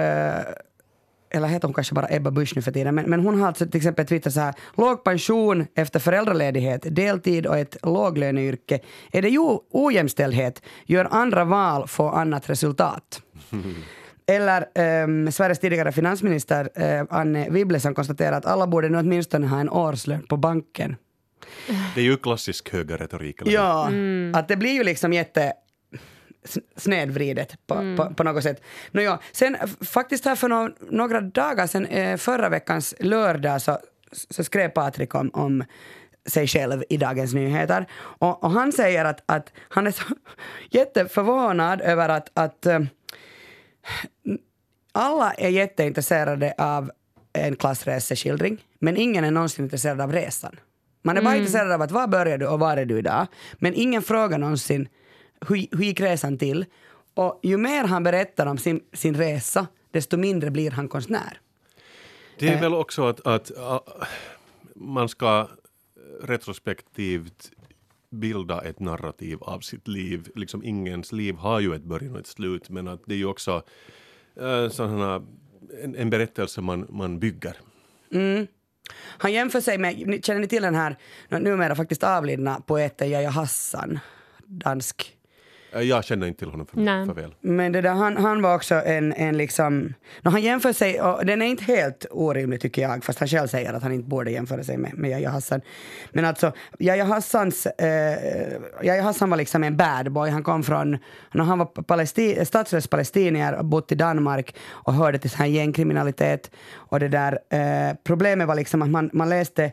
eller 1.34 1.48
heter 1.48 1.68
hon 1.68 1.74
kanske 1.74 1.94
bara 1.94 2.06
Ebba 2.10 2.30
Busch 2.30 2.52
nu 2.56 2.62
för 2.62 2.72
tiden, 2.72 2.94
men, 2.94 3.10
men 3.10 3.20
hon 3.20 3.40
har 3.40 3.48
alltså 3.48 3.66
till 3.66 3.76
exempel 3.76 4.06
twittrat 4.06 4.34
så 4.34 4.40
här, 4.40 4.54
låg 4.76 5.04
pension 5.04 5.66
efter 5.74 6.00
föräldraledighet, 6.00 6.86
deltid 6.90 7.46
och 7.46 7.58
ett 7.58 7.76
låglöneyrke. 7.82 8.80
Är 9.12 9.22
det 9.22 9.28
ju 9.28 9.58
ojämställdhet? 9.70 10.62
Gör 10.86 11.08
andra 11.10 11.44
val, 11.44 11.88
få 11.88 12.08
annat 12.08 12.50
resultat. 12.50 13.22
Eller 14.26 14.66
ehm, 14.74 15.32
Sveriges 15.32 15.58
tidigare 15.58 15.92
finansminister 15.92 16.68
eh, 16.74 17.04
Anne 17.10 17.50
Wibble 17.50 17.80
som 17.80 17.94
konstaterar 17.94 18.36
att 18.36 18.46
alla 18.46 18.66
borde 18.66 18.88
nu 18.88 18.98
åtminstone 18.98 19.46
ha 19.46 19.60
en 19.60 19.70
årslön 19.70 20.26
på 20.26 20.36
banken. 20.36 20.96
Det 21.94 22.00
är 22.00 22.04
ju 22.04 22.16
klassisk 22.16 22.72
högerretorik. 22.72 23.42
Ja, 23.44 23.90
att 24.32 24.48
det 24.48 24.56
blir 24.56 24.72
ju 24.72 24.84
liksom 24.84 25.12
jätte 25.12 25.52
snedvridet 26.76 27.66
på, 27.66 27.74
på, 27.96 28.14
på 28.14 28.22
något 28.22 28.42
sätt. 28.42 28.62
Nå 28.90 29.02
ja, 29.02 29.20
sen 29.32 29.56
faktiskt 29.80 30.24
här 30.24 30.36
för 30.36 30.48
no, 30.48 30.70
några 30.90 31.20
dagar 31.20 31.66
sen, 31.66 31.86
eh, 31.86 32.16
förra 32.16 32.48
veckans 32.48 32.94
lördag, 33.00 33.62
så, 33.62 33.78
så 34.30 34.44
skrev 34.44 34.68
Patrik 34.68 35.14
om, 35.14 35.30
om 35.32 35.64
sig 36.26 36.46
själv 36.46 36.84
i 36.88 36.96
Dagens 36.96 37.34
Nyheter. 37.34 37.86
Och, 37.94 38.44
och 38.44 38.50
han 38.50 38.72
säger 38.72 39.04
att, 39.04 39.22
att 39.26 39.52
han 39.68 39.86
är 39.86 39.90
så 39.90 40.04
jätteförvånad 40.70 41.80
över 41.80 42.08
att, 42.08 42.30
att 42.34 42.66
eh, 42.66 42.80
alla 44.92 45.32
är 45.32 45.48
jätteintresserade 45.48 46.54
av 46.58 46.90
en 47.32 47.56
klassreseskildring, 47.56 48.64
men 48.78 48.96
ingen 48.96 49.24
är 49.24 49.30
någonsin 49.30 49.64
intresserad 49.64 50.00
av 50.00 50.12
resan. 50.12 50.56
Man 51.06 51.16
är 51.16 51.22
bara 51.22 51.36
intresserad 51.36 51.72
av 51.72 51.82
att 51.82 51.90
var 51.90 52.06
börjar 52.06 52.38
du 52.38 52.46
och 52.46 52.58
var 52.58 52.76
är 52.76 52.84
du 52.84 52.98
idag, 52.98 53.26
men 53.54 53.74
ingen 53.74 54.02
frågar 54.02 54.38
någonsin 54.38 54.88
hur, 55.48 55.76
hur 55.76 55.84
gick 55.84 56.00
resan 56.00 56.38
till? 56.38 56.64
Och 57.14 57.40
ju 57.42 57.56
mer 57.56 57.84
han 57.84 58.02
berättar 58.02 58.46
om 58.46 58.58
sin, 58.58 58.80
sin 58.92 59.14
resa, 59.14 59.66
desto 59.90 60.16
mindre 60.16 60.50
blir 60.50 60.70
han 60.70 60.88
konstnär. 60.88 61.40
Det 62.38 62.46
Eh. 62.46 62.56
är 62.56 62.60
väl 62.60 62.74
också 62.74 63.06
att, 63.08 63.26
att 63.26 63.58
ah, 63.58 63.84
man 64.74 65.08
ska 65.08 65.48
retrospektivt 66.22 67.50
bilda 68.10 68.60
ett 68.60 68.80
narrativ 68.80 69.38
av 69.42 69.60
sitt 69.60 69.88
liv. 69.88 70.28
Liksom 70.34 70.64
ingens 70.64 71.12
liv 71.12 71.34
har 71.34 71.60
ju 71.60 71.74
ett 71.74 71.84
början 71.84 72.14
och 72.14 72.20
ett 72.20 72.26
slut 72.26 72.70
men 72.70 72.88
att 72.88 73.02
det 73.06 73.14
är 73.14 73.18
ju 73.18 73.26
också 73.26 73.62
uh, 74.40 74.68
sådana, 74.68 75.22
en, 75.82 75.96
en 75.96 76.10
berättelse 76.10 76.60
man, 76.60 76.86
man 76.90 77.18
bygger. 77.18 77.56
Han 78.96 79.32
jämför 79.32 79.60
sig 79.60 79.78
med, 79.78 80.24
känner 80.24 80.40
ni 80.40 80.46
till 80.46 80.62
den 80.62 80.74
här 80.74 80.96
numera 81.30 81.74
faktiskt 81.74 82.02
avlidna 82.02 82.60
poeten 82.60 83.10
Yahya 83.10 83.30
Hassan, 83.30 83.98
dansk 84.46 85.16
jag 85.82 86.04
känner 86.04 86.26
inte 86.26 86.38
till 86.38 86.48
honom 86.48 86.66
för, 86.66 86.80
Nej. 86.80 87.06
för 87.06 87.14
väl. 87.14 87.34
Men 87.40 87.72
det 87.72 87.80
där, 87.80 87.90
han, 87.90 88.16
han 88.16 88.42
var 88.42 88.54
också 88.54 88.74
en, 88.74 89.12
en 89.12 89.36
liksom... 89.36 89.94
No, 90.22 90.30
han 90.30 90.42
jämför 90.42 90.72
sig, 90.72 91.00
och 91.00 91.26
den 91.26 91.42
är 91.42 91.46
inte 91.46 91.64
helt 91.64 92.06
orimlig 92.10 92.60
tycker 92.60 92.82
jag, 92.82 93.04
fast 93.04 93.18
han 93.18 93.28
själv 93.28 93.46
säger 93.46 93.74
att 93.74 93.82
han 93.82 93.92
inte 93.92 94.08
borde 94.08 94.30
jämföra 94.30 94.64
sig 94.64 94.76
med, 94.76 94.98
med 94.98 95.10
Yahya 95.10 95.30
Hassan. 95.30 95.60
Men 96.12 96.24
alltså, 96.24 96.52
Yahya 96.78 97.04
Hassans... 97.04 97.66
Eh, 97.66 98.18
Yahya 98.82 99.02
Hassan 99.02 99.30
var 99.30 99.36
liksom 99.36 99.64
en 99.64 99.76
bad 99.76 100.12
boy. 100.12 100.30
Han 100.30 100.42
kom 100.42 100.62
från... 100.62 100.98
No, 101.32 101.42
han 101.42 101.58
var 101.58 101.66
palesti, 101.66 102.44
statslös 102.44 102.86
palestinier 102.86 103.54
och 103.54 103.64
bott 103.64 103.92
i 103.92 103.94
Danmark 103.94 104.54
och 104.70 104.94
hörde 104.94 105.18
till 105.18 105.30
sån 105.30 105.40
här 105.40 105.46
gängkriminalitet. 105.46 106.50
Och 106.72 107.00
det 107.00 107.08
där, 107.08 107.38
eh, 107.50 107.96
problemet 108.04 108.48
var 108.48 108.54
liksom 108.54 108.82
att 108.82 108.90
man, 108.90 109.10
man 109.12 109.28
läste 109.28 109.72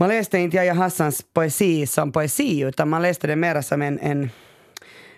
man 0.00 0.08
läste 0.08 0.38
inte 0.38 0.56
Yahya 0.56 0.74
Hassans 0.74 1.24
poesi 1.34 1.86
som 1.86 2.12
poesi, 2.12 2.60
utan 2.60 2.88
man 2.88 3.02
läste 3.02 3.26
det 3.26 3.36
mer 3.36 3.60
som 3.60 3.82
en, 3.82 3.98
en 3.98 4.30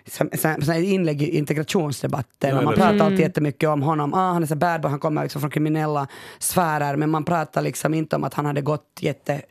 ett 0.05 0.83
inlägg 0.83 1.21
i 1.21 1.37
integrationsdebatten. 1.37 2.49
Ja, 2.49 2.57
och 2.57 2.63
man 2.63 2.73
pratar 2.73 2.99
alltid 3.05 3.19
jättemycket 3.19 3.69
om 3.69 3.81
honom. 3.81 4.13
Ah, 4.13 4.31
han 4.33 4.43
är 4.43 4.47
så 4.47 4.55
bad 4.55 4.81
boy, 4.81 4.89
han 4.91 4.99
kommer 4.99 5.21
liksom 5.23 5.41
från 5.41 5.51
kriminella 5.51 6.07
sfärer. 6.39 6.95
Men 6.95 7.09
man 7.09 7.23
pratar 7.25 7.61
liksom 7.61 7.93
inte 7.93 8.15
om 8.15 8.23
att 8.23 8.33
han 8.33 8.45
hade 8.45 8.61
gått 8.61 8.97
jätte 8.99 9.41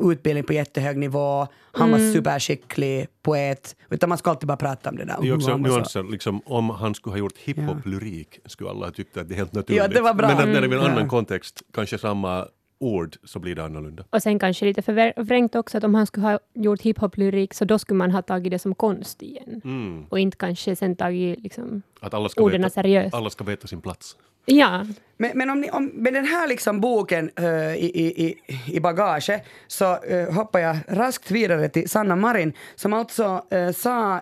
utbildning 0.00 0.44
på 0.44 0.52
jättehög 0.52 0.98
nivå, 0.98 1.46
han 1.72 1.90
var 1.90 1.98
superskicklig 2.12 3.06
poet, 3.22 3.76
utan 3.90 4.08
man 4.08 4.18
ska 4.18 4.30
alltid 4.30 4.46
bara 4.46 4.56
prata 4.56 4.90
om 4.90 4.96
det 4.96 5.04
där. 5.04 5.16
Det 5.22 5.28
är 5.28 5.34
också 5.36 5.56
nyanser, 5.56 6.02
liksom, 6.02 6.40
om 6.44 6.70
han 6.70 6.94
skulle 6.94 7.12
ha 7.12 7.18
gjort 7.18 7.38
hiphop-lyrik 7.38 8.38
skulle 8.46 8.70
alla 8.70 8.86
ha 8.86 8.92
tyckt 8.92 9.16
att 9.16 9.28
det 9.28 9.34
är 9.34 9.36
helt 9.36 9.52
naturligt. 9.52 9.82
Ja, 9.82 9.88
det 9.88 10.00
var 10.00 10.14
bra. 10.14 10.28
Men 10.28 10.36
att 10.38 10.44
när 10.44 10.52
det 10.52 10.58
är 10.58 10.64
Mm. 10.64 10.78
en 10.78 10.84
annan 10.86 11.02
Ja. 11.02 11.08
kontext, 11.08 11.62
kanske 11.74 11.98
samma 11.98 12.46
ord, 12.82 13.16
så 13.24 13.38
blir 13.38 13.54
det 13.54 13.64
annorlunda. 13.64 14.04
Och 14.10 14.22
sen 14.22 14.38
kanske 14.38 14.64
lite 14.64 14.82
förvrängt 14.82 15.54
också 15.54 15.78
att 15.78 15.84
om 15.84 15.94
han 15.94 16.06
skulle 16.06 16.26
ha 16.26 16.38
gjort 16.54 16.80
hiphop-lyrik 16.80 17.54
så 17.54 17.64
då 17.64 17.78
skulle 17.78 17.98
man 17.98 18.10
ha 18.10 18.22
tagit 18.22 18.50
det 18.50 18.58
som 18.58 18.74
konst 18.74 19.22
igen. 19.22 19.60
Mm. 19.64 20.06
Och 20.08 20.18
inte 20.18 20.36
kanske 20.36 20.76
sen 20.76 20.96
tagit 20.96 21.40
liksom, 21.42 21.82
Att 22.00 22.14
alla 22.14 22.28
ska, 22.28 22.42
orden 22.42 22.60
veta, 22.62 22.70
seriöst. 22.70 23.14
alla 23.14 23.30
ska 23.30 23.44
veta 23.44 23.66
sin 23.66 23.80
plats. 23.80 24.16
Ja, 24.46 24.86
Men, 25.16 25.30
men 25.34 25.50
om 25.50 25.60
ni, 25.60 25.70
om, 25.70 25.90
med 25.94 26.14
den 26.14 26.24
här 26.24 26.48
liksom 26.48 26.80
boken 26.80 27.30
eh, 27.36 27.74
i, 27.74 27.90
i, 27.94 28.26
i, 28.26 28.36
i 28.76 28.80
bagage 28.80 29.40
så 29.66 30.04
eh, 30.04 30.34
hoppar 30.34 30.60
jag 30.60 30.76
raskt 30.88 31.30
vidare 31.30 31.68
till 31.68 31.88
Sanna 31.88 32.16
Marin 32.16 32.52
som 32.74 32.92
alltså 32.92 33.44
eh, 33.50 33.72
sa 33.72 34.20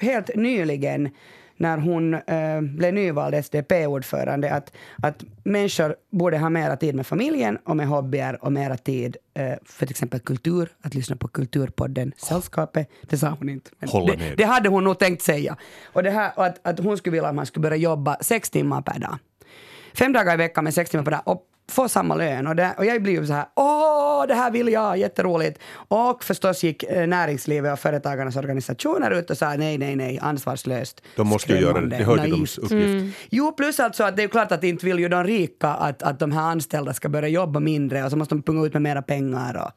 helt 0.00 0.36
nyligen 0.36 1.10
när 1.58 1.78
hon 1.78 2.14
eh, 2.14 2.60
blev 2.60 2.94
nyvald 2.94 3.34
SDP-ordförande 3.34 4.54
att, 4.54 4.72
att 5.02 5.24
människor 5.42 5.96
borde 6.10 6.38
ha 6.38 6.50
mera 6.50 6.76
tid 6.76 6.94
med 6.94 7.06
familjen 7.06 7.58
och 7.64 7.76
med 7.76 7.86
hobbyer 7.86 8.44
och 8.44 8.52
mera 8.52 8.76
tid 8.76 9.16
eh, 9.34 9.52
för 9.64 9.86
till 9.86 9.90
exempel 9.90 10.20
kultur, 10.20 10.68
att 10.82 10.94
lyssna 10.94 11.16
på 11.16 11.28
Kulturpodden 11.28 12.12
Sällskapet. 12.16 12.90
Det 13.02 13.18
sa 13.18 13.36
hon 13.38 13.48
inte. 13.48 13.70
Det, 13.80 14.34
det 14.36 14.44
hade 14.44 14.68
hon 14.68 14.84
nog 14.84 14.98
tänkt 14.98 15.22
säga. 15.22 15.56
Och, 15.84 16.02
det 16.02 16.10
här, 16.10 16.32
och 16.36 16.46
att, 16.46 16.66
att 16.66 16.80
hon 16.80 16.96
skulle 16.96 17.12
vilja 17.12 17.28
att 17.28 17.34
man 17.34 17.46
skulle 17.46 17.62
börja 17.62 17.76
jobba 17.76 18.16
sex 18.20 18.50
timmar 18.50 18.82
per 18.82 18.98
dag. 18.98 19.18
Fem 19.94 20.12
dagar 20.12 20.34
i 20.34 20.36
veckan 20.36 20.64
med 20.64 20.74
sex 20.74 20.90
timmar 20.90 21.04
per 21.04 21.10
dag 21.10 21.22
och 21.24 21.42
få 21.68 21.88
samma 21.88 22.14
lön. 22.14 22.46
Och, 22.46 22.56
det, 22.56 22.74
och 22.78 22.84
jag 22.84 23.02
blev 23.02 23.26
så 23.26 23.32
här, 23.32 23.46
åh, 23.54 24.26
det 24.28 24.34
här 24.34 24.50
vill 24.50 24.68
jag, 24.68 24.98
jätteroligt. 24.98 25.60
Och 25.74 26.24
förstås 26.24 26.64
gick 26.64 26.82
eh, 26.82 27.06
näringslivet 27.06 27.72
och 27.72 27.78
företagarnas 27.78 28.36
organisationer 28.36 29.10
ut 29.10 29.30
och 29.30 29.38
sa 29.38 29.54
nej, 29.54 29.78
nej, 29.78 29.96
nej, 29.96 30.18
ansvarslöst. 30.22 31.02
De 31.16 31.26
måste 31.26 31.52
ju 31.52 31.60
göra 31.60 31.80
det, 31.80 31.86
det 31.86 32.04
hör 32.04 32.18
till 32.18 32.30
naivt. 32.30 32.56
deras 32.56 32.58
uppgift. 32.58 33.16
Jo, 33.30 33.52
plus 33.52 33.80
alltså 33.80 34.04
att 34.04 34.16
det 34.16 34.22
är 34.22 34.28
klart 34.28 34.52
att 34.52 34.64
inte 34.64 34.86
vill 34.86 34.98
ju 34.98 35.08
de 35.08 35.24
rika 35.24 35.68
att, 35.68 36.02
att 36.02 36.18
de 36.18 36.32
här 36.32 36.42
anställda 36.42 36.94
ska 36.94 37.08
börja 37.08 37.28
jobba 37.28 37.60
mindre 37.60 38.04
och 38.04 38.10
så 38.10 38.16
måste 38.16 38.34
de 38.34 38.42
punga 38.42 38.66
ut 38.66 38.72
med 38.72 38.82
mera 38.82 39.02
pengar. 39.02 39.64
Och, 39.64 39.72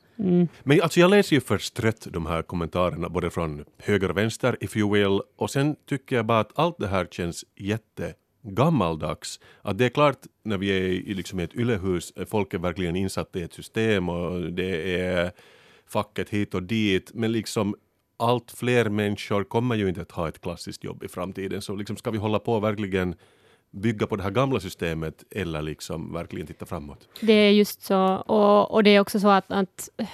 Men 0.64 0.82
alltså 0.82 1.00
jag 1.00 1.10
läser 1.10 1.36
ju 1.36 1.42
förstrött 1.42 2.08
de 2.10 2.26
här 2.26 2.42
kommentarerna 2.42 3.10
både 3.10 3.30
från 3.30 3.64
höger 3.78 4.10
och 4.10 4.18
vänster, 4.18 4.58
if 4.60 4.78
you 4.78 4.94
will, 4.94 5.22
och 5.38 5.50
sen 5.50 5.76
tycker 5.90 6.16
jag 6.16 6.26
bara 6.26 6.40
att 6.40 6.52
allt 6.56 6.76
det 6.80 6.88
här 6.88 7.08
känns 7.12 7.46
jätte 7.56 8.14
gammaldags. 8.42 9.40
Att 9.62 9.78
det 9.78 9.86
är 9.86 9.90
klart 9.90 10.18
när 10.44 10.58
vi 10.58 10.70
är 10.70 10.84
i, 10.84 11.14
liksom 11.14 11.40
ett 11.40 11.56
yllehus, 11.56 12.14
folk 12.28 12.54
är 12.54 12.58
verkligen 12.58 12.96
insatta 12.96 13.40
i 13.40 13.42
ett 13.42 13.54
system 13.54 14.10
och 14.10 14.52
det 14.52 15.02
är 15.02 15.32
facket 15.88 16.30
hit 16.30 16.54
och 16.54 16.64
dit, 16.64 17.12
men 17.14 17.32
liksom 17.32 17.76
allt 18.18 18.52
fler 18.52 18.90
människor 18.90 19.44
kommer 19.44 19.76
ju 19.76 19.90
inte 19.90 20.02
att 20.02 20.12
ha 20.12 20.28
ett 20.28 20.42
klassiskt 20.42 20.84
jobb 20.84 21.04
i 21.04 21.08
framtiden, 21.08 21.62
så 21.62 21.76
liksom 21.76 21.98
ska 21.98 22.12
vi 22.12 22.18
hålla 22.18 22.40
på 22.40 22.54
och 22.54 22.64
verkligen 22.64 23.16
bygga 23.72 24.08
på 24.08 24.16
det 24.16 24.24
här 24.24 24.32
gamla 24.32 24.60
systemet 24.60 25.24
eller 25.32 25.62
liksom 25.62 26.14
verkligen 26.14 26.48
titta 26.48 26.66
framåt? 26.66 27.10
det 27.22 27.34
är 27.34 27.52
just 27.52 27.82
så. 27.82 28.16
Och, 28.16 28.72
och 28.72 28.84
det 28.84 28.90
är 28.90 29.00
också 29.00 29.20
så 29.20 29.30
att, 29.30 29.52
att 29.52 29.90
eh, 29.98 30.08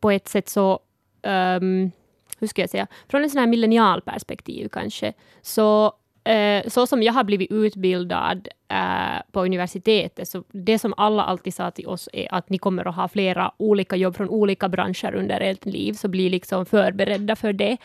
på 0.00 0.10
ett 0.10 0.28
sätt 0.28 0.48
så, 0.48 0.80
um, 1.22 1.90
hur 2.38 2.46
ska 2.46 2.62
jag 2.62 2.70
säga, 2.70 2.86
från 3.08 3.22
en 3.22 3.30
sån 3.30 3.38
här 3.40 3.46
millennialperspektiv 3.46 4.68
kanske, 4.68 5.12
så 5.42 5.92
Eh, 6.26 6.68
så 6.68 6.86
som 6.86 7.02
jag 7.02 7.12
har 7.12 7.24
blivit 7.24 7.50
utbildad 7.50 8.48
eh, 8.68 9.22
på 9.32 9.44
universitetet, 9.44 10.28
så 10.28 10.44
det 10.52 10.78
som 10.78 10.94
alla 10.96 11.22
alltid 11.22 11.54
sa 11.54 11.70
till 11.70 11.86
oss 11.86 12.08
är 12.12 12.34
att 12.34 12.50
ni 12.50 12.58
kommer 12.58 12.88
att 12.88 12.96
ha 12.96 13.08
flera 13.08 13.52
olika 13.56 13.96
jobb 13.96 14.16
från 14.16 14.28
olika 14.28 14.68
branscher 14.68 15.14
under 15.14 15.40
ert 15.40 15.64
liv, 15.64 15.92
så 15.92 16.08
bli 16.08 16.28
liksom 16.28 16.66
förberedda 16.66 17.36
för 17.36 17.52
det. 17.52 17.76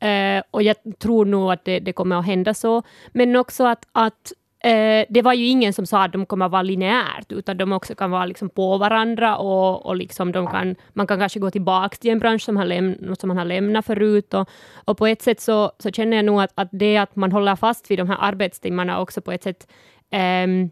Eh, 0.00 0.42
och 0.50 0.62
jag 0.62 0.76
tror 0.98 1.24
nog 1.24 1.52
att 1.52 1.64
det, 1.64 1.80
det 1.80 1.92
kommer 1.92 2.16
att 2.16 2.26
hända 2.26 2.54
så. 2.54 2.82
Men 3.12 3.36
också 3.36 3.64
att, 3.64 3.88
att 3.92 4.32
eh, 4.66 5.04
det 5.08 5.22
var 5.22 5.32
ju 5.32 5.46
ingen 5.46 5.72
som 5.72 5.86
sa 5.86 6.04
att 6.04 6.12
de 6.12 6.26
kommer 6.26 6.46
att 6.46 6.52
vara 6.52 6.62
linjärt, 6.62 7.32
utan 7.32 7.56
de 7.56 7.72
också 7.72 7.94
kan 7.94 8.10
vara 8.10 8.26
liksom 8.26 8.48
på 8.48 8.78
varandra 8.78 9.36
och, 9.36 9.86
och 9.86 9.96
liksom 9.96 10.32
de 10.32 10.46
kan, 10.46 10.76
man 10.92 11.06
kan 11.06 11.18
kanske 11.18 11.40
gå 11.40 11.50
tillbaka 11.50 11.96
till 11.96 12.10
en 12.10 12.18
bransch 12.18 12.42
som, 12.42 12.56
har 12.56 12.64
läm- 12.64 13.14
som 13.14 13.28
man 13.28 13.36
har 13.38 13.44
lämnat 13.44 13.86
förut. 13.86 14.34
Och, 14.34 14.48
och 14.84 14.98
på 14.98 15.06
ett 15.06 15.22
sätt 15.22 15.40
så, 15.40 15.72
så 15.78 15.90
känner 15.90 16.16
jag 16.16 16.24
nog 16.26 16.40
att, 16.40 16.52
att 16.54 16.68
det 16.72 16.96
att 16.96 17.16
man 17.16 17.32
håller 17.32 17.56
fast 17.56 17.90
vid 17.90 17.98
de 17.98 18.08
här 18.08 18.18
arbetstimmarna 18.20 19.00
också 19.00 19.20
på 19.20 19.32
ett 19.32 19.42
sätt 19.42 19.66
ehm, 20.10 20.70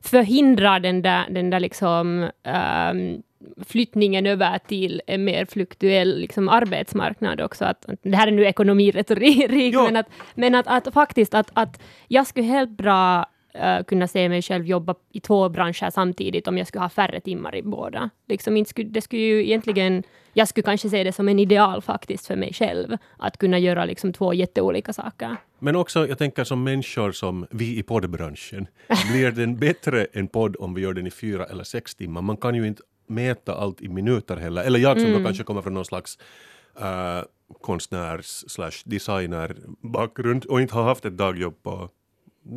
förhindrar 0.00 0.80
den 0.80 1.02
där, 1.02 1.24
den 1.30 1.50
där 1.50 1.60
liksom, 1.60 2.30
ehm, 2.42 3.22
flyttningen 3.66 4.26
över 4.26 4.58
till 4.58 5.02
en 5.06 5.24
mer 5.24 5.44
fluktuell 5.44 6.18
liksom, 6.18 6.48
arbetsmarknad 6.48 7.40
också. 7.40 7.64
Att, 7.64 7.84
att, 7.84 7.98
det 8.02 8.16
här 8.16 8.26
är 8.26 8.32
nu 8.32 8.44
ekonomiretorik, 8.44 9.74
men, 9.74 9.96
att, 9.96 10.06
men 10.34 10.54
att, 10.54 10.66
att 10.66 10.94
faktiskt 10.94 11.34
att, 11.34 11.50
att 11.52 11.82
jag 12.08 12.26
skulle 12.26 12.46
helt 12.46 12.70
bra 12.70 13.26
eh, 13.54 13.84
kunna 13.84 14.08
se 14.08 14.28
mig 14.28 14.42
själv 14.42 14.66
jobba 14.66 14.94
i 15.12 15.20
två 15.20 15.48
branscher 15.48 15.90
samtidigt 15.90 16.48
om 16.48 16.58
jag 16.58 16.66
skulle 16.66 16.82
ha 16.82 16.88
färre 16.88 17.20
timmar 17.20 17.56
i 17.56 17.62
båda. 17.62 18.10
Liksom 18.28 18.56
inte 18.56 18.70
skulle, 18.70 18.88
det 18.88 19.00
skulle 19.00 19.22
ju 19.22 19.44
egentligen, 19.44 20.02
jag 20.32 20.48
skulle 20.48 20.64
kanske 20.64 20.90
se 20.90 21.04
det 21.04 21.12
som 21.12 21.28
en 21.28 21.38
ideal 21.38 21.82
faktiskt 21.82 22.26
för 22.26 22.36
mig 22.36 22.52
själv, 22.52 22.96
att 23.18 23.38
kunna 23.38 23.58
göra 23.58 23.84
liksom 23.84 24.12
två 24.12 24.34
jätteolika 24.34 24.92
saker. 24.92 25.36
Men 25.58 25.76
också, 25.76 26.08
jag 26.08 26.18
tänker 26.18 26.44
som 26.44 26.64
människor 26.64 27.12
som 27.12 27.46
vi 27.50 27.78
i 27.78 27.82
poddbranschen, 27.82 28.66
blir 29.12 29.30
den 29.30 29.56
bättre 29.56 30.06
en 30.12 30.28
podd 30.28 30.56
om 30.58 30.74
vi 30.74 30.82
gör 30.82 30.92
den 30.92 31.06
i 31.06 31.10
fyra 31.10 31.44
eller 31.44 31.64
sex 31.64 31.94
timmar? 31.94 32.22
Man 32.22 32.36
kan 32.36 32.54
ju 32.54 32.66
inte 32.66 32.82
mäta 33.06 33.54
allt 33.54 33.82
i 33.82 33.88
minuter 33.88 34.36
heller. 34.36 34.62
Eller 34.62 34.78
jag 34.78 35.00
som 35.00 35.12
då 35.12 35.24
kanske 35.24 35.44
kommer 35.44 35.62
från 35.62 35.74
någon 35.74 35.84
slags 35.84 36.18
uh, 36.80 37.22
konstnärs 37.60 38.44
slash 38.48 38.82
designer 38.84 39.56
bakgrund 39.80 40.44
och 40.44 40.60
inte 40.60 40.74
har 40.74 40.82
haft 40.82 41.04
ett 41.04 41.16
dagjobb 41.16 41.62
på 41.62 41.88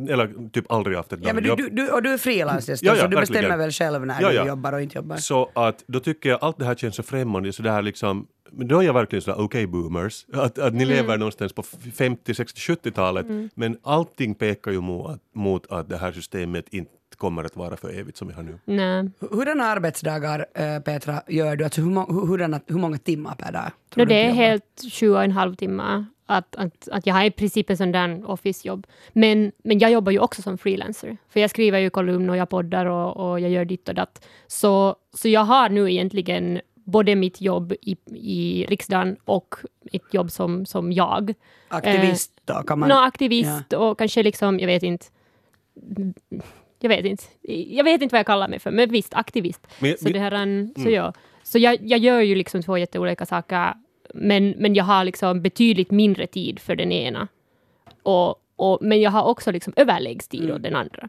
eller 0.08 0.50
typ 0.50 0.72
aldrig 0.72 0.96
haft 0.96 1.12
ett 1.12 1.20
ja, 1.22 1.32
men 1.32 1.42
du, 1.42 1.68
du, 1.68 1.90
och 1.90 2.02
du 2.02 2.12
är 2.12 2.18
frilans 2.18 2.66
dessutom, 2.66 2.94
Ja, 2.94 2.96
ja, 2.96 3.02
så 3.02 3.08
du 3.08 3.16
bestämmer 3.16 3.40
verkligen. 3.40 3.58
väl 3.58 3.72
själv 3.72 4.06
när 4.06 4.22
Ja, 4.22 4.32
ja. 4.32 4.42
du 4.42 4.48
jobbar 4.48 4.72
och 4.72 4.82
inte 4.82 4.98
jobbar. 4.98 5.16
Så 5.16 5.50
att 5.54 5.84
då 5.86 6.00
tycker 6.00 6.28
jag 6.28 6.38
allt 6.42 6.58
det 6.58 6.64
här 6.64 6.74
känns 6.74 6.96
så 6.96 7.02
främmande, 7.02 7.52
så 7.52 7.62
det 7.62 7.70
här 7.70 7.82
liksom, 7.82 8.26
men 8.50 8.68
då 8.68 8.78
är 8.78 8.82
jag 8.86 8.94
verkligen 8.94 9.22
sådär 9.22 9.40
okej 9.40 9.66
boomers, 9.66 10.26
att, 10.32 10.58
att 10.58 10.74
ni 10.74 10.84
lever 10.84 11.16
någonstans 11.16 11.52
på 11.52 11.62
50, 11.62 12.34
60, 12.34 12.60
70-talet, 12.60 13.26
men 13.54 13.78
allting 13.82 14.34
pekar 14.34 14.70
ju 14.70 14.80
mot, 14.80 15.20
mot 15.34 15.66
att 15.72 15.88
det 15.88 15.96
här 15.96 16.12
systemet 16.12 16.68
inte 16.70 16.92
kommer 17.18 17.44
att 17.44 17.56
vara 17.56 17.76
för 17.76 17.98
evigt 18.00 18.16
som 18.16 18.28
vi 18.28 18.34
har 18.34 18.42
nu. 18.42 18.58
Nej. 18.64 19.10
Hurdana 19.30 19.64
arbetsdagar, 19.64 20.46
äh, 20.54 20.78
Petra, 20.80 21.22
gör 21.26 21.56
du? 21.56 21.64
Alltså 21.64 21.80
hur, 21.80 21.90
må, 21.90 22.06
hur, 22.06 22.26
hurdana, 22.26 22.60
hur 22.66 22.78
många 22.78 22.98
timmar 22.98 23.34
per 23.34 23.52
dag? 23.52 23.70
No, 23.94 24.04
det 24.04 24.24
är 24.24 24.30
helt 24.30 24.82
sju 24.92 25.10
och 25.10 25.24
en 25.24 25.32
halv 25.32 25.54
timme. 25.54 26.04
Att, 26.26 26.56
att, 26.56 26.88
att 26.88 27.06
jag 27.06 27.14
har 27.14 27.24
i 27.24 27.30
princip 27.30 27.70
en 27.70 27.76
sån 27.76 27.92
där 27.92 28.30
office-jobb. 28.30 28.86
Men, 29.12 29.52
men 29.64 29.78
jag 29.78 29.90
jobbar 29.90 30.12
ju 30.12 30.18
också 30.18 30.42
som 30.42 30.58
freelancer. 30.58 31.16
För 31.28 31.40
jag 31.40 31.50
skriver 31.50 31.78
ju 31.78 31.90
kolumn 31.90 32.30
och 32.30 32.36
jag 32.36 32.48
poddar 32.48 32.86
och, 32.86 33.30
och 33.30 33.40
jag 33.40 33.50
gör 33.50 33.64
ditt 33.64 33.88
och 33.88 33.94
datt. 33.94 34.26
Så, 34.46 34.96
så 35.14 35.28
jag 35.28 35.44
har 35.44 35.68
nu 35.68 35.90
egentligen 35.92 36.60
både 36.74 37.14
mitt 37.14 37.40
jobb 37.40 37.72
i, 37.80 37.96
i 38.14 38.66
riksdagen 38.68 39.16
och 39.24 39.54
ett 39.92 40.14
jobb 40.14 40.30
som, 40.30 40.66
som 40.66 40.92
jag. 40.92 41.34
Aktivist 41.68 42.32
då? 42.44 42.54
Kan 42.54 42.78
man, 42.78 42.88
Nå, 42.88 43.00
aktivist 43.00 43.72
och 43.72 43.98
kanske 43.98 44.22
liksom, 44.22 44.60
jag 44.60 44.66
vet 44.66 44.82
inte. 44.82 45.06
Jag 46.80 46.88
vet 46.88 47.04
inte. 47.04 47.24
Jag 47.76 47.84
vet 47.84 48.02
inte 48.02 48.12
vad 48.12 48.18
jag 48.18 48.26
kallar 48.26 48.48
mig 48.48 48.58
för, 48.58 48.70
men 48.70 48.90
visst, 48.90 49.14
aktivist. 49.14 49.66
Men, 49.80 49.98
Så, 49.98 50.08
det 50.08 50.18
här, 50.18 50.32
är 50.32 50.36
en- 50.42 50.72
så, 50.74 50.80
Mm. 50.80 50.94
ja. 50.94 51.12
så 51.42 51.58
jag, 51.58 51.78
jag 51.82 51.98
gör 52.00 52.20
ju 52.20 52.34
liksom 52.34 52.62
två 52.62 52.78
jätteolika 52.78 53.26
saker, 53.26 53.74
men, 54.14 54.50
men 54.50 54.74
jag 54.74 54.84
har 54.84 55.04
liksom 55.04 55.42
betydligt 55.42 55.90
mindre 55.90 56.26
tid 56.26 56.58
för 56.58 56.76
den 56.76 56.92
ena. 56.92 57.28
Och, 58.02 58.34
och, 58.56 58.78
men 58.82 59.00
jag 59.00 59.10
har 59.10 59.22
också 59.24 59.52
liksom 59.52 59.72
överläggstid 59.76 60.42
Mm. 60.44 60.56
åt 60.56 60.62
den 60.62 60.76
andra. 60.76 61.08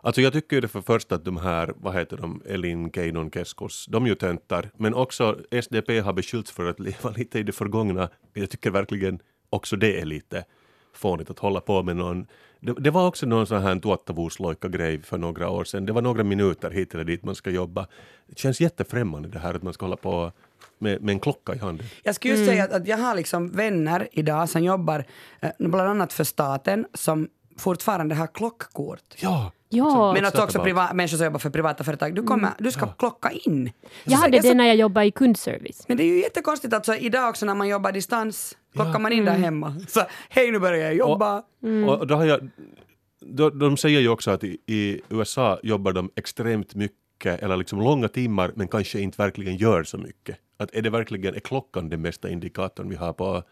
Alltså 0.00 0.20
jag 0.20 0.32
tycker 0.32 0.60
det 0.60 0.68
för 0.68 0.80
först 0.80 1.12
att 1.12 1.24
de 1.24 1.36
här, 1.36 1.72
vad 1.76 1.94
heter 1.94 2.16
de, 2.16 2.42
Elin 2.48 2.90
Keinon 2.92 3.30
Keskos, 3.30 3.86
de 3.90 4.06
ju 4.06 4.14
töntar, 4.14 4.70
men 4.76 4.94
också 4.94 5.38
SDP 5.50 5.98
har 6.00 6.12
beskyllts 6.12 6.50
för 6.50 6.66
att 6.70 6.80
leva 6.88 7.10
lite 7.16 7.38
i 7.38 7.42
det 7.42 7.52
förgångna. 7.52 8.08
Jag 8.34 8.50
tycker 8.50 8.70
verkligen 8.70 9.18
också 9.50 9.76
det 9.76 10.00
är 10.00 10.04
lite 10.04 10.44
fånigt 10.96 11.30
att 11.30 11.38
hålla 11.38 11.60
på 11.60 11.82
med 11.82 11.96
någon 11.96 12.26
det, 12.60 12.72
det 12.72 12.90
var 12.90 13.06
också 13.06 13.26
någon 13.26 13.46
sån 13.46 13.62
här 13.62 13.76
tuottavuusloikka-grej 13.80 15.02
för 15.02 15.18
några 15.18 15.48
år 15.50 15.64
sedan. 15.64 15.86
Det 15.86 15.92
var 15.92 16.02
några 16.02 16.24
minuter 16.24 16.70
hit 16.70 16.94
eller 16.94 17.04
dit 17.04 17.24
man 17.24 17.34
ska 17.34 17.50
jobba. 17.50 17.86
Det 18.26 18.38
känns 18.38 18.60
jättefrämmande 18.60 19.28
det 19.28 19.38
här 19.38 19.54
att 19.54 19.62
man 19.62 19.72
ska 19.72 19.84
hålla 19.84 19.96
på 19.96 20.32
med, 20.78 21.02
med 21.02 21.12
en 21.12 21.20
klocka 21.20 21.54
i 21.54 21.58
handen. 21.58 21.86
Jag 22.02 22.14
skulle 22.14 22.34
just 22.34 22.46
säga 22.46 22.64
att, 22.64 22.72
att 22.72 22.86
jag 22.86 22.98
har 22.98 23.14
liksom 23.14 23.50
vänner 23.50 24.08
idag 24.12 24.48
som 24.48 24.64
jobbar 24.64 25.04
eh, 25.40 25.50
bland 25.58 25.88
annat 25.88 26.12
för 26.12 26.24
staten 26.24 26.86
som 26.94 27.28
fortfarande 27.58 28.14
har 28.14 28.26
klockkort. 28.26 29.14
Ja! 29.16 29.52
Ja, 29.68 30.12
Men 30.12 30.24
att 30.24 30.38
också 30.38 30.58
priva- 30.58 30.94
människor 30.94 31.16
som 31.16 31.24
jobbar 31.24 31.38
för 31.38 31.50
privata 31.50 31.84
företag. 31.84 32.14
Du, 32.14 32.22
kommer, 32.22 32.50
du 32.58 32.70
ska 32.70 32.86
klocka 32.86 33.30
in. 33.30 33.72
jag 34.04 34.12
Så 34.18 34.24
hade 34.24 34.38
det 34.40 34.54
när 34.54 34.66
jag 34.66 34.76
jobbade 34.76 35.06
i 35.06 35.10
kundservice. 35.10 35.84
Men 35.88 35.96
det 35.96 36.02
är 36.02 36.06
ju 36.06 36.20
jättekonstigt 36.20 36.74
alltså 36.74 36.94
idag 36.94 37.28
också 37.28 37.46
när 37.46 37.54
man 37.54 37.68
jobbar 37.68 37.92
distans. 37.92 38.56
Klockar 38.74 38.98
man 38.98 39.12
in 39.12 39.24
där 39.24 39.32
hemma. 39.32 39.76
Så 39.88 40.00
hej 40.28 40.50
nu 40.50 40.58
börjar 40.58 40.84
jag 40.84 40.94
jobba. 40.94 41.42
Och 41.88 42.06
då 42.06 42.14
har 42.14 42.24
jag, 42.24 42.48
då, 43.20 43.50
de 43.50 43.76
säger 43.76 44.00
ju 44.00 44.08
också 44.08 44.30
att 44.30 44.44
i, 44.44 44.58
i 44.66 45.00
USA 45.08 45.58
jobbar 45.62 45.92
de 45.92 46.10
extremt 46.16 46.74
mycket 46.74 46.96
mycket 47.16 47.42
eller 47.42 47.56
liksom 47.56 47.80
långa 47.80 48.08
timmar 48.08 48.52
men 48.56 48.68
kanske 48.68 49.00
inte 49.00 49.22
verkligen 49.22 49.56
gör 49.56 49.84
så 49.84 49.98
mycket? 49.98 50.36
Att 50.58 50.74
är 50.74 50.82
det 50.82 50.90
verkligen, 50.90 51.34
är 51.34 51.40
klockan 51.40 51.88
den 51.88 52.02
bästa 52.02 52.30
indikatorn 52.30 52.88
vi 52.88 52.96
har 52.96 53.12
på, 53.12 53.42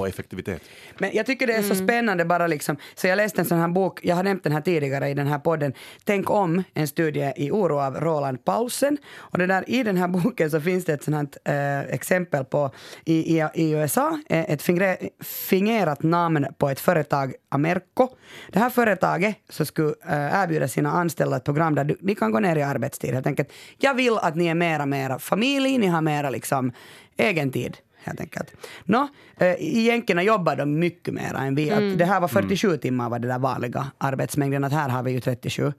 på 0.00 0.06
effektivitet? 0.06 0.62
Men 0.98 1.10
jag 1.14 1.26
tycker 1.26 1.46
det 1.46 1.52
är 1.52 1.62
så 1.62 1.74
spännande 1.74 2.24
bara 2.24 2.46
liksom, 2.46 2.76
så 2.94 3.06
jag 3.06 3.16
läste 3.16 3.40
en 3.40 3.44
sån 3.44 3.58
här 3.58 3.68
bok, 3.68 4.00
jag 4.02 4.16
har 4.16 4.22
nämnt 4.22 4.44
den 4.44 4.52
här 4.52 4.60
tidigare 4.60 5.08
i 5.08 5.14
den 5.14 5.26
här 5.26 5.38
podden, 5.38 5.72
Tänk 6.04 6.30
om, 6.30 6.62
en 6.74 6.88
studie 6.88 7.32
i 7.36 7.50
oro 7.50 7.78
av 7.78 7.94
Roland 7.96 8.44
Paulsen. 8.44 8.98
Och 9.16 9.38
det 9.38 9.46
där, 9.46 9.70
i 9.70 9.82
den 9.82 9.96
här 9.96 10.08
boken 10.18 10.50
så 10.50 10.60
finns 10.60 10.84
det 10.84 10.92
ett 10.92 11.02
sånt 11.02 11.36
här 11.44 11.84
eh, 11.84 11.94
exempel 11.94 12.44
på 12.44 12.70
i, 13.04 13.38
i, 13.38 13.48
i 13.54 13.70
USA, 13.70 14.18
eh, 14.28 14.50
ett 14.50 14.62
fingre, 14.62 14.98
fingerat 15.20 16.02
namn 16.02 16.46
på 16.58 16.68
ett 16.68 16.80
företag, 16.80 17.34
Amerco. 17.48 18.08
Det 18.52 18.58
här 18.58 18.70
företaget 18.70 19.36
så 19.48 19.64
skulle 19.64 19.94
eh, 20.08 20.42
erbjuda 20.42 20.68
sina 20.68 20.90
anställda 20.90 21.36
ett 21.36 21.44
program 21.44 21.74
där 21.74 21.84
du, 21.84 21.96
ni 22.00 22.14
kan 22.14 22.32
gå 22.32 22.40
ner 22.40 22.56
i 22.56 22.62
arbetstid. 22.62 23.14
Helt 23.14 23.26
enkelt, 23.26 23.52
jag 23.78 23.94
vill 23.94 24.18
att 24.18 24.36
ni 24.36 24.46
är 24.46 24.54
mera, 24.54 24.86
mera 24.86 25.18
familj, 25.18 25.78
ni 25.78 25.86
har 25.86 26.00
mera 26.00 26.30
liksom 26.30 26.72
egen 27.16 27.50
tid 27.52 27.76
helt 28.02 28.20
enkelt. 28.20 28.52
Nå, 28.84 29.08
eh, 29.38 29.54
I 29.54 29.82
jänkerna 29.86 30.22
jobbar 30.22 30.56
de 30.56 30.78
mycket 30.78 31.14
mer 31.14 31.34
än 31.34 31.54
vi. 31.54 31.70
Att 31.70 31.98
det 31.98 32.04
här 32.04 32.20
var 32.20 32.28
47 32.28 32.76
timmar 32.76 33.10
var 33.10 33.18
det 33.18 33.28
där 33.28 33.38
vanliga 33.38 33.86
arbetsmängden, 33.98 34.64
att 34.64 34.72
här 34.72 34.88
har 34.88 35.02
vi 35.02 35.10
ju 35.10 35.20
37. 35.20 35.72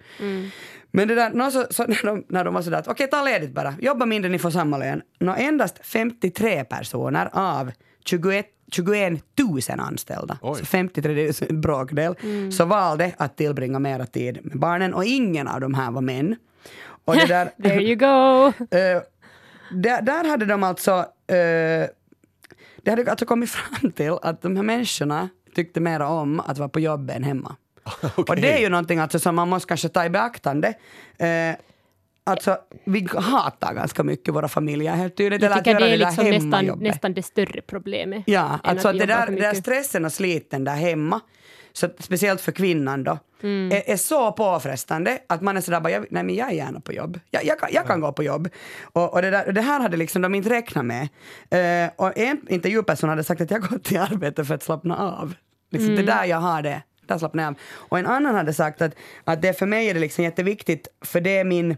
Men 0.92 1.08
det 1.08 1.16
där, 1.16 1.50
så, 1.50 1.66
så 1.70 1.88
när, 1.88 2.06
de, 2.06 2.24
när 2.28 2.44
de 2.44 2.54
var 2.54 2.62
sådär 2.62 2.78
att 2.78 2.88
okej, 2.88 3.08
ta 3.08 3.24
ledigt 3.24 3.52
bara, 3.52 3.74
jobba 3.80 4.06
mindre, 4.06 4.32
ni 4.32 4.40
får 4.40 4.52
samma 4.52 4.78
lön. 4.78 5.02
Nå, 5.20 5.36
endast 5.36 5.80
53 5.86 6.64
personer 6.64 7.30
av 7.34 7.72
21 8.06 8.46
21 8.72 9.24
000 9.40 9.80
anställda, 9.80 10.38
Oj. 10.42 10.60
så 10.60 10.66
53 10.66 11.14
det 11.14 11.42
är 11.42 11.50
en 11.52 11.62
bråkdel, 11.62 12.16
så 12.52 12.66
valde 12.66 13.12
att 13.18 13.38
tillbringa 13.38 13.80
mera 13.80 14.06
tid 14.06 14.40
med 14.44 14.60
barnen 14.60 14.94
och 14.94 15.06
ingen 15.06 15.48
av 15.48 15.62
de 15.62 15.74
här 15.74 15.92
var 15.92 16.02
män. 16.02 16.36
Och 17.06 17.16
det 17.16 17.26
där, 17.28 17.52
There 17.64 17.82
you 17.82 17.96
go! 17.96 18.54
Eh, 18.78 19.02
där, 19.74 20.02
där 20.02 20.30
hade 20.30 20.46
de 20.46 20.64
alltså, 20.64 20.92
eh, 21.28 21.90
det 22.84 22.90
hade 22.90 23.12
alltså 23.12 23.26
kommit 23.26 23.50
fram 23.50 23.92
till 23.92 24.12
att 24.22 24.42
de 24.42 24.56
här 24.56 24.64
människorna 24.64 25.30
tyckte 25.56 25.80
mera 25.80 26.08
om 26.08 26.40
att 26.40 26.58
vara 26.58 26.70
på 26.70 26.80
jobbet 26.80 27.16
än 27.16 27.24
hemma. 27.24 27.56
Och 28.16 28.36
det 28.36 28.54
är 28.54 28.60
ju 28.60 28.70
någonting 28.70 29.00
alltså 29.00 29.20
som 29.20 29.36
man 29.36 29.50
måste 29.50 29.68
kanske 29.68 29.90
ta 29.90 30.06
i 30.06 30.10
beaktande. 30.10 30.74
Eh, 31.18 31.56
alltså, 32.24 32.58
vi 32.86 33.08
hatar 33.18 33.74
ganska 33.74 34.04
mycket 34.04 34.34
våra 34.34 34.48
familjer 34.48 34.96
helt 34.96 35.18
tydligt. 35.18 35.42
Jag 35.42 35.52
att 35.52 35.64
tycker 35.64 35.80
det 35.80 35.86
är 35.86 35.90
där 35.90 35.98
liksom 35.98 36.30
nästan, 36.30 36.66
nästan 36.66 37.14
det 37.14 37.24
större 37.24 37.62
problemet. 37.62 38.24
Ja, 38.28 38.60
alltså 38.64 38.88
att 38.88 38.96
vi 38.96 39.00
det 39.00 39.06
där, 39.06 39.28
det 39.28 39.42
där 39.42 39.54
stressen 39.54 40.06
och 40.06 40.12
sliten 40.12 40.64
där 40.64 40.76
hemma, 40.76 41.20
så 41.74 41.86
att 41.86 42.04
speciellt 42.04 42.42
för 42.42 42.52
kvinnan 42.52 43.04
då, 43.04 43.20
Mm. 43.44 43.72
är, 43.72 43.90
är 43.90 43.98
så 43.98 44.32
påfrestande 44.32 45.20
att 45.30 45.42
man 45.42 45.58
är 45.58 45.62
sådär 45.62 45.80
bara, 45.80 45.90
jag, 45.92 46.06
nej 46.10 46.24
men 46.24 46.36
jag 46.36 46.48
är 46.50 46.54
gärna 46.54 46.80
på 46.80 46.94
jobb. 46.94 47.20
Jag, 47.32 47.46
jag, 47.46 47.60
kan, 47.60 47.70
jag 47.72 47.88
kan 47.88 48.00
gå 48.02 48.12
på 48.12 48.24
jobb. 48.24 48.50
Och, 48.82 49.14
och 49.14 49.22
det, 49.22 49.30
där, 49.30 49.52
det 49.52 49.62
här 49.62 49.80
hade 49.80 49.98
liksom 49.98 50.22
de 50.22 50.36
inte 50.36 50.50
räknat 50.50 50.86
med. 50.86 51.08
Eh, 51.86 51.92
och 51.96 52.18
en 52.18 52.42
intervjuperson 52.50 53.10
hade 53.10 53.24
sagt 53.24 53.42
att 53.42 53.52
jag 53.52 53.62
går 53.62 53.78
till 53.78 53.98
arbetet 54.00 54.48
för 54.48 54.56
att 54.56 54.64
slappna 54.64 54.98
av. 54.98 55.34
Liksom, 55.72 55.90
Mm. 55.94 56.06
Det 56.06 56.12
är 56.12 56.16
där 56.18 56.26
jag 56.26 56.38
har 56.38 56.62
det. 56.62 56.82
Där 57.06 57.18
slappnar 57.18 57.44
jag 57.44 57.50
av. 57.50 57.56
Och 57.74 58.00
en 58.00 58.08
annan 58.08 58.36
hade 58.36 58.54
sagt 58.54 58.82
att, 58.82 58.96
att 59.24 59.42
det 59.42 59.54
för 59.60 59.66
mig 59.66 59.90
är 59.90 59.94
det 59.94 60.00
liksom 60.00 60.24
jätteviktigt, 60.24 60.88
för 61.06 61.22
det 61.22 61.38
är 61.38 61.44
min 61.44 61.78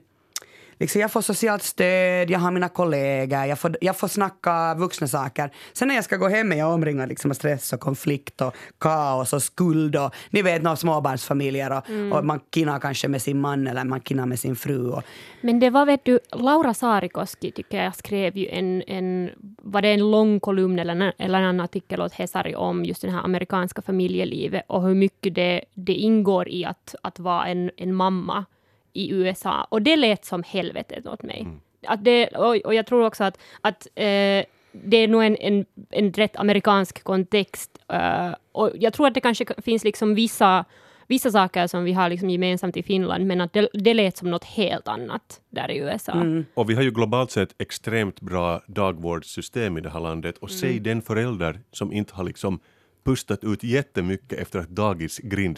Liksom 0.83 1.01
jag 1.01 1.11
får 1.11 1.21
socialt 1.21 1.63
stöd, 1.63 2.29
jag 2.29 2.39
har 2.39 2.51
mina 2.51 2.69
kollegor, 2.69 3.45
jag 3.45 3.59
får, 3.59 3.75
jag 3.81 3.97
får 3.97 4.07
snacka 4.07 4.75
vuxna 4.75 5.07
saker. 5.07 5.49
Sen 5.73 5.87
när 5.87 5.95
jag 5.95 6.03
ska 6.03 6.17
gå 6.17 6.27
hem 6.27 6.51
är 6.51 6.55
jag 6.55 6.73
omringad 6.73 7.09
liksom 7.09 7.31
av 7.31 7.35
stress 7.35 7.73
och 7.73 7.79
konflikt 7.79 8.41
och 8.41 8.55
kaos 8.79 9.33
och 9.33 9.43
skuld 9.43 9.95
och 9.95 10.15
ni 10.29 10.41
vet 10.41 10.61
några 10.61 10.75
småbarnsfamiljer 10.75 11.71
och, 11.77 12.17
och 12.17 12.25
man 12.25 12.39
kinnar 12.53 12.79
kanske 12.79 13.07
med 13.07 13.21
sin 13.21 13.41
man 13.41 13.67
eller 13.67 13.83
man 13.83 14.01
kinnar 14.01 14.25
med 14.25 14.39
sin 14.39 14.55
fru. 14.55 14.89
Och, 14.89 15.03
Men 15.41 15.59
det 15.59 15.69
var, 15.69 15.85
vet 15.85 16.05
du, 16.05 16.19
Laura 16.31 16.73
Saarikoski 16.73 17.51
tycker 17.51 17.83
jag 17.83 17.95
skrev 17.95 18.37
ju 18.37 18.47
en, 18.47 18.81
en 18.87 19.29
var 19.61 19.81
det 19.81 19.89
en 19.89 20.11
lång 20.11 20.39
kolumn 20.39 20.79
eller, 20.79 20.95
en- 20.95 21.13
eller 21.17 21.41
en 21.41 21.59
artikel 21.59 22.01
åt 22.01 22.13
Hesari 22.13 22.55
om 22.55 22.85
just 22.85 23.01
det 23.01 23.11
här 23.11 23.23
amerikanska 23.23 23.81
familjelivet 23.81 24.63
och 24.67 24.83
hur 24.83 24.95
mycket 24.95 25.35
det, 25.35 25.61
det 25.73 25.93
ingår 25.93 26.49
i 26.49 26.65
att, 26.65 26.95
att 27.03 27.19
vara 27.19 27.45
en, 27.47 27.71
en 27.77 27.93
mamma 27.93 28.45
i 28.93 29.11
USA. 29.11 29.67
Och 29.69 29.81
det 29.81 29.95
lät 29.95 30.25
som 30.25 30.43
helvetet 30.43 31.07
åt 31.07 31.23
mig. 31.23 31.47
Att 31.87 32.03
det, 32.03 32.27
och, 32.27 32.55
och 32.55 32.73
jag 32.73 32.85
tror 32.85 33.05
också 33.05 33.23
att, 33.23 33.37
att 33.61 33.87
eh, 33.95 34.45
det 34.71 34.97
är 34.97 35.07
nog 35.07 35.23
en, 35.23 35.37
en, 35.37 35.65
en 35.89 36.11
rätt 36.13 36.35
amerikansk 36.35 37.03
kontext. 37.03 37.79
eh, 37.87 38.35
och 38.51 38.71
jag 38.75 38.93
tror 38.93 39.07
att 39.07 39.13
det 39.13 39.21
kanske 39.21 39.45
finns 39.61 39.83
liksom 39.83 40.15
vissa, 40.15 40.65
vissa 41.07 41.31
saker 41.31 41.67
som 41.67 41.83
vi 41.83 41.93
har 41.93 42.09
liksom 42.09 42.29
gemensamt 42.29 42.77
i 42.77 42.83
Finland, 42.83 43.25
men 43.25 43.41
att 43.41 43.53
det, 43.53 43.69
det 43.73 43.93
lät 43.93 44.17
som 44.17 44.31
något 44.31 44.43
helt 44.43 44.87
annat 44.87 45.41
där 45.49 45.71
i 45.71 45.77
USA. 45.77 46.13
Och 46.53 46.69
vi 46.69 46.73
har 46.73 46.81
ju 46.83 46.91
globalt 46.91 47.31
sett 47.31 47.61
extremt 47.61 48.21
bra 48.21 48.61
dagvårdssystem 48.67 49.77
i 49.77 49.81
det 49.81 49.89
här 49.89 49.99
landet 49.99 50.37
och 50.37 50.51
säg 50.51 50.79
den 50.79 51.01
förälder 51.01 51.59
som 51.71 51.93
inte 51.93 52.15
har 52.15 52.23
liksom 52.23 52.59
pustat 53.05 53.43
ut 53.43 53.63
jättemycket 53.63 54.39
efter 54.39 54.59
att 54.59 54.69
dagis 54.69 55.17
grind 55.17 55.57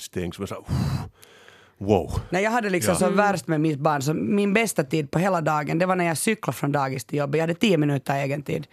som 1.78 1.86
är 1.86 1.90
så 1.90 1.94
här, 1.94 2.10
"Uff, 2.10 2.16
Wow. 2.16 2.22
när 2.30 2.40
jag 2.40 2.52
hade 2.52 2.70
liksom 2.70 2.92
Ja. 2.92 3.00
så 3.00 3.10
värst 3.10 3.48
med 3.48 3.62
mitt 3.62 3.80
barn, 3.80 4.02
så 4.02 4.14
min 4.14 4.54
bästa 4.54 4.84
tid 4.84 5.12
på 5.12 5.20
hela 5.20 5.42
dagen, 5.42 5.80
det 5.80 5.86
var 5.86 5.96
när 5.96 6.06
jag 6.06 6.18
cyklade 6.18 6.58
från 6.58 6.72
dagis 6.72 7.06
till 7.06 7.18
jobbet. 7.20 7.38
Jag 7.38 7.44
hade 7.44 7.54
tio 7.54 7.78
minuter 7.78 8.14
egen 8.16 8.42
tid. 8.44 8.68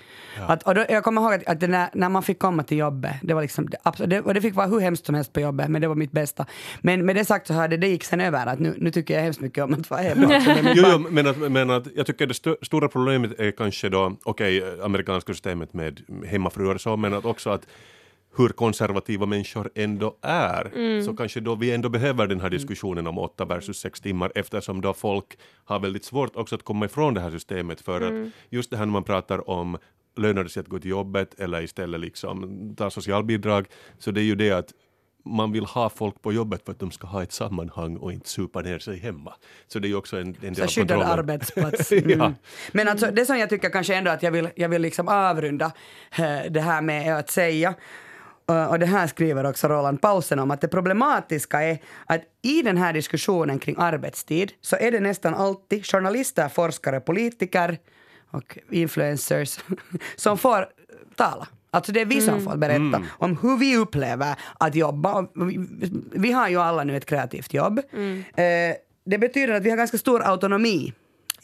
Att, 0.48 0.62
och 0.62 0.74
då, 0.74 0.84
jag 0.88 1.05
kommer 1.05 1.22
ihåg 1.22 1.34
att, 1.34 1.48
att 1.48 1.70
när, 1.70 1.88
när 1.94 2.09
man 2.09 2.22
fick 2.22 2.38
komma 2.38 2.62
till 2.62 2.78
jobbet, 2.78 3.12
det 3.22 3.34
var 3.34 3.42
liksom, 3.42 3.68
det, 4.07 4.20
och 4.20 4.34
det 4.34 4.40
fick 4.40 4.55
vara 4.55 4.66
hur 4.66 4.80
hemskt 4.80 5.07
som 5.07 5.14
helst 5.14 5.32
på 5.32 5.40
jobbet, 5.40 5.68
men 5.68 5.80
det 5.80 5.88
var 5.88 5.94
mitt 5.94 6.12
bästa. 6.12 6.46
Men 6.80 7.07
med 7.07 7.16
det 7.16 7.24
sagt 7.24 7.46
så 7.46 7.55
hade 7.55 7.76
det 7.76 7.88
gick 7.88 8.05
sen 8.05 8.20
över, 8.20 8.46
att 8.46 8.59
nu, 8.59 8.74
nu 8.78 8.90
tycker 8.90 9.14
jag 9.14 9.22
hemskt 9.22 9.40
mycket 9.40 9.64
om 9.64 9.74
att 9.74 9.90
vara 9.90 10.00
hemma 10.00 10.40
Jo, 10.74 10.84
jo, 10.92 11.07
men, 11.11 11.26
att, 11.26 11.38
men 11.53 11.70
att 11.70 11.86
jag 11.96 12.07
tycker 12.07 12.26
det 12.26 12.30
st 12.30 12.50
stora 12.62 12.88
problemet 12.88 13.40
är 13.40 13.50
kanske 13.50 13.88
då, 13.88 14.16
okej, 14.24 14.62
amerikanska 14.82 15.32
systemet 15.32 15.74
med 15.74 16.00
hemmafruar 16.26 16.74
och 16.74 16.80
så, 16.80 16.96
men 16.96 17.14
att 17.14 17.24
också 17.24 17.50
att 17.50 17.66
hur 18.37 18.49
konservativa 18.49 19.26
människor 19.26 19.70
ändå 19.74 20.16
är, 20.22 21.03
så 21.03 21.16
kanske 21.16 21.41
då 21.41 21.55
vi 21.55 21.72
ändå 21.72 21.89
behöver 21.89 22.26
den 22.26 22.41
här 22.41 22.51
diskussionen 22.51 23.07
om 23.07 23.18
åtta 23.18 23.45
versus 23.45 23.78
sex 23.78 24.01
timmar 24.01 24.33
eftersom 24.35 24.80
då 24.80 24.95
folk 24.95 25.39
har 25.64 25.80
väldigt 25.80 26.05
svårt 26.05 26.37
också 26.37 26.55
att 26.55 26.62
komma 26.62 26.85
ifrån 26.87 27.14
det 27.14 27.20
här 27.20 27.30
systemet 27.30 27.80
för 27.80 28.01
att 28.01 28.33
just 28.51 28.70
det 28.70 28.76
här 28.76 28.87
när 28.87 28.93
man 28.93 29.05
pratar 29.05 29.51
om 29.51 29.78
lönar 30.16 30.45
det 30.45 30.51
sig 30.51 30.61
att 30.61 30.68
gå 30.68 30.78
till 30.78 30.91
jobbet 30.91 31.41
eller 31.41 31.62
istället 31.62 32.01
liksom 32.01 32.74
ta 32.76 32.91
socialbidrag, 32.91 33.66
så 33.99 34.11
det 34.11 34.20
är 34.20 34.24
ju 34.24 34.35
det 34.35 34.51
att 34.51 34.72
man 35.24 35.53
vill 35.53 35.64
ha 35.64 35.91
folk 35.91 36.22
på 36.22 36.33
jobbet 36.33 36.64
för 36.64 36.72
att 36.72 36.78
de 36.78 36.91
ska 36.91 37.07
ha 37.07 37.22
ett 37.22 37.33
sammanhang 37.33 37.97
och 37.97 38.12
inte 38.12 38.28
supa 38.28 38.61
ner 38.61 38.78
sig 38.78 38.99
hemma. 38.99 39.35
Så 39.68 39.78
det 39.78 39.87
är 39.87 39.89
ju 39.89 39.97
också 39.97 40.16
en, 40.16 40.26
en 40.26 40.35
del 40.41 40.55
Så 40.55 40.62
av 40.62 40.68
skyddad 40.68 40.89
kontrollen. 40.89 41.18
arbetsplats. 41.18 41.93
Ja. 41.93 41.99
Mm. 42.01 42.35
Men 42.72 42.89
alltså, 42.89 43.11
det 43.11 43.26
som 43.26 43.39
jag 43.39 43.51
tycker 43.51 43.70
kanske 43.70 43.95
ändå 43.95 44.11
att 44.11 44.22
jag 44.22 44.30
vill, 44.30 44.49
jag 44.57 44.68
vill 44.68 44.83
liksom 44.83 45.09
avrunda 45.09 45.72
eh, 46.18 46.51
det 46.51 46.61
här 46.61 46.83
med 46.83 47.16
att 47.16 47.30
säga 47.30 47.74
och 48.47 48.78
det 48.78 48.86
här 48.86 49.07
skriver 49.07 49.47
också 49.47 49.68
Roland 49.68 50.01
Paulsen 50.01 50.38
om 50.38 50.51
att 50.51 50.61
det 50.61 50.68
problematiska 50.68 51.62
är 51.62 51.78
att 52.07 52.20
i 52.43 52.62
den 52.62 52.76
här 52.76 52.93
diskussionen 52.93 53.59
kring 53.59 53.76
arbetstid 53.78 54.53
så 54.61 54.76
är 54.76 54.90
det 54.90 55.01
nästan 55.01 55.34
alltid 55.34 55.86
journalister, 55.86 56.49
forskare, 56.49 57.01
politiker 57.01 57.78
och 58.30 58.59
influencers 58.70 59.59
som 60.16 60.38
får 60.38 60.66
tala. 61.16 61.49
Alltså 61.70 61.93
det 61.93 62.01
är 62.01 62.05
vi 62.05 62.20
som 62.20 62.40
får 62.40 62.57
berätta 62.57 63.03
om 63.11 63.36
hur 63.43 63.57
vi 63.57 63.76
upplever 63.76 64.36
att 64.61 64.74
jobba. 64.74 65.26
Vi, 66.12 66.32
har 66.32 66.49
ju 66.49 66.61
alla 66.61 66.84
nu 66.84 66.97
ett 66.97 67.07
kreativt 67.07 67.55
jobb. 67.55 67.78
Eh, 68.34 68.76
det 69.05 69.18
betyder 69.18 69.55
att 69.55 69.62
vi 69.62 69.70
har 69.70 69.76
ganska 69.76 69.99
stor 69.99 70.22
autonomi 70.22 70.93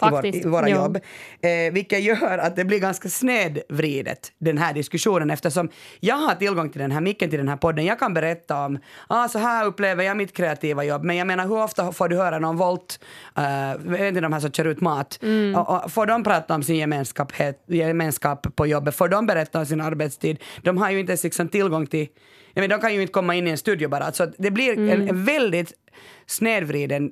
i, 0.06 0.10
vår, 0.10 0.10
Faktiskt, 0.22 0.44
i 0.46 0.48
våra 0.48 0.68
ja. 0.68 0.76
jobb. 0.76 0.96
Eh, 1.40 1.72
vilket 1.72 2.02
gör 2.02 2.38
att 2.38 2.56
det 2.56 2.64
blir 2.64 2.78
ganska 2.78 3.08
snedvridet, 3.08 4.32
den 4.38 4.58
här 4.58 4.72
diskussionen, 4.74 5.30
eftersom 5.30 5.68
jag 6.00 6.16
har 6.16 6.34
tillgång 6.34 6.70
till 6.70 6.80
den 6.80 6.90
här 6.92 7.00
micken, 7.00 7.30
till 7.30 7.38
den 7.38 7.48
här 7.48 7.56
podden. 7.56 7.84
Jag 7.84 7.98
kan 7.98 8.14
berätta 8.14 8.64
om, 8.64 8.78
ah, 9.08 9.28
så 9.28 9.38
här 9.38 9.66
upplever 9.66 10.04
jag 10.04 10.16
mitt 10.16 10.32
kreativa 10.36 10.84
jobb, 10.84 11.04
men 11.04 11.16
jag 11.16 11.26
menar 11.26 11.44
hur 11.48 11.62
ofta 11.62 11.92
får 11.92 12.08
du 12.08 12.16
höra 12.16 12.38
någon 12.38 12.56
volt, 12.56 13.00
uh, 13.38 13.90
vet 13.90 14.00
inte 14.00 14.20
de 14.20 14.32
här 14.32 14.40
som 14.40 14.52
kör 14.52 14.64
ut 14.64 14.80
mat, 14.80 15.18
Mm. 15.22 15.54
och, 15.54 15.84
och 15.84 15.92
får 15.92 16.06
de 16.06 16.24
prata 16.24 16.54
om 16.54 16.62
sin 16.62 16.76
gemenskap, 16.76 17.32
gemenskap 17.66 18.46
på 18.56 18.66
jobbet, 18.66 18.94
får 18.94 19.08
de 19.08 19.26
berätta 19.26 19.58
om 19.58 19.66
sin 19.66 19.80
arbetstid? 19.80 20.38
De 20.62 20.78
har 20.78 20.90
ju 20.90 21.00
inte 21.00 21.12
ens 21.12 21.24
liksom 21.24 21.48
tillgång 21.48 21.86
till 21.86 22.08
Ja, 22.54 22.60
men 22.60 22.70
de 22.70 22.80
kan 22.80 22.94
ju 22.94 23.00
inte 23.02 23.12
komma 23.12 23.34
in 23.34 23.46
i 23.46 23.50
en 23.50 23.58
studio 23.58 23.88
bara. 23.88 24.12
Så 24.12 24.26
det 24.38 24.50
blir 24.50 24.72
Mm. 24.72 24.88
en, 25.02 25.08
en 25.08 25.24
väldigt 25.24 25.72
snedvriden 26.26 27.10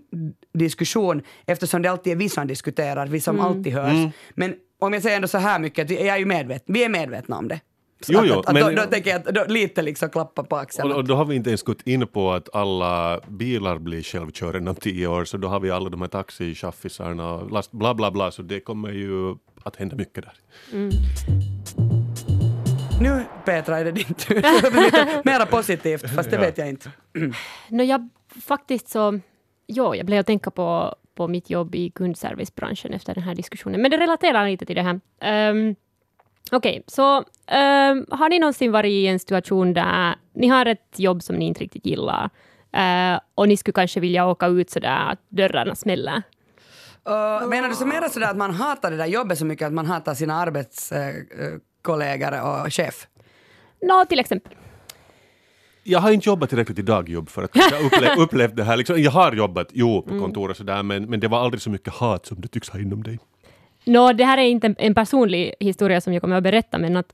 diskussion 0.55 1.23
eftersom 1.47 1.83
det 1.83 1.91
alltid 1.91 2.13
är 2.13 2.17
vi 2.17 2.29
som 2.29 2.47
diskuterar, 2.47 3.07
vi 3.07 3.21
som 3.21 3.37
Mm. 3.37 3.47
alltid 3.47 3.73
hörs. 3.73 4.13
Men 4.35 4.55
om 4.81 4.93
jag 4.93 5.03
säger 5.03 5.17
ändå 5.17 5.29
så 5.29 5.39
här 5.39 5.59
mycket, 5.59 5.85
att 5.85 5.91
jag 5.91 6.01
är 6.07 6.17
ju 6.17 6.25
medveten, 6.27 6.75
vi 6.75 6.85
är 6.85 6.89
medvetna 6.89 7.39
om 7.39 7.49
det. 7.49 7.61
Så 8.01 8.13
Jo, 8.13 8.19
att, 8.19 8.27
jo, 8.29 8.39
att, 8.41 8.53
men- 8.53 8.63
då, 8.75 8.83
då 8.83 8.89
tänker 8.91 9.11
jag 9.11 9.29
att 9.29 9.35
då, 9.35 9.45
lite 9.49 9.83
liksom 9.83 10.11
klappa 10.11 10.43
på 10.43 10.57
axeln. 10.57 10.91
Och, 10.93 10.97
och 10.99 11.05
då 11.05 11.15
har 11.15 11.25
vi 11.25 11.37
inte 11.37 11.51
ens 11.51 11.63
gått 11.63 11.83
in 11.83 12.07
på 12.07 12.33
att 12.33 12.55
alla 12.55 13.21
bilar 13.29 13.79
blir 13.79 14.03
självkörande 14.03 14.71
om 14.71 14.77
tio 14.77 15.07
år, 15.07 15.25
så 15.25 15.37
då 15.37 15.49
har 15.49 15.61
vi 15.61 15.71
alla 15.71 15.91
de 15.91 16.01
här 16.01 16.09
taxichaffisarna 16.09 17.33
och 17.35 17.51
last, 17.53 17.73
bla 17.73 17.95
bla 17.95 18.11
bla, 18.11 18.31
så 18.31 18.43
det 18.43 18.61
kommer 18.61 18.93
ju 18.93 19.35
att 19.63 19.77
hända 19.77 19.97
mycket 19.97 20.25
där. 20.25 20.33
Nu 23.01 23.25
Petra 23.45 23.79
är 23.79 23.85
det 23.85 23.93
din 23.93 24.15
tur. 24.15 24.35
Lite 24.85 25.23
mera 25.25 25.47
positivt, 25.47 26.15
fast 26.15 26.31
det 26.31 26.37
Ja. 26.37 26.43
vet 26.43 26.59
jag 26.59 26.69
inte. 26.69 26.91
No, 27.69 27.83
jag, 27.83 28.09
faktiskt 28.47 28.89
så... 28.89 29.21
Jo, 29.67 29.95
jag 29.95 30.07
blev 30.07 30.21
att 30.21 30.27
tänka 30.27 30.51
på, 30.51 30.95
på 31.15 31.29
mitt 31.29 31.51
jobb 31.51 31.75
i 31.75 31.91
kundservicebranschen 31.91 32.93
efter 32.93 33.15
den 33.15 33.23
här 33.23 33.35
diskussionen. 33.35 33.83
Men 33.83 33.91
det 33.91 33.97
relaterar 33.97 34.49
lite 34.49 34.67
till 34.67 34.77
det 34.77 34.83
här. 34.83 35.01
Um, 35.51 35.75
Okej, 36.53 36.71
okay, 36.71 36.83
så 36.87 37.19
um, 37.19 38.07
har 38.11 38.29
ni 38.29 38.39
någonsin 38.39 38.73
varit 38.73 38.91
i 38.91 39.07
en 39.07 39.19
situation 39.19 39.73
där 39.73 40.15
ni 40.35 40.49
har 40.49 40.67
ett 40.67 40.95
jobb 40.97 41.23
som 41.23 41.37
ni 41.37 41.45
inte 41.45 41.61
riktigt 41.61 41.87
gillar 41.87 42.31
uh, 42.77 43.21
och 43.35 43.49
ni 43.49 43.57
skulle 43.57 43.73
kanske 43.73 44.01
vilja 44.01 44.27
åka 44.27 44.47
ut 44.47 44.71
så 44.71 44.81
där 44.81 45.11
att 45.11 45.21
dörrarna 45.29 45.75
smäller? 45.75 46.23
Uh, 47.09 47.49
menar 47.49 47.69
du 47.69 47.75
så 47.75 47.87
mer 47.87 48.09
sådär 48.09 48.31
att 48.31 48.37
man 48.37 48.55
hatar 48.55 48.91
det 48.91 48.97
där 48.97 49.07
jobbet 49.07 49.39
så 49.39 49.45
mycket 49.45 49.67
att 49.67 49.73
man 49.73 49.87
hatar 49.87 50.15
sina 50.15 50.35
arbetskollegor 50.35 51.55
uh, 51.55 51.59
och 51.89 52.73
chef? 52.73 53.07
Nå, 53.83 53.99
no, 53.99 54.05
till 54.07 54.21
exempel. 54.21 54.53
Jag 55.83 55.99
har 55.99 56.11
inte 56.11 56.29
jobbat 56.29 56.49
tillräckligt 56.49 56.79
i 56.79 56.83
dagjobb 56.83 57.29
för 57.29 57.43
att 57.43 57.51
jag 57.55 57.85
upplevt, 57.85 58.19
upplevt 58.19 58.57
det 58.57 58.65
här. 58.65 58.77
Liksom, 58.77 59.03
jag 59.03 59.11
har 59.11 59.33
jobbat, 59.33 59.69
jo, 59.73 60.03
på 60.03 60.21
kontor 60.21 60.51
och 60.51 60.57
sådär, 60.57 60.83
men, 60.83 61.05
men 61.05 61.21
det 61.21 61.29
var 61.29 61.39
aldrig 61.39 61.63
så 61.63 61.71
mycket 61.71 61.93
hat 61.93 62.27
som 62.27 62.41
du 62.41 62.49
tycks 62.49 62.69
ha 62.69 62.79
inom 62.79 63.03
dig. 63.03 63.19
Nå, 63.85 64.13
det 64.13 64.25
här 64.25 64.39
är 64.39 64.43
inte 64.43 64.75
en, 64.79 64.95
personlig 64.95 65.55
historia 65.61 66.01
som 66.01 66.13
jag 66.13 66.23
kommer 66.23 66.37
att 66.37 66.43
berätta, 66.43 66.79
men, 66.79 66.97
att, 66.97 67.13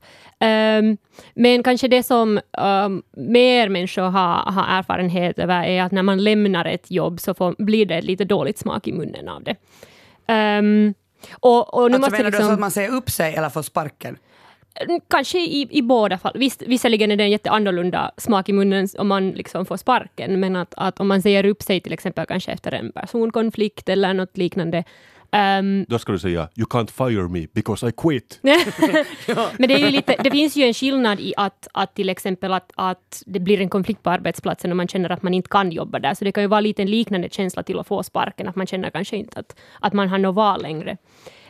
um, 0.79 0.97
men 1.33 1.63
kanske 1.63 1.87
det 1.87 2.03
som 2.03 2.39
um, 2.57 3.03
mer 3.11 3.69
människor 3.69 4.01
har, 4.01 4.51
har 4.51 4.79
erfarenhet 4.79 5.39
över 5.39 5.63
är 5.63 5.83
att 5.83 5.91
när 5.91 6.03
man 6.03 6.23
lämnar 6.23 6.65
ett 6.65 6.91
jobb 6.91 7.19
så 7.19 7.33
får, 7.33 7.55
blir 7.57 7.85
det 7.85 8.01
lite 8.01 8.25
dåligt 8.25 8.57
smak 8.57 8.87
i 8.87 8.91
munnen 8.91 9.29
av 9.29 9.43
det. 9.43 9.55
Um, 10.33 10.93
och, 11.31 11.73
och 11.73 11.91
nu 11.91 11.95
alltså 11.95 11.99
måste 11.99 12.11
menar 12.11 12.31
liksom, 12.31 12.43
du 12.43 12.47
så 12.47 12.53
att 12.53 12.59
man 12.59 12.71
säger 12.71 12.93
upp 12.93 13.09
sig 13.09 13.35
eller 13.35 13.49
får 13.49 13.61
sparken? 13.61 14.17
Mm, 14.75 15.01
kanske 15.07 15.39
i, 15.39 15.67
i 15.71 15.81
båda 15.81 16.17
fall. 16.17 16.31
Visst, 16.35 16.61
visserligen 16.61 17.11
är 17.11 17.15
det 17.15 17.23
en 17.23 17.31
jätteannorlunda 17.31 18.11
smak 18.17 18.49
i 18.49 18.53
munnen 18.53 18.87
om 18.97 19.07
man 19.07 19.29
liksom 19.29 19.65
får 19.65 19.77
sparken, 19.77 20.39
men 20.39 20.55
att, 20.55 20.73
att 20.77 20.99
om 20.99 21.07
man 21.07 21.21
säger 21.21 21.45
upp 21.45 21.61
sig 21.61 21.81
till 21.81 21.93
exempel 21.93 22.25
kanske 22.25 22.51
efter 22.51 22.71
en 22.71 22.91
personkonflikt 22.91 23.89
eller 23.89 24.13
något 24.13 24.37
liknande, 24.37 24.83
Um, 25.33 25.85
Då 25.87 25.99
ska 25.99 26.11
du 26.11 26.19
säga 26.19 26.49
“You 26.55 26.67
can't 26.67 26.91
fire 26.91 27.27
me 27.27 27.47
because 27.53 27.87
I 27.87 27.91
quit”. 27.91 28.39
Men 29.57 29.69
det, 29.69 29.73
är 29.73 29.77
ju 29.77 29.89
lite, 29.89 30.15
det 30.23 30.31
finns 30.31 30.55
ju 30.55 30.63
en 30.63 30.73
skillnad 30.73 31.19
i 31.19 31.33
att, 31.37 31.67
att 31.73 31.95
till 31.95 32.09
exempel 32.09 32.53
att, 32.53 32.71
att 32.75 33.23
det 33.25 33.39
blir 33.39 33.61
en 33.61 33.69
konflikt 33.69 34.03
på 34.03 34.09
arbetsplatsen 34.09 34.71
och 34.71 34.77
man 34.77 34.87
känner 34.87 35.09
att 35.09 35.23
man 35.23 35.33
inte 35.33 35.49
kan 35.49 35.71
jobba 35.71 35.99
där. 35.99 36.13
Så 36.13 36.25
det 36.25 36.31
kan 36.31 36.43
ju 36.43 36.47
vara 36.47 36.61
lite 36.61 36.81
en 36.81 36.91
liknande 36.91 37.29
känsla 37.29 37.63
till 37.63 37.79
att 37.79 37.87
få 37.87 38.03
sparken, 38.03 38.47
att 38.47 38.55
man 38.55 38.67
känner 38.67 38.89
kanske 38.89 39.17
inte 39.17 39.39
att, 39.39 39.55
att 39.79 39.93
man 39.93 40.09
har 40.09 40.17
något 40.17 40.35
val 40.35 40.61
längre. 40.61 40.97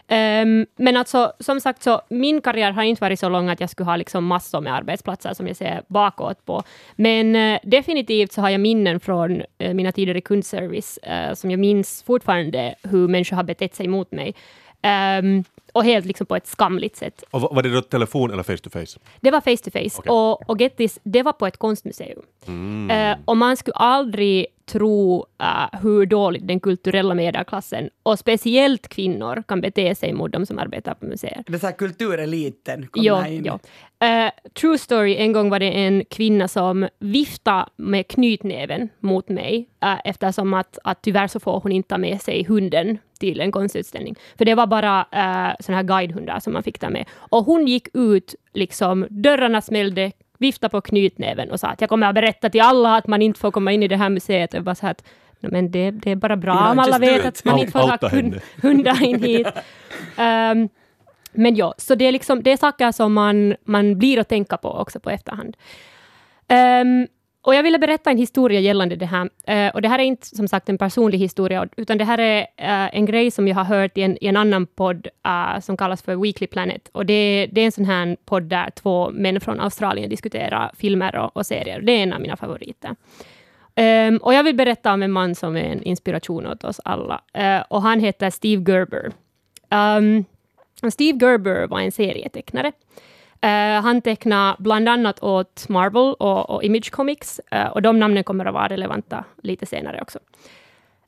Um, 0.08 0.66
men 0.76 0.98
alltså, 0.98 1.34
som 1.40 1.60
sagt, 1.60 1.84
så 1.84 2.02
min 2.10 2.42
karriär 2.42 2.72
har 2.72 2.84
inte 2.84 3.02
varit 3.02 3.20
så 3.20 3.30
lång 3.30 3.50
att 3.50 3.60
jag 3.60 3.70
skulle 3.70 3.90
ha 3.90 3.96
liksom 3.96 4.26
massor 4.26 4.62
med 4.62 4.74
arbetsplatser 4.74 5.34
som 5.34 5.48
jag 5.48 5.56
ser 5.56 5.84
bakåt 5.88 6.46
på. 6.46 6.64
Men 6.96 7.36
uh, 7.36 7.60
definitivt 7.64 8.32
så 8.32 8.42
har 8.42 8.50
jag 8.50 8.62
minnen 8.62 9.00
från 9.00 9.42
uh, 9.64 9.74
mina 9.74 9.92
tidigare 9.92 10.22
kundservice 10.22 11.00
uh, 11.10 11.34
som 11.34 11.52
jag 11.52 11.60
minns 11.60 12.04
fortfarande 12.04 12.76
hur 12.84 13.08
människor 13.08 13.36
har 13.36 13.44
betett 13.44 13.76
sig 13.76 13.88
mot 13.88 14.12
mig. 14.12 14.36
Um, 15.22 15.44
och 15.74 15.84
helt 15.84 16.06
liksom 16.06 16.26
på 16.26 16.36
ett 16.36 16.48
skamligt 16.48 16.96
sätt. 16.96 17.24
Och 17.32 17.42
var 17.42 17.64
det 17.64 17.70
då 17.70 17.82
telefon 17.82 18.32
eller 18.32 18.44
face 18.44 18.58
to 18.58 18.70
face? 18.70 19.00
Det 19.22 19.32
var 19.32 19.42
face 19.42 19.64
to 19.64 19.72
face. 19.72 20.00
Okay. 20.00 20.12
Och, 20.12 20.50
och 20.50 20.62
get 20.62 20.78
this, 20.78 21.00
det 21.04 21.24
var 21.24 21.34
på 21.34 21.48
ett 21.48 21.58
konstmuseum. 21.58 22.22
Mm. 22.48 23.12
Uh, 23.12 23.18
och 23.26 23.38
man 23.38 23.58
skulle 23.58 23.76
aldrig 23.76 24.46
tro 24.66 25.26
uh, 25.42 25.82
hur 25.82 26.06
dåligt 26.06 26.48
den 26.48 26.60
kulturella 26.60 27.14
medelklassen, 27.14 27.90
och 28.04 28.20
speciellt 28.20 28.88
kvinnor, 28.88 29.44
kan 29.48 29.62
bete 29.62 29.96
sig 29.96 30.14
mot 30.14 30.32
de 30.32 30.46
som 30.46 30.60
arbetar 30.60 30.94
på 30.94 31.06
museer. 31.06 31.44
Det 31.48 31.54
är 31.54 31.58
så 31.58 31.66
här 31.68 31.74
kultureliten 31.74 32.88
kommer 32.88 33.28
in. 33.28 33.46
Jo. 33.46 33.54
Uh, 33.54 34.30
true 34.54 34.78
story, 34.78 35.16
en 35.16 35.34
gång 35.34 35.50
var 35.50 35.60
det 35.60 35.72
en 35.72 36.06
kvinna 36.06 36.48
som 36.48 36.88
viftade 37.00 37.66
med 37.76 38.08
knytnäven 38.08 38.90
mot 39.00 39.30
mig, 39.30 39.70
uh, 39.86 40.00
eftersom 40.06 40.54
att, 40.54 40.80
att 40.84 41.02
tyvärr 41.02 41.28
så 41.28 41.40
får 41.40 41.60
hon 41.60 41.72
inte 41.72 41.90
ta 41.90 41.98
med 41.98 42.22
sig 42.22 42.44
hunden 42.44 42.98
till 43.20 43.42
en 43.42 43.52
konstutställning. 43.52 44.16
För 44.38 44.46
det 44.46 44.56
var 44.56 44.68
bara 44.68 45.00
uh, 45.00 45.56
såna 45.60 45.78
här 45.78 45.84
guidehundar 45.84 46.40
som 46.40 46.54
man 46.54 46.64
fick 46.64 46.80
ta 46.80 46.90
med. 46.90 47.06
Och 47.16 47.46
hon 47.46 47.68
gick 47.68 47.88
ut, 47.94 48.36
liksom, 48.54 49.08
dörrarna 49.10 49.62
smällde, 49.62 50.12
viftade 50.38 50.72
på 50.72 50.82
knytnäven 50.82 51.52
och 51.52 51.60
sa 51.60 51.68
att 51.68 51.82
jag 51.82 51.90
kommer 51.90 52.08
att 52.08 52.16
berätta 52.16 52.50
till 52.50 52.62
alla 52.62 52.96
att 52.96 53.08
man 53.08 53.22
inte 53.22 53.40
får 53.40 53.52
komma 53.52 53.72
in 53.72 53.84
i 53.84 53.88
det 53.88 53.98
här 53.98 54.10
museet. 54.10 54.54
Och 54.54 54.64
bara 54.64 54.76
så 54.76 54.88
att, 54.88 55.04
men 55.40 55.72
det, 55.72 55.92
det 55.92 56.12
är 56.12 56.16
bara 56.16 56.38
bra 56.38 56.72
om 56.72 56.80
alla 56.80 57.00
vet 57.00 57.26
att 57.26 57.46
man 57.46 57.60
inte 57.60 57.72
får 57.72 57.80
ha 57.80 58.10
hund, 58.10 58.42
hundar 58.62 59.04
in 59.04 59.24
hit. 59.24 59.48
Um, 60.18 60.70
men 61.32 61.56
ja, 61.56 61.74
så 61.78 61.96
det 61.96 62.06
är, 62.06 62.12
liksom, 62.12 62.44
det 62.44 62.52
är 62.52 62.58
saker 62.58 62.92
som 62.92 63.14
man, 63.14 63.56
man 63.64 63.98
blir 63.98 64.20
att 64.20 64.30
tänka 64.30 64.58
på 64.58 64.70
också 64.70 65.00
på 65.00 65.10
efterhand. 65.10 65.58
Um, 66.50 67.08
och 67.44 67.56
jag 67.56 67.64
ville 67.64 67.80
berätta 67.80 68.12
en 68.12 68.18
historia 68.18 68.60
gällande 68.60 68.96
det 68.96 69.06
här. 69.06 69.30
Uh, 69.50 69.76
och 69.76 69.82
det 69.82 69.88
här 69.88 70.00
är 70.00 70.04
inte 70.04 70.28
som 70.28 70.48
sagt 70.48 70.70
en 70.70 70.78
personlig 70.78 71.18
historia, 71.18 71.68
utan 71.76 71.98
det 71.98 72.04
här 72.04 72.18
är 72.18 72.42
uh, 72.42 72.96
en 72.96 73.06
grej 73.06 73.32
som 73.32 73.48
jag 73.48 73.56
har 73.56 73.64
hört 73.64 73.98
i 73.98 74.02
en, 74.02 74.18
i 74.24 74.28
en 74.28 74.38
annan 74.38 74.66
podd 74.66 75.08
uh, 75.28 75.60
som 75.60 75.78
kallas 75.78 76.02
för 76.02 76.16
Weekly 76.16 76.48
Planet. 76.48 76.90
Och 76.92 77.06
det, 77.06 77.50
det, 77.52 77.62
är 77.62 77.66
en 77.66 77.72
sån 77.72 77.86
här 77.86 78.18
podd 78.26 78.44
där 78.44 78.70
två 78.70 79.12
män 79.12 79.42
från 79.42 79.60
Australien 79.60 80.10
diskuterar 80.10 80.72
filmer 80.78 81.16
och, 81.16 81.38
och 81.38 81.46
serier. 81.46 81.82
Det 81.82 81.92
är 81.92 82.04
en 82.04 82.14
av 82.14 82.22
mina 82.22 82.38
favoriter. 82.38 82.96
Um, 83.76 84.18
och 84.18 84.34
jag 84.34 84.44
vill 84.44 84.56
berätta 84.56 84.94
om 84.94 85.04
en 85.04 85.12
man 85.12 85.36
som 85.36 85.56
är 85.56 85.64
en 85.64 85.84
inspiration 85.84 86.48
åt 86.48 86.64
oss 86.64 86.82
alla. 86.86 87.22
och 87.68 87.82
han 87.82 88.00
heter 88.00 88.30
Steve 88.30 88.72
Gerber. 88.72 89.12
Um, 89.70 90.26
Steve 90.92 91.18
Gerber 91.26 91.68
var 91.68 91.80
en 91.80 91.92
serietecknare. 91.92 92.72
Uh, 93.44 93.82
han 93.82 94.02
tecknar 94.02 94.56
bland 94.60 94.90
annat 94.90 95.24
åt 95.24 95.70
Marvel 95.70 96.14
och, 96.20 96.50
och 96.50 96.64
Image 96.64 96.92
Comics, 96.92 97.42
uh, 97.56 97.68
och 97.68 97.82
de 97.82 98.00
namnen 98.00 98.24
kommer 98.24 98.46
att 98.46 98.54
vara 98.54 98.68
relevanta 98.68 99.24
lite 99.42 99.66
senare 99.66 100.02
också. 100.02 100.20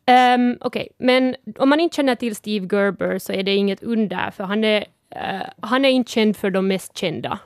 Um, 0.08 0.58
Okej, 0.62 0.82
okay. 0.82 0.88
men 0.98 1.36
om 1.60 1.70
man 1.70 1.80
inte 1.80 1.96
känner 1.96 2.16
till 2.16 2.36
Steve 2.36 2.68
Gerber 2.72 3.20
så 3.20 3.34
är 3.34 3.44
det 3.44 3.56
inget 3.56 3.84
under, 3.84 4.32
för 4.32 4.44
han 4.44 4.64
är, 4.64 4.80
uh, 5.16 5.42
han 5.62 5.86
är 5.86 5.90
inte 5.90 6.12
känd 6.12 6.38
för 6.38 6.50
de 6.50 6.68
mest 6.68 6.98
kända 6.98 7.40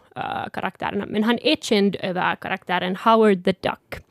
karaktärerna, 0.54 1.06
men 1.08 1.24
han 1.24 1.40
är 1.44 1.56
känd 1.56 1.96
över 2.00 2.36
karaktären 2.36 2.96
Howard 2.96 3.46
the 3.46 3.54
Duck. 3.62 4.06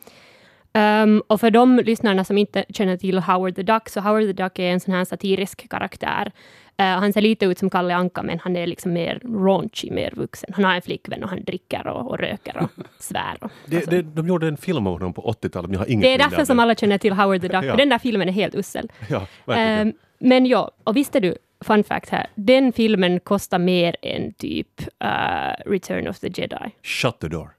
Um, 0.72 1.22
och 1.26 1.40
för 1.40 1.50
de 1.50 1.76
lyssnarna 1.76 2.24
som 2.24 2.38
inte 2.38 2.64
känner 2.68 2.96
till 2.96 3.18
Howard 3.18 3.56
the 3.56 3.62
Duck, 3.62 3.88
så 3.88 4.00
Howard 4.00 4.22
the 4.22 4.42
Duck 4.42 4.58
är 4.58 4.72
en 4.72 4.80
sån 4.80 4.94
här 4.94 5.04
satirisk 5.04 5.68
karaktär 5.68 6.32
Uh, 6.67 6.67
han 6.84 7.12
ser 7.12 7.20
lite 7.20 7.46
ut 7.46 7.58
som 7.58 7.70
Kalle 7.70 7.94
Anka, 7.94 8.22
men 8.22 8.38
han 8.38 8.56
är 8.56 8.66
liksom 8.66 8.92
mer 8.92 9.20
raunchy, 9.24 9.90
mer 9.90 10.12
vuxen. 10.16 10.50
Han 10.54 10.64
har 10.64 10.74
en 10.74 10.82
flickvän 10.82 11.24
och 11.24 11.30
han 11.30 11.44
dricker 11.44 11.86
och, 11.86 12.10
och 12.10 12.18
röker 12.18 12.56
och 12.62 12.70
svär. 12.98 13.36
Och, 13.40 13.50
det, 13.66 13.76
alltså. 13.76 13.90
det, 13.90 14.02
de 14.02 14.28
gjorde 14.28 14.48
en 14.48 14.56
film 14.56 14.86
om 14.86 14.92
honom 14.92 15.12
på 15.12 15.22
80-talet, 15.22 15.70
men 15.70 15.72
jag 15.72 15.80
har 15.80 15.90
inget 15.90 16.02
Det 16.02 16.14
är 16.14 16.18
därför 16.18 16.44
som 16.44 16.60
alla 16.60 16.74
känner 16.74 16.98
till 16.98 17.12
Howard 17.12 17.40
the 17.40 17.48
Duck, 17.48 17.64
ja. 17.64 17.76
den 17.76 17.88
där 17.88 17.98
filmen 17.98 18.28
är 18.28 18.32
helt 18.32 18.54
usel. 18.54 18.88
Ja, 19.08 19.26
uh, 19.48 19.92
men 20.18 20.46
ja, 20.46 20.70
och 20.84 20.96
visste 20.96 21.20
du, 21.20 21.36
fun 21.64 21.84
fact 21.84 22.10
här, 22.10 22.26
den 22.34 22.72
filmen 22.72 23.20
kostar 23.20 23.58
mer 23.58 23.96
än 24.02 24.32
typ 24.32 24.80
uh, 25.04 25.70
Return 25.70 26.08
of 26.08 26.18
the 26.18 26.28
Jedi. 26.34 26.70
Shut 26.82 27.18
the 27.20 27.28
door. 27.28 27.50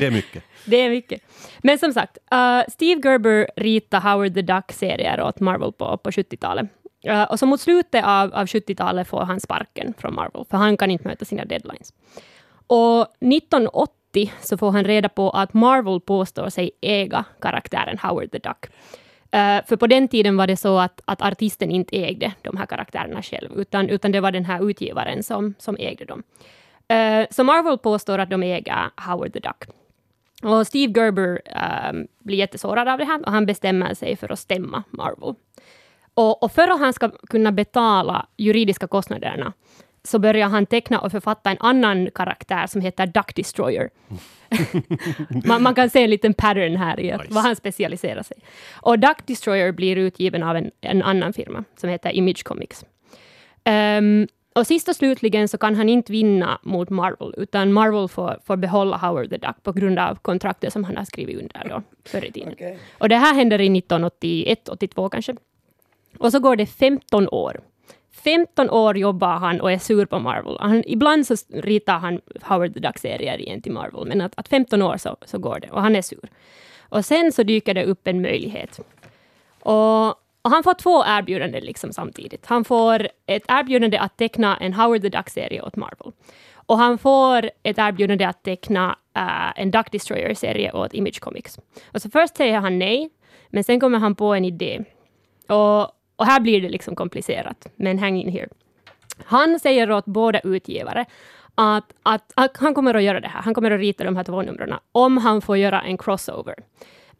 Det 0.00 0.06
är 0.06 0.10
mycket. 0.10 0.42
det 0.64 0.76
är 0.76 0.90
mycket. 0.90 1.20
Men 1.58 1.78
som 1.78 1.92
sagt, 1.92 2.18
uh, 2.34 2.62
Steve 2.68 3.00
Gerber 3.04 3.50
ritade 3.56 4.08
Howard 4.08 4.34
the 4.34 4.42
Duck-serier 4.42 5.20
åt 5.20 5.40
Marvel 5.40 5.72
på, 5.72 5.96
på 5.96 6.10
70-talet. 6.10 6.66
Uh, 7.06 7.22
och 7.22 7.38
så 7.38 7.46
mot 7.46 7.60
slutet 7.60 8.04
av, 8.04 8.34
av 8.34 8.46
70-talet 8.46 9.08
får 9.08 9.20
han 9.20 9.40
sparken 9.40 9.94
från 9.98 10.14
Marvel, 10.14 10.44
för 10.50 10.56
han 10.56 10.76
kan 10.76 10.90
inte 10.90 11.08
möta 11.08 11.24
sina 11.24 11.44
deadlines. 11.44 11.92
Och 12.66 13.00
1980 13.02 14.32
så 14.40 14.56
får 14.56 14.70
han 14.70 14.84
reda 14.84 15.08
på 15.08 15.30
att 15.30 15.54
Marvel 15.54 16.00
påstår 16.00 16.48
sig 16.48 16.70
äga 16.80 17.24
karaktären 17.40 17.98
Howard 17.98 18.32
the 18.32 18.38
Duck. 18.38 18.66
Uh, 19.34 19.66
för 19.66 19.76
på 19.76 19.86
den 19.86 20.08
tiden 20.08 20.36
var 20.36 20.46
det 20.46 20.56
så 20.56 20.78
att, 20.78 21.00
att 21.04 21.22
artisten 21.22 21.70
inte 21.70 21.96
ägde 21.96 22.32
de 22.42 22.56
här 22.56 22.66
karaktärerna 22.66 23.22
själv, 23.22 23.50
utan, 23.56 23.88
utan 23.88 24.12
det 24.12 24.20
var 24.20 24.32
den 24.32 24.44
här 24.44 24.70
utgivaren 24.70 25.22
som, 25.22 25.54
som 25.58 25.76
ägde 25.78 26.04
dem. 26.04 26.22
Uh, 26.92 27.26
så 27.30 27.44
Marvel 27.44 27.78
påstår 27.78 28.18
att 28.18 28.30
de 28.30 28.42
äger 28.42 28.90
Howard 29.08 29.32
the 29.32 29.40
Duck. 29.40 29.64
Och 30.42 30.66
Steve 30.66 31.00
Gerber 31.00 31.40
uh, 31.56 32.04
blir 32.18 32.38
jättesårad 32.38 32.88
av 32.88 32.98
det 32.98 33.04
här 33.04 33.26
och 33.26 33.32
han 33.32 33.46
bestämmer 33.46 33.94
sig 33.94 34.16
för 34.16 34.32
att 34.32 34.38
stämma 34.38 34.82
Marvel. 34.90 35.34
Och, 36.16 36.42
och 36.42 36.52
för 36.52 36.68
att 36.68 36.80
han 36.80 36.92
ska 36.92 37.10
kunna 37.10 37.52
betala 37.52 38.26
juridiska 38.36 38.86
kostnaderna 38.86 39.52
så 40.04 40.18
börjar 40.18 40.48
han 40.48 40.66
teckna 40.66 41.00
och 41.00 41.12
författa 41.12 41.50
en 41.50 41.56
annan 41.60 42.10
karaktär 42.14 42.66
som 42.66 42.80
heter 42.80 43.06
Duck 43.06 43.34
Destroyer. 43.34 43.90
man, 45.46 45.62
man, 45.62 45.74
kan 45.74 45.90
se 45.90 46.04
en 46.04 46.10
liten 46.10 46.34
pattern 46.34 46.76
här 46.76 47.00
i 47.00 47.02
nice. 47.02 47.24
vad 47.28 47.42
han 47.42 47.56
specialiserar 47.56 48.22
sig. 48.22 48.36
Och 48.74 48.98
Duck 48.98 49.26
Destroyer 49.26 49.72
blir 49.72 49.96
utgiven 49.96 50.42
av 50.42 50.56
en, 50.56 50.70
en 50.80 51.02
annan 51.02 51.32
firma 51.32 51.64
som 51.76 51.90
heter 51.90 52.10
Image 52.10 52.44
Comics. 52.44 52.84
Um, 53.98 54.28
och 54.54 54.66
sist 54.66 54.88
och 54.88 54.96
slutligen 54.96 55.48
så 55.48 55.58
kan 55.58 55.74
han 55.74 55.88
inte 55.88 56.12
vinna 56.12 56.58
mot 56.62 56.90
Marvel, 56.90 57.34
utan 57.36 57.72
Marvel 57.72 58.08
får, 58.08 58.38
får 58.44 58.56
behålla 58.56 58.96
Howard 58.96 59.30
the 59.30 59.36
Duck 59.36 59.62
på 59.62 59.72
grund 59.72 59.98
av 59.98 60.14
kontraktet 60.14 60.72
som 60.72 60.84
han 60.84 60.96
har 60.96 61.04
skrivit 61.04 61.36
under 61.36 61.68
då, 61.68 61.82
förr 62.04 62.24
i 62.24 62.32
tiden. 62.32 62.52
Okay. 62.52 62.76
Och 62.98 63.08
det 63.08 63.16
här 63.16 63.34
händer 63.34 63.60
i 63.60 63.78
1981, 63.78 64.68
82 64.68 65.08
kanske. 65.08 65.36
Och 66.18 66.32
så 66.32 66.38
går 66.38 66.56
det 66.56 66.66
15 66.66 67.28
år. 67.28 67.60
15 68.24 68.70
år 68.70 68.98
jobbar 68.98 69.36
han 69.38 69.60
och 69.60 69.72
är 69.72 69.78
sur 69.78 70.06
på 70.06 70.18
Marvel. 70.18 70.56
Han, 70.60 70.82
ibland 70.86 71.26
så 71.26 71.34
ritar 71.52 71.98
han 71.98 72.20
Howard 72.42 72.74
the 72.74 72.80
Duck-serier 72.80 73.40
igen 73.40 73.62
till 73.62 73.72
Marvel, 73.72 74.06
men 74.06 74.20
att, 74.20 74.32
att 74.36 74.48
15 74.48 74.82
år 74.82 74.96
så, 74.96 75.16
så 75.24 75.38
går 75.38 75.60
det 75.60 75.70
och 75.70 75.82
han 75.82 75.96
är 75.96 76.02
sur. 76.02 76.28
Och 76.88 77.04
sen 77.04 77.32
så 77.32 77.42
dyker 77.42 77.74
det 77.74 77.84
upp 77.84 78.06
en 78.06 78.22
möjlighet. 78.22 78.80
Och, 79.60 80.08
Och 80.42 80.50
han 80.50 80.62
får 80.62 80.74
två 80.74 81.04
erbjudanden 81.06 81.64
liksom 81.64 81.92
samtidigt. 81.92 82.46
Han 82.46 82.64
får 82.64 83.08
ett 83.26 83.44
erbjudande 83.48 83.98
att 83.98 84.16
teckna 84.16 84.56
en 84.56 84.72
Howard 84.74 85.02
the 85.02 85.08
Duck-serie 85.08 85.62
åt 85.62 85.76
Marvel. 85.76 86.12
Och 86.54 86.78
han 86.78 86.98
får 86.98 87.50
ett 87.62 87.78
erbjudande 87.78 88.24
att 88.24 88.42
teckna 88.42 88.96
uh, 89.18 89.60
en 89.60 89.70
Duck 89.70 89.92
Destroyer-serie 89.92 90.72
åt 90.72 90.94
Image 90.94 91.20
Comics. 91.20 91.58
Och 91.92 92.02
så 92.02 92.10
först 92.10 92.36
säger 92.36 92.60
han 92.60 92.78
nej, 92.78 93.10
men 93.48 93.64
sen 93.64 93.80
kommer 93.80 93.98
han 93.98 94.14
på 94.14 94.34
en 94.34 94.44
idé. 94.44 94.84
Och, 95.48 95.90
och 96.16 96.26
här 96.26 96.40
blir 96.40 96.60
det 96.60 96.68
liksom 96.68 96.94
komplicerat, 96.94 97.66
men 97.76 97.98
hang 97.98 98.16
in 98.20 98.28
here. 98.28 98.48
Han 99.24 99.60
säger 99.60 99.90
åt 99.90 100.04
båda 100.04 100.40
utgivare 100.40 101.04
att, 101.54 101.92
att, 102.02 102.32
att, 102.34 102.56
han 102.56 102.74
kommer 102.74 102.94
att 102.94 103.02
göra 103.02 103.20
det 103.20 103.28
här. 103.28 103.42
Han 103.42 103.54
kommer 103.54 103.70
att 103.70 103.80
rita 103.80 104.04
de 104.04 104.16
här 104.16 104.24
två 104.24 104.42
numren 104.42 104.74
om 104.92 105.16
han 105.16 105.42
får 105.42 105.56
göra 105.56 105.82
en 105.82 105.98
crossover. 105.98 106.54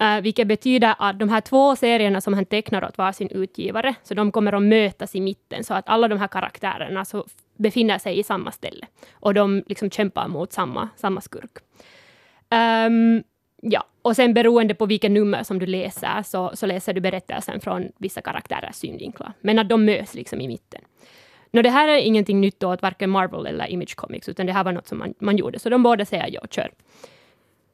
Uh, 0.03 0.21
vilket 0.21 0.49
betyder 0.49 0.95
att 0.99 1.19
de 1.19 1.29
här 1.29 1.41
två 1.41 1.77
serierna 1.77 2.21
som 2.21 2.35
han 2.35 2.45
tecknar 2.45 2.85
åt 2.85 2.99
varsin 2.99 3.29
utgivare, 3.31 3.95
så 4.03 4.15
de 4.15 4.33
kommer 4.33 4.53
att 4.53 4.63
mötas 4.63 5.15
i 5.15 5.21
mitten, 5.21 5.65
så 5.65 5.75
att 5.75 5.89
alla 5.89 6.09
de 6.09 6.19
här 6.19 6.29
karaktärerna 6.29 7.05
så 7.05 7.27
befinner 7.57 7.99
sig 7.99 8.19
i 8.19 8.23
samma 8.23 8.53
ställe. 8.53 8.87
Och 9.13 9.35
de 9.35 9.65
liksom 9.67 9.91
kämpar 9.91 10.29
mot 10.29 10.53
samma, 10.53 10.89
samma 10.97 11.21
skurk. 11.21 11.59
Um, 12.51 13.23
ja, 13.71 13.85
och 14.03 14.17
sen 14.17 14.35
beroende 14.35 14.75
på 14.75 14.87
vilket 14.87 15.11
nummer 15.11 15.43
som 15.43 15.59
du 15.59 15.67
läser, 15.67 16.23
så, 16.23 16.51
så 16.55 16.67
läser 16.67 16.93
du 16.93 17.01
berättelsen 17.01 17.61
från 17.61 17.89
vissa 17.99 18.21
karaktärers 18.21 18.75
synvinklar. 18.75 19.33
Men 19.41 19.59
att 19.59 19.69
de 19.69 19.85
möts 19.85 20.15
liksom 20.15 20.41
i 20.41 20.49
mitten. 20.49 20.81
No, 21.51 21.63
det 21.63 21.71
här 21.71 21.89
är 21.89 21.99
ingenting 21.99 22.41
nytt 22.41 22.63
åt 22.63 22.83
varken 22.83 23.11
Marvel 23.11 23.47
eller 23.47 23.67
Image 23.67 23.97
Comics, 23.97 24.29
utan 24.29 24.47
det 24.47 24.53
här 24.53 24.65
var 24.65 24.73
något 24.73 24.89
som 24.89 24.99
man, 24.99 25.15
man 25.19 25.37
gjorde. 25.37 25.59
Så 25.59 25.69
de 25.69 25.83
båda 25.83 26.05
säger 26.05 26.29
ja, 26.33 26.41
kör. 26.51 26.71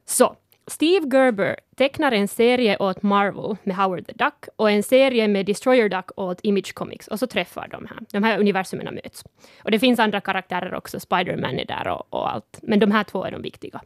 Så, 0.05 0.37
Steve 0.67 1.09
Gerber 1.13 1.57
tecknar 1.77 2.13
en 2.13 2.29
serie 2.29 2.77
åt 2.77 3.03
Marvel 3.03 3.57
med 3.63 3.77
Howard 3.77 4.07
the 4.07 4.13
Duck 4.13 4.49
och 4.57 4.71
en 4.71 4.83
serie 4.83 5.29
med 5.29 5.47
Destroyer 5.47 5.89
Duck 5.89 6.11
åt 6.17 6.41
Image 6.43 6.75
Comics 6.75 7.09
och 7.09 7.19
så 7.19 7.27
träffar 7.27 7.69
de 7.69 7.87
här. 7.87 7.99
De 8.13 8.23
här 8.23 8.39
universumen 8.39 8.95
möts. 8.95 9.25
Och 9.63 9.71
det 9.71 9.79
finns 9.79 9.99
andra 9.99 10.21
karaktärer 10.21 10.75
också, 10.75 11.01
Spider-Man 11.01 11.59
är 11.59 11.65
där 11.65 11.89
och, 11.89 12.07
och, 12.11 12.33
allt. 12.33 12.59
Men 12.63 12.79
de 12.79 12.91
här 12.91 13.05
två 13.05 13.25
är 13.25 13.31
de 13.31 13.43
viktiga. 13.43 13.81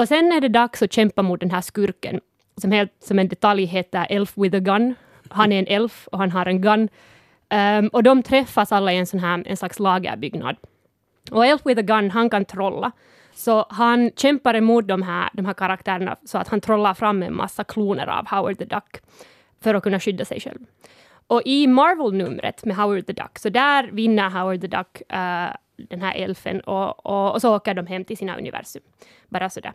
Och 0.00 0.08
sen 0.08 0.32
är 0.32 0.40
det 0.40 0.48
dags 0.48 0.82
att 0.82 0.92
kämpa 0.92 1.22
mot 1.22 1.40
den 1.40 1.50
här 1.50 1.60
skurken 1.60 2.20
som 2.56 2.72
helt 2.72 2.92
som 3.00 3.18
en 3.18 3.28
detalj 3.28 3.64
heter 3.64 4.06
Elf 4.10 4.32
with 4.36 4.56
a 4.56 4.60
gun. 4.60 4.94
Han 5.28 5.52
är 5.52 5.58
en 5.58 5.66
elf 5.66 6.08
och 6.12 6.18
han 6.18 6.30
har 6.30 6.46
en 6.46 6.60
gun. 6.60 6.88
Um, 7.78 7.88
och 7.88 8.02
de 8.02 8.22
träffas 8.22 8.72
alla 8.72 8.92
i 8.92 8.96
en 8.96 9.06
sån 9.06 9.20
här 9.20 9.42
en 9.46 9.56
slags 9.56 9.78
lagerbyggnad. 9.78 10.56
Och 11.30 11.46
Elf 11.46 11.66
with 11.66 11.78
a 11.78 11.82
gun, 11.82 12.10
han 12.10 12.30
kan 12.30 12.44
trolla. 12.44 12.92
Så 13.34 13.66
han 13.68 14.10
kämpar 14.16 14.54
emot 14.54 14.88
de 14.88 15.02
här, 15.02 15.30
de 15.32 15.46
här 15.46 15.54
karaktärerna 15.54 16.16
så 16.24 16.38
att 16.38 16.48
han 16.48 16.60
trollar 16.60 16.94
fram 16.94 17.22
en 17.22 17.36
massa 17.36 17.64
kloner 17.64 18.06
av 18.06 18.26
Howard 18.28 18.58
the 18.58 18.64
Duck 18.64 19.02
för 19.60 19.74
att 19.74 19.82
kunna 19.82 20.00
skydda 20.00 20.24
sig 20.24 20.40
själv. 20.40 20.58
Och 21.26 21.42
i 21.44 21.66
Marvel-numret 21.66 22.64
med 22.64 22.76
Howard 22.76 23.06
the 23.06 23.12
Duck, 23.12 23.38
så 23.38 23.48
där 23.48 23.90
vinner 23.92 24.30
Howard 24.30 24.60
the 24.60 24.66
Duck 24.66 25.02
uh, 25.12 25.56
den 25.90 26.02
här 26.02 26.14
elfen 26.14 26.60
och, 26.60 27.06
och, 27.06 27.32
och, 27.32 27.40
så 27.40 27.56
åker 27.56 27.74
de 27.74 27.86
hem 27.86 28.04
till 28.04 28.16
sina 28.16 28.38
universum. 28.38 28.82
Bara 29.28 29.50
sådär. 29.50 29.72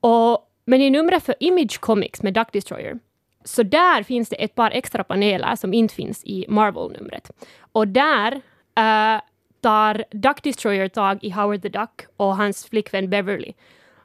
Och, 0.00 0.38
men 0.64 0.80
i 0.80 0.90
numret 0.90 1.24
för 1.24 1.34
Image 1.40 1.80
Comics 1.80 2.22
med 2.22 2.34
Duck 2.34 2.52
Destroyer, 2.52 2.98
så 3.44 3.62
där 3.62 4.02
finns 4.02 4.28
det 4.28 4.36
ett 4.36 4.54
par 4.54 4.70
extra 4.70 5.04
paneler 5.04 5.56
som 5.56 5.74
inte 5.74 5.94
finns 5.94 6.24
i 6.24 6.44
Marvel-numret. 6.48 7.30
Och 7.72 7.88
där 7.88 8.32
äh, 8.74 9.20
tar 9.60 10.04
Duck 10.10 10.42
Destroyer 10.42 10.88
tag 10.88 11.18
i 11.24 11.30
Howard 11.30 11.62
the 11.62 11.68
Duck 11.68 12.06
och 12.16 12.36
hans 12.36 12.66
flickvän 12.66 13.10
Beverly. 13.10 13.52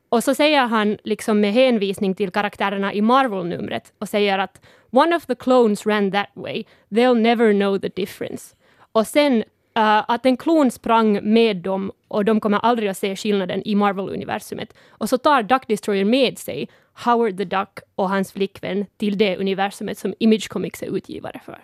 Och 0.09 0.23
så 0.23 0.35
säger 0.35 0.65
han 0.65 0.97
liksom 1.03 1.39
med 1.39 1.53
hänvisning 1.53 2.15
till 2.15 2.31
karaktärerna 2.31 2.93
i 2.93 3.01
Marvel-numret 3.01 3.93
och 3.99 4.09
säger 4.09 4.39
att 4.39 4.61
“One 4.91 5.15
of 5.15 5.25
the 5.25 5.35
clones 5.35 5.85
ran 5.85 6.11
that 6.11 6.29
way. 6.33 6.63
They'll 6.89 7.19
never 7.19 7.53
know 7.53 7.79
the 7.79 7.89
difference”. 7.89 8.55
Och 8.91 9.07
sen 9.07 9.43
att 9.81 10.25
en 10.25 10.37
klon 10.37 10.71
sprang 10.71 11.33
med 11.33 11.57
dem 11.57 11.91
och 12.07 12.25
de 12.25 12.39
kommer 12.39 12.57
aldrig 12.57 12.89
att 12.89 12.97
se 12.97 13.15
skillnaden 13.15 13.61
i 13.67 13.75
Marvel-universumet. 13.75 14.73
Och 14.89 15.09
så 15.09 15.17
tar 15.17 15.43
Duck 15.43 15.67
Destroyer 15.67 16.05
med 16.05 16.37
sig 16.37 16.69
Howard 16.93 17.37
the 17.37 17.45
Duck 17.45 17.79
och 17.95 18.09
hans 18.09 18.31
flickvän 18.31 18.85
till 18.97 19.17
det 19.17 19.37
universumet 19.37 19.97
som 19.97 20.13
Image 20.19 20.49
Comics 20.49 20.83
är 20.83 20.97
utgivare 20.97 21.41
för. 21.45 21.59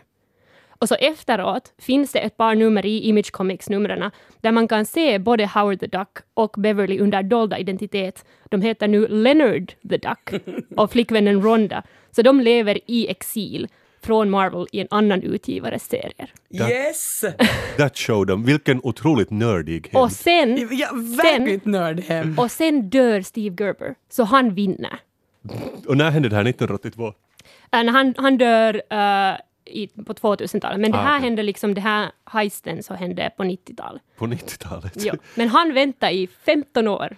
Och 0.82 0.88
så 0.88 0.95
efteråt 0.95 1.74
finns 1.78 2.12
det 2.12 2.20
ett 2.20 2.38
par 2.38 2.55
nummer 2.55 2.86
i 2.86 2.99
Image 2.99 3.32
Comics-numren 3.32 4.12
där 4.41 4.51
man 4.51 4.68
kan 4.68 4.86
se 4.86 5.20
både 5.20 5.45
Howard 5.45 5.80
the 5.80 5.88
Duck 5.88 6.18
och 6.34 6.55
Beverly 6.57 6.99
under 6.99 7.24
dolda 7.24 7.57
identitet. 7.57 8.26
De 8.49 8.62
heter 8.62 8.88
nu 8.88 9.07
Leonard 9.07 9.74
the 9.89 9.97
Duck 9.97 10.43
och 10.78 10.91
flickvännen 10.91 11.41
Ronda. 11.41 11.84
Så 12.12 12.22
de 12.22 12.41
lever 12.41 12.80
i 12.86 13.07
exil 13.07 13.68
från 14.04 14.30
Marvel 14.30 14.68
i 14.72 14.80
en 14.80 14.88
annan 14.89 15.22
utgivares 15.24 15.84
serier. 15.84 16.34
Yes! 16.49 17.24
That 17.78 17.97
showed 17.97 18.28
them. 18.28 18.43
Vilken 18.45 18.80
otroligt 18.84 19.30
nördig 19.30 19.89
hem. 19.91 20.02
Och 20.02 20.12
sen, 20.12 20.68
Ja, 20.72 20.89
verkligt 21.24 21.66
nördhem. 21.66 22.39
och 22.39 22.52
sen 22.52 22.89
dör 22.89 23.22
Steve 23.22 23.56
Gerber, 23.64 23.95
så 24.10 24.24
han 24.24 24.54
vinner. 24.54 24.99
Och 25.88 25.97
när 25.97 26.12
hände 26.12 26.30
det 26.30 26.36
här? 26.36 26.41
1982? 26.45 27.08
Äh, 27.08 27.84
när 27.84 27.91
han, 27.91 28.14
han 28.18 28.38
dör 28.38 28.74
uh, 28.76 29.39
i, 29.66 29.88
på 29.88 30.14
2000-talet, 30.14 30.80
men 30.80 30.91
det 30.91 30.97
Ah, 30.97 31.02
här 31.02 31.18
okej. 31.18 31.28
hände 31.30 31.43
liksom, 31.43 31.74
det 31.74 31.82
här 31.82 32.12
heisten 32.26 32.84
så 32.84 32.93
hände 32.93 33.32
på 33.38 33.43
90-talet. 33.43 34.02
På 34.18 34.26
90-talet? 34.26 35.04
Ja. 35.04 35.14
Men 35.36 35.47
han 35.47 35.74
väntade 35.74 36.12
i 36.14 36.28
15 36.45 36.88
år 36.88 37.16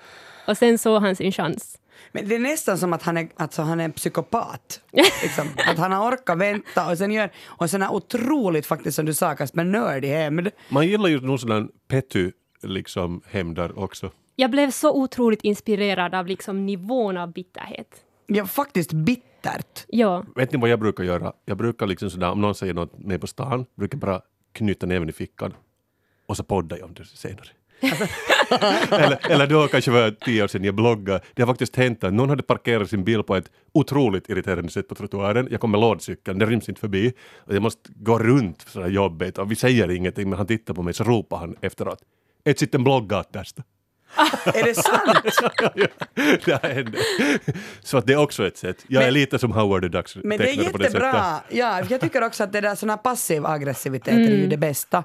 och 0.47 0.57
sen 0.57 0.77
såg 0.77 1.01
han 1.01 1.15
sin 1.15 1.31
chans. 1.31 1.77
Men 2.11 2.27
det 2.27 2.35
är 2.35 2.39
nästan 2.39 2.77
som 2.77 2.93
att 2.93 3.03
han 3.03 3.17
är, 3.17 3.29
alltså, 3.35 3.61
han 3.61 3.79
är 3.79 3.85
en 3.85 3.91
psykopat. 3.91 4.81
Liksom. 5.23 5.47
att 5.67 5.77
han 5.77 5.91
har 5.91 6.09
orkat 6.11 6.37
vänta 6.37 6.89
och 6.91 6.97
sen 6.97 7.11
gör, 7.11 7.31
och 7.45 7.69
sen 7.69 7.81
är 7.81 7.93
otroligt 7.93 8.65
faktiskt 8.65 8.95
som 8.95 9.05
du 9.05 9.13
sa 9.13 9.35
Kasper, 9.35 9.63
nördig 9.63 10.09
hämnd. 10.09 10.49
Man 10.69 10.87
gillar 10.87 11.09
ju 11.09 11.21
nog 11.21 11.39
sådana 11.39 11.67
petty 11.87 12.31
liksom 12.61 13.21
hem 13.27 13.53
där 13.53 13.79
också. 13.79 14.11
Jag 14.35 14.51
blev 14.51 14.71
så 14.71 14.93
otroligt 15.01 15.41
inspirerad 15.41 16.15
av 16.15 16.27
liksom 16.27 16.65
nivån 16.65 17.17
av 17.17 17.33
bitterhet. 17.33 17.87
Ja, 18.27 18.45
faktiskt 18.45 18.93
bittert. 18.93 19.85
Ja, 19.87 20.25
Vet 20.35 20.51
ni 20.51 20.59
vad 20.59 20.69
jag 20.69 20.79
brukar 20.79 21.03
göra? 21.03 21.33
Jag 21.45 21.57
brukar 21.57 21.87
liksom 21.87 22.09
sådär, 22.09 22.31
om 22.31 22.41
någon 22.41 22.55
säger 22.55 22.73
något 22.73 22.97
med 22.97 23.21
på 23.21 23.27
stan, 23.27 23.65
brukar 23.75 23.97
bara 23.97 24.21
knyta 24.51 24.85
näven 24.85 25.09
i 25.09 25.11
fickan 25.11 25.53
och 26.25 26.37
så 26.37 26.43
poddar 26.43 26.77
jag 26.77 26.85
om 26.85 26.93
det 26.93 27.05
senare. 27.05 27.47
eller, 28.91 29.31
eller 29.31 29.47
då 29.47 29.67
kanske 29.67 29.91
var 29.91 30.01
det 30.01 30.19
tio 30.19 30.43
år 30.43 30.47
sedan 30.47 30.63
jag 30.63 30.75
bloggade. 30.75 31.21
Det 31.33 31.41
har 31.41 31.47
faktiskt 31.47 31.75
hänt 31.75 32.03
att 32.03 32.13
någon 32.13 32.29
hade 32.29 32.43
parkerat 32.43 32.89
sin 32.89 33.03
bil 33.03 33.23
på 33.23 33.35
ett 33.35 33.51
otroligt 33.73 34.29
irriterande 34.29 34.71
sätt 34.71 34.87
på 34.87 34.95
trottoaren. 34.95 35.47
Jag 35.51 35.61
kom 35.61 35.71
med 35.71 35.79
lådcykeln, 35.79 36.39
den 36.39 36.49
ryms 36.49 36.69
inte 36.69 36.81
förbi. 36.81 37.13
Och 37.37 37.55
jag 37.55 37.61
måste 37.61 37.89
gå 37.95 38.19
runt 38.19 38.61
sådär 38.67 38.87
jobbigt 38.87 39.37
och 39.37 39.51
vi 39.51 39.55
säger 39.55 39.91
ingenting 39.91 40.29
men 40.29 40.37
han 40.37 40.47
tittar 40.47 40.73
på 40.73 40.81
mig 40.83 40.93
så 40.93 41.03
ropar 41.03 41.37
han 41.37 41.55
efteråt. 41.61 41.99
Et 42.45 42.59
sitten 42.59 42.83
bloggaat 42.83 43.33
tästä. 43.33 43.63
Är 44.45 44.63
det 44.63 44.75
sant? 44.75 45.51
det 46.45 46.61
här 46.63 46.73
hände. 46.73 46.97
Så 47.83 47.97
att 47.97 48.07
det 48.07 48.13
är 48.13 48.17
också 48.17 48.47
ett 48.47 48.57
sätt. 48.57 48.85
Jag 48.87 49.03
är 49.03 49.07
Men- 49.07 49.13
lite 49.13 49.39
som 49.39 49.51
Howard 49.51 49.81
the 49.81 49.87
Ducks 49.87 50.15
Men 50.15 50.37
det 50.37 50.51
är 50.51 50.71
på 50.71 50.77
det 50.77 50.83
jättebra. 50.83 51.41
Ja, 51.49 51.81
jag 51.89 52.01
tycker 52.01 52.23
också 52.23 52.43
att 52.43 52.53
det 52.53 52.61
där 52.61 52.75
sån 52.75 52.89
här 52.89 52.97
passiv 52.97 53.45
aggressivitet 53.45 54.13
är 54.13 54.35
ju 54.35 54.47
det 54.47 54.57
bästa. 54.57 55.03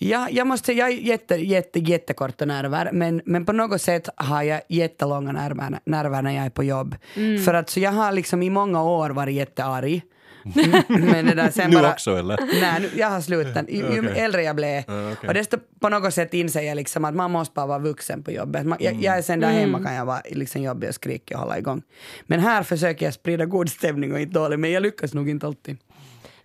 Ja, 0.00 0.28
jag 0.30 0.46
måste 0.46 0.72
jag 0.72 0.84
har 0.86 0.90
jätte, 0.90 1.34
jätte, 1.34 1.78
jättekorta 1.78 2.44
nerver, 2.44 2.90
men, 2.92 3.22
men 3.24 3.46
på 3.46 3.52
något 3.52 3.82
sätt 3.82 4.08
har 4.16 4.42
jag 4.42 4.60
jättelånga 4.68 5.32
nerver, 5.32 5.78
nerver 5.84 6.22
när 6.22 6.36
jag 6.36 6.44
är 6.46 6.50
på 6.50 6.64
jobb. 6.64 6.96
För 7.44 7.54
att 7.54 7.70
så 7.70 7.80
jag 7.80 7.92
har 7.92 8.12
liksom 8.12 8.42
i 8.42 8.50
många 8.50 8.82
år 8.82 9.10
varit 9.10 9.34
jättearg. 9.34 10.02
men 10.88 11.26
det 11.26 11.34
där 11.34 11.50
sen 11.50 11.70
Nu 11.70 11.76
bara, 11.76 11.92
också 11.92 12.18
eller? 12.18 12.38
Nej, 12.60 12.80
nu, 12.80 12.90
jag 12.96 13.10
har 13.10 13.20
slutat. 13.20 13.68
Ju, 13.68 13.76
ju 13.76 14.08
äldre 14.08 14.42
jag 14.42 14.56
blev. 14.56 14.82
Ah, 14.86 15.12
okej. 15.12 15.28
Och 15.28 15.34
desto 15.34 15.56
på 15.80 15.88
något 15.88 16.14
sätt 16.14 16.34
inser 16.34 16.62
jag 16.62 16.76
liksom 16.76 17.04
att 17.04 17.14
man 17.14 17.30
måste 17.30 17.54
bara 17.54 17.66
vara 17.66 17.78
vuxen 17.78 18.22
på 18.22 18.30
jobbet. 18.30 18.66
Man, 18.66 18.78
jag, 18.80 18.94
jag 18.94 19.18
är 19.18 19.22
sen 19.22 19.40
där 19.40 19.50
hemma 19.50 19.84
kan 19.84 19.94
jag 19.94 20.04
vara 20.04 20.22
liksom 20.30 20.62
jobbig 20.62 20.88
och 20.88 20.94
skrika 20.94 21.34
och 21.34 21.40
hålla 21.40 21.58
igång. 21.58 21.82
Men 22.26 22.40
här 22.40 22.62
försöker 22.62 23.06
jag 23.06 23.14
sprida 23.14 23.44
god 23.44 23.68
stämning 23.68 24.12
och 24.12 24.20
inte 24.20 24.38
dålig, 24.38 24.58
men 24.58 24.70
jag 24.70 24.82
lyckas 24.82 25.14
nog 25.14 25.28
inte 25.28 25.46
alltid. 25.46 25.76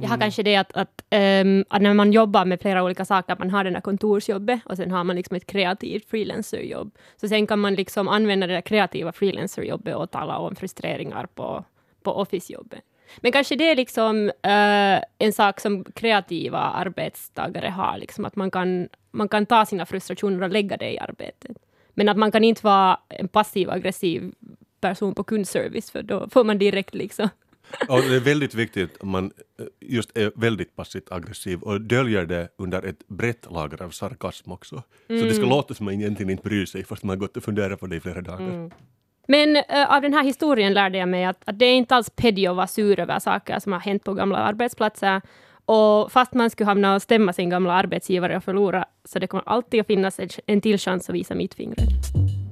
Jag 0.04 0.10
har 0.10 0.18
kanske 0.18 0.44
det 0.44 0.56
att, 0.56 0.72
att, 0.74 1.04
ehm, 1.10 1.66
att 1.70 1.82
när 1.82 1.94
man 1.94 2.12
jobbar 2.12 2.46
med 2.46 2.62
flera 2.62 2.84
olika 2.84 3.06
saker, 3.06 3.36
man 3.40 3.50
har 3.50 3.64
det 3.64 3.70
där 3.70 3.82
kontorsjobbet 3.82 4.60
och 4.66 4.78
sen 4.78 4.92
har 4.92 5.04
man 5.04 5.16
liksom 5.16 5.36
ett 5.36 5.48
kreativt 5.48 6.10
freelancerjobb. 6.10 6.98
Så 7.18 7.28
sen 7.28 7.48
kan 7.48 7.60
man 7.60 7.76
liksom 7.76 8.08
använda 8.08 8.48
det 8.48 8.54
där 8.54 8.62
kreativa 8.62 9.12
freelancerjobbet 9.12 9.96
och 9.96 10.12
tala 10.12 10.38
om 10.38 10.56
frustreringar 10.56 11.26
på, 11.26 11.64
på 12.04 12.12
officejobbet. 12.12 12.82
Men 13.18 13.32
kanske 13.32 13.56
det 13.56 13.72
är 13.72 13.76
liksom 13.76 14.30
eh, 14.30 15.04
en 15.18 15.34
sak 15.34 15.60
som 15.60 15.84
kreativa 15.84 16.60
arbetstagare 16.60 17.70
har, 17.70 17.98
liksom 17.98 18.26
att 18.26 18.36
man 18.36 18.52
kan, 18.52 18.90
man 19.12 19.30
kan 19.30 19.46
ta 19.46 19.66
sina 19.66 19.86
frustrationer 19.86 20.44
och 20.44 20.50
lägga 20.50 20.78
det 20.78 20.94
i 20.94 21.00
arbetet. 21.00 21.58
Men 21.94 22.10
att 22.10 22.18
man 22.18 22.32
kan 22.32 22.44
inte 22.44 22.66
vara 22.66 23.00
en 23.10 23.28
passiv 23.28 23.70
aggressiv 23.70 24.34
person 24.82 25.16
på 25.16 25.24
kundservice, 25.24 25.92
för 25.92 26.04
då 26.04 26.30
får 26.30 26.44
man 26.44 26.58
direkt 26.58 26.96
liksom 26.96 27.30
Och 27.90 28.02
det 28.02 28.16
är 28.16 28.20
väldigt 28.20 28.56
viktigt 28.56 28.98
om 29.00 29.10
man 29.10 29.32
eh, 29.60 29.66
just 29.82 30.18
är 30.18 30.32
väldigt 30.36 30.76
passivt 30.76 31.12
aggressiv 31.12 31.62
och 31.62 31.82
döljer 31.82 32.26
det 32.26 32.48
under 32.58 32.86
ett 32.86 33.08
brett 33.08 33.48
lager 33.52 33.82
av 33.84 33.90
sarkasm 33.90 34.52
också. 34.52 34.84
Så 35.08 35.14
det 35.14 35.34
ska 35.34 35.46
låta 35.46 35.74
som 35.74 35.88
att 35.88 35.94
man 35.94 36.02
egentligen 36.02 36.30
inte 36.30 36.44
bryr 36.44 36.66
sig 36.66 36.84
fast 36.84 37.04
man 37.04 37.10
har 37.10 37.20
gått 37.20 37.38
och 37.38 37.44
funderat 37.44 37.80
på 37.80 37.88
det 37.88 37.96
i 37.96 38.00
flera 38.00 38.22
dagar. 38.22 38.72
Men 39.28 39.56
äh, 39.56 39.96
av 39.96 40.02
den 40.02 40.14
här 40.14 40.24
historien 40.24 40.74
lärde 40.74 40.98
jag 40.98 41.10
mig 41.10 41.26
att, 41.26 41.42
att 41.46 41.60
det 41.60 41.66
är 41.66 41.76
inte 41.76 41.96
alls 41.96 42.10
pedio 42.10 42.50
att 42.50 42.56
vara 42.56 42.68
sur 42.68 43.00
över 43.00 43.20
saker 43.20 43.60
som 43.60 43.72
har 43.72 43.80
hänt 43.80 44.04
på 44.04 44.14
gamla 44.14 44.38
arbetsplatser. 44.38 45.22
Och 45.66 46.12
fast 46.12 46.34
man 46.34 46.50
skulle 46.50 46.68
hamna 46.68 46.96
och 46.96 47.02
stämma 47.02 47.34
sin 47.34 47.50
gamla 47.50 47.74
arbetsgivare 47.74 48.38
och 48.38 48.44
förlora, 48.44 48.86
så 49.06 49.20
det 49.20 49.28
kommer 49.28 49.44
alltid 49.48 49.82
att 49.82 49.88
finnas 49.88 50.20
en, 50.20 50.30
en 50.46 50.62
till 50.62 50.78
chans 50.78 51.10
att 51.10 51.16
visa 51.16 51.36
mittfingret. 51.36 52.43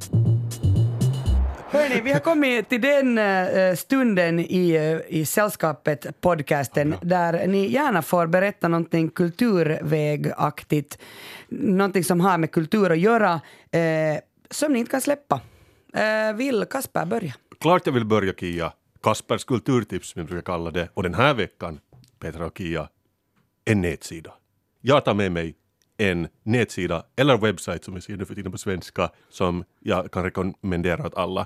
Hörni, 1.71 2.01
vi 2.01 2.11
har 2.11 2.19
kommit 2.19 2.69
till 2.69 2.81
den 2.81 3.17
uh, 3.17 3.75
stunden 3.75 4.39
i, 4.39 4.77
uh, 4.79 5.01
i 5.07 5.25
Sällskapet 5.25 6.21
podcasten 6.21 6.95
där 7.01 7.47
ni 7.47 7.67
gärna 7.67 8.01
får 8.01 8.27
berätta 8.27 8.67
någonting 8.67 9.09
kulturvägaktigt, 9.09 10.97
någonting 11.49 12.03
som 12.03 12.21
har 12.21 12.37
med 12.37 12.51
kultur 12.51 12.91
att 12.91 12.99
göra, 12.99 13.33
uh, 13.33 14.19
som 14.49 14.73
ni 14.73 14.79
inte 14.79 14.91
kan 14.91 15.01
släppa. 15.01 15.41
vill 16.35 16.65
Kasper 16.65 17.05
börja? 17.05 17.33
Klart 17.59 17.85
jag 17.85 17.93
vill 17.93 18.05
börja 18.05 18.33
Kia. 18.33 18.73
Kaspers 19.03 19.45
kulturtips 19.45 20.11
som 20.11 20.19
jag 20.19 20.27
brukar 20.27 20.53
kalla 20.53 20.71
det. 20.71 20.89
Och 20.93 21.03
den 21.03 21.13
här 21.13 21.33
veckan, 21.33 21.79
Petra 22.19 22.45
och 22.45 22.57
Kia, 22.57 22.89
en 23.65 23.81
nätsida. 23.81 24.33
Jag 24.81 25.05
tar 25.05 25.13
med 25.13 25.31
mig 25.31 25.55
en 26.01 26.27
nätsida 26.43 27.03
eller 27.15 27.37
webbsite 27.37 27.85
som 27.85 27.95
vi 27.95 28.01
ser 28.01 28.17
nu 28.17 28.25
för 28.25 28.35
tiden 28.35 28.51
på 28.51 28.57
svenska 28.57 29.09
som 29.29 29.63
jag 29.79 30.11
kan 30.11 30.23
rekommendera 30.23 31.05
åt 31.05 31.15
alla. 31.15 31.45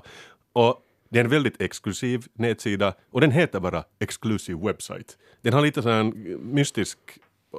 Och 0.52 0.82
det 1.08 1.18
är 1.18 1.24
en 1.24 1.30
väldigt 1.30 1.62
exklusiv 1.62 2.26
nätsida 2.32 2.94
och 3.10 3.20
den 3.20 3.30
heter 3.30 3.60
bara 3.60 3.84
Exclusive 3.98 4.66
Website. 4.66 5.14
Den 5.42 5.52
har 5.52 5.62
lite 5.62 5.82
sån 5.82 5.92
här 5.92 6.04
mystisk 6.38 6.98
eh, 7.52 7.58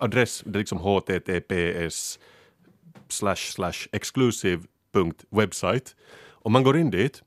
adress, 0.00 0.42
det 0.46 0.56
är 0.56 0.58
liksom 0.58 0.78
https 0.78 2.18
slash 3.08 3.36
slash 3.36 3.88
exclusive.website. 3.92 5.90
Och 6.26 6.50
man 6.50 6.62
går 6.62 6.76
in 6.76 6.90
dit 6.90 7.22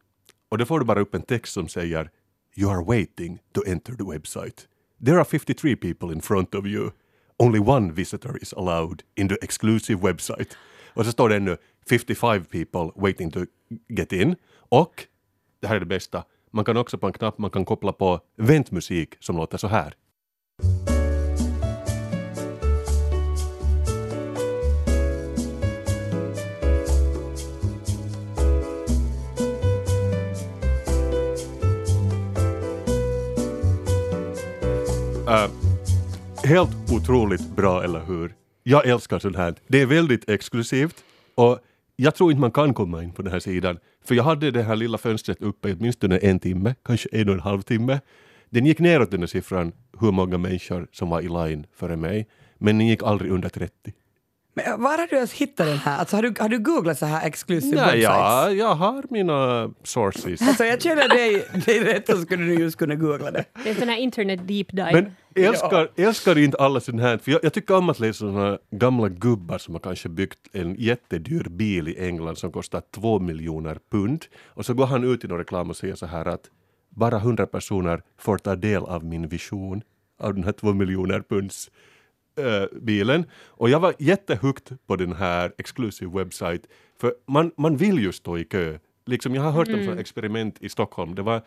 och 0.49 0.57
då 0.57 0.65
får 0.65 0.79
du 0.79 0.85
bara 0.85 1.01
upp 1.01 1.15
en 1.15 1.21
text 1.21 1.53
som 1.53 1.67
säger 1.67 2.09
You 2.57 2.71
are 2.71 2.85
waiting 2.85 3.39
to 3.51 3.61
enter 3.67 3.93
the 3.93 4.03
website. 4.03 4.67
There 5.05 5.17
are 5.17 5.25
53 5.25 5.75
people 5.75 6.13
in 6.13 6.21
front 6.21 6.55
of 6.55 6.65
you. 6.65 6.91
Only 7.39 7.59
one 7.59 7.91
visitor 7.91 8.37
is 8.41 8.53
allowed 8.53 9.03
in 9.15 9.29
the 9.29 9.35
exclusive 9.41 10.01
website. 10.01 10.55
Och 10.93 11.05
så 11.05 11.11
står 11.11 11.29
det 11.29 11.35
ännu 11.35 11.57
55 11.89 12.45
people 12.45 12.91
waiting 12.95 13.31
to 13.31 13.39
get 13.87 14.11
in. 14.11 14.35
Och, 14.69 15.07
det 15.61 15.67
här 15.67 15.75
är 15.75 15.79
det 15.79 15.85
bästa, 15.85 16.23
man 16.51 16.65
kan 16.65 16.77
också 16.77 16.97
på 16.97 17.07
en 17.07 17.13
knapp 17.13 17.37
man 17.37 17.49
kan 17.49 17.65
koppla 17.65 17.93
på 17.93 18.19
väntmusik 18.35 19.15
som 19.19 19.37
låter 19.37 19.57
så 19.57 19.67
här. 19.67 19.93
Uh, 35.27 35.66
helt 36.47 36.91
otroligt 36.91 37.55
bra, 37.55 37.83
eller 37.83 37.99
hur? 37.99 38.35
Jag 38.63 38.87
älskar 38.87 39.19
sånt 39.19 39.35
här. 39.35 39.55
Det 39.67 39.81
är 39.81 39.85
väldigt 39.85 40.29
exklusivt 40.29 41.03
och 41.35 41.59
jag 41.95 42.15
tror 42.15 42.31
inte 42.31 42.41
man 42.41 42.51
kan 42.51 42.73
komma 42.73 43.03
in 43.03 43.11
på 43.11 43.21
den 43.21 43.31
här 43.31 43.39
sidan. 43.39 43.79
För 44.05 44.15
jag 44.15 44.23
hade 44.23 44.51
det 44.51 44.63
här 44.63 44.75
lilla 44.75 44.97
fönstret 44.97 45.41
uppe 45.41 45.69
i 45.69 45.73
åtminstone 45.73 46.17
en 46.17 46.39
timme, 46.39 46.75
kanske 46.83 47.09
en 47.11 47.29
och 47.29 47.33
en 47.35 47.39
halv 47.39 47.61
timme. 47.61 47.99
Den 48.49 48.65
gick 48.65 48.79
neråt 48.79 49.11
den 49.11 49.19
där 49.19 49.27
siffran, 49.27 49.71
hur 49.99 50.11
många 50.11 50.37
människor 50.37 50.87
som 50.91 51.09
var 51.09 51.21
i 51.21 51.27
line 51.27 51.65
före 51.73 51.95
mig. 51.95 52.27
Men 52.57 52.77
den 52.77 52.87
gick 52.87 53.03
aldrig 53.03 53.31
under 53.31 53.49
30. 53.49 53.93
Men 54.57 54.81
var 54.81 54.97
har 54.97 55.07
du 55.07 55.15
ens 55.15 55.33
hittat 55.33 55.67
den 55.67 55.77
här? 55.77 55.99
Alltså, 55.99 56.15
har, 56.15 56.23
du, 56.23 56.33
har 56.39 56.49
du 56.49 56.59
googlat 56.59 56.97
så 56.97 57.05
här 57.05 57.27
exclusive 57.27 57.75
Nej, 57.75 57.85
websites? 57.85 58.03
ja, 58.03 58.51
jag 58.51 58.75
har 58.75 59.03
mina 59.09 59.71
sources. 59.83 60.41
Alltså, 60.41 60.65
jag 60.65 60.81
känner 60.81 61.09
dig, 61.09 61.47
dig 61.65 61.79
rätt 61.79 62.09
så 62.09 62.21
skulle 62.21 62.43
du 62.43 62.53
just 62.53 62.77
kunna 62.77 62.95
googla 62.95 63.31
det. 63.31 63.45
Det 63.63 63.69
är 63.69 63.73
sån 63.73 63.89
här 63.89 63.97
internet 63.97 64.39
deep 64.47 64.67
dive. 64.71 64.91
Men 64.93 65.15
älskar, 65.45 65.89
älskar 65.95 66.37
inte 66.37 66.57
alla 66.57 66.79
sånt 66.79 67.01
här, 67.01 67.17
för 67.17 67.31
jag, 67.31 67.39
jag 67.43 67.53
tycker 67.53 67.75
om 67.75 67.89
att 67.89 67.99
läsa 67.99 68.19
såna 68.19 68.57
gamla 68.71 69.09
gubbar 69.09 69.57
som 69.57 69.73
har 69.75 69.79
kanske 69.79 70.09
byggt 70.09 70.39
en 70.51 70.75
jättedyr 70.75 71.43
bil 71.49 71.87
i 71.87 72.07
England 72.07 72.35
som 72.37 72.51
kostar 72.51 72.81
två 72.95 73.19
miljoner 73.19 73.77
pund. 73.91 74.25
Och 74.45 74.65
så 74.65 74.73
går 74.73 74.85
han 74.85 75.03
ut 75.03 75.23
i 75.23 75.27
någon 75.27 75.37
reklam 75.37 75.69
och 75.69 75.77
säger 75.77 75.95
så 75.95 76.05
här 76.05 76.25
att 76.25 76.41
bara 76.89 77.19
hundra 77.19 77.47
personer 77.47 78.01
får 78.17 78.37
ta 78.37 78.55
del 78.55 78.83
av 78.83 79.05
min 79.05 79.27
vision 79.27 79.81
av 80.19 80.33
den 80.33 80.43
här 80.43 80.51
två 80.51 80.73
miljoner 80.73 81.23
punds 81.29 81.69
äh, 82.37 82.79
bilen. 82.81 83.25
Och 83.45 83.69
jag 83.69 83.79
var 83.79 83.93
jättehooked 83.99 84.77
på 84.87 84.95
den 84.95 85.13
här 85.13 85.53
exclusive 85.57 86.17
website, 86.17 86.67
för 87.01 87.13
man, 87.27 87.51
man 87.57 87.77
vill 87.77 87.99
ju 87.99 88.11
stå 88.11 88.37
i 88.37 88.43
kö. 88.43 88.79
Liksom, 89.05 89.35
jag 89.35 89.41
har 89.41 89.51
hört 89.51 89.67
om 89.67 89.83
sådana 89.83 90.01
experiment 90.01 90.55
i 90.61 90.69
Stockholm, 90.69 91.15
det 91.15 91.21
var, 91.21 91.41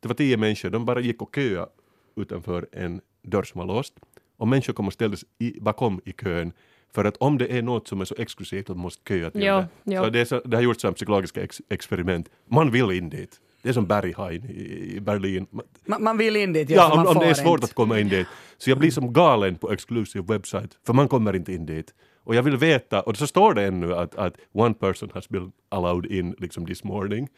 det 0.00 0.08
var 0.08 0.14
tio 0.14 0.36
människor, 0.36 0.70
de 0.70 0.84
bara 0.84 1.00
gick 1.00 1.22
och 1.22 1.34
köade 1.34 1.68
utanför 2.16 2.66
en 2.72 3.00
dörr 3.22 3.42
som 3.42 3.58
var 3.58 3.66
låst. 3.66 3.94
Och 4.36 4.48
människor 4.48 4.72
kom 4.72 4.86
och 4.86 4.92
ställdes 4.92 5.24
i, 5.38 5.60
bakom 5.60 6.00
i 6.04 6.12
kön 6.12 6.52
för 6.94 7.04
att 7.04 7.16
om 7.16 7.38
det 7.38 7.46
är 7.58 7.62
något 7.62 7.88
som 7.88 8.00
är 8.00 8.04
så 8.04 8.14
exklusivt 8.18 8.70
att 8.70 8.76
man 8.76 8.82
måste 8.82 9.02
köa 9.08 9.30
till 9.30 9.42
Ja, 9.42 9.66
det. 9.84 9.94
ja. 9.94 10.04
Så 10.04 10.10
det, 10.10 10.20
är 10.20 10.24
så, 10.24 10.40
det 10.40 10.56
har 10.56 10.62
gjorts 10.62 10.80
som 10.80 10.94
psykologiska 10.94 11.42
ex, 11.42 11.60
experiment. 11.68 12.28
Man 12.48 12.70
vill 12.70 12.90
in 12.90 13.08
dit. 13.10 13.40
Det 13.62 13.68
är 13.68 13.72
som 13.72 13.86
Berghain 13.86 14.44
i, 14.44 14.94
i 14.96 15.00
Berlin. 15.00 15.46
Man, 15.86 16.02
Man, 16.02 16.16
vill 16.18 16.36
in 16.36 16.52
dit, 16.52 16.70
ja, 16.70 16.76
Ja, 16.76 16.90
så 16.90 16.96
man 16.96 17.06
om, 17.06 17.16
om 17.16 17.22
det 17.22 17.30
är 17.30 17.34
svårt 17.34 17.58
inte. 17.58 17.64
att 17.64 17.74
komma 17.74 18.00
in 18.00 18.08
dit. 18.08 18.26
Så 18.58 18.70
jag 18.70 18.78
blir 18.78 18.90
som 18.90 19.12
galen 19.12 19.56
på 19.56 19.72
exclusive 19.72 20.24
website, 20.34 20.68
för 20.86 20.92
man 20.92 21.08
kommer 21.08 21.36
inte 21.36 21.52
in 21.52 21.66
dit. 21.66 21.94
Och 22.24 22.34
jag 22.34 22.42
vill 22.42 22.56
veta, 22.56 23.00
och 23.00 23.16
så 23.16 23.26
står 23.26 23.54
det 23.54 23.62
ännu 23.64 23.94
att, 23.94 24.14
att 24.14 24.34
one 24.52 24.74
person 24.74 25.10
has 25.14 25.28
been 25.28 25.52
allowed 25.68 26.06
in 26.06 26.34
liksom 26.38 26.66
this 26.66 26.84
morning. 26.84 27.28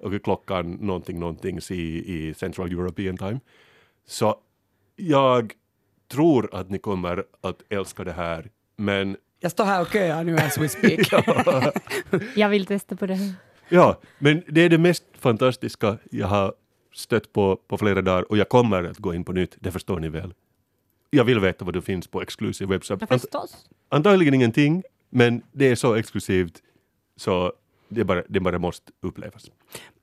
Och 0.00 0.24
klockan 0.24 0.72
någonting, 0.72 1.20
någonting 1.20 1.58
i, 1.70 1.74
i 1.74 2.34
Central 2.34 2.72
European 2.72 3.16
time. 3.16 3.40
Så 4.06 4.36
jag 4.96 5.52
tror 6.12 6.54
att 6.54 6.70
ni 6.70 6.78
kommer 6.78 7.24
att 7.40 7.62
älska 7.68 8.04
det 8.04 8.12
här, 8.12 8.50
men 8.76 9.16
Jag 9.40 9.50
står 9.50 9.64
här 9.64 9.80
och 9.80 9.88
köar 9.92 10.24
nu 10.24 10.36
as 10.36 10.58
we 10.58 10.68
speak. 10.68 11.12
Jag 12.36 12.48
vill 12.48 12.66
testa 12.66 12.96
på 12.96 13.06
det 13.06 13.14
här. 13.14 13.32
Ja, 13.68 13.98
men 14.18 14.42
det 14.48 14.60
är 14.60 14.68
det 14.68 14.78
mest 14.78 15.04
fantastiska 15.18 15.98
jag 16.10 16.26
har 16.26 16.52
stött 16.94 17.32
på 17.32 17.56
på 17.56 17.78
flera 17.78 18.02
dagar 18.02 18.22
och 18.30 18.36
jag 18.38 18.48
kommer 18.48 18.84
att 18.84 18.98
gå 18.98 19.14
in 19.14 19.24
på 19.24 19.32
nytt, 19.32 19.56
det 19.60 19.70
förstår 19.72 20.00
ni 20.00 20.08
väl. 20.08 20.34
Jag 21.10 21.24
vill 21.24 21.40
veta 21.40 21.64
vad 21.64 21.74
det 21.74 21.82
finns 21.82 22.06
på 22.06 22.22
exclusive 22.22 22.74
website. 22.74 23.06
Ja, 23.10 23.16
Ant- 23.16 23.20
förstås. 23.20 23.66
antagligen 23.88 24.34
ingenting, 24.34 24.82
men 25.10 25.42
det 25.52 25.64
är 25.68 25.74
så 25.74 25.94
exklusivt 25.94 26.62
så 27.16 27.52
det 27.88 28.04
bara, 28.04 28.22
det 28.28 28.40
bara 28.40 28.58
måste 28.58 28.92
upplevas. 29.02 29.50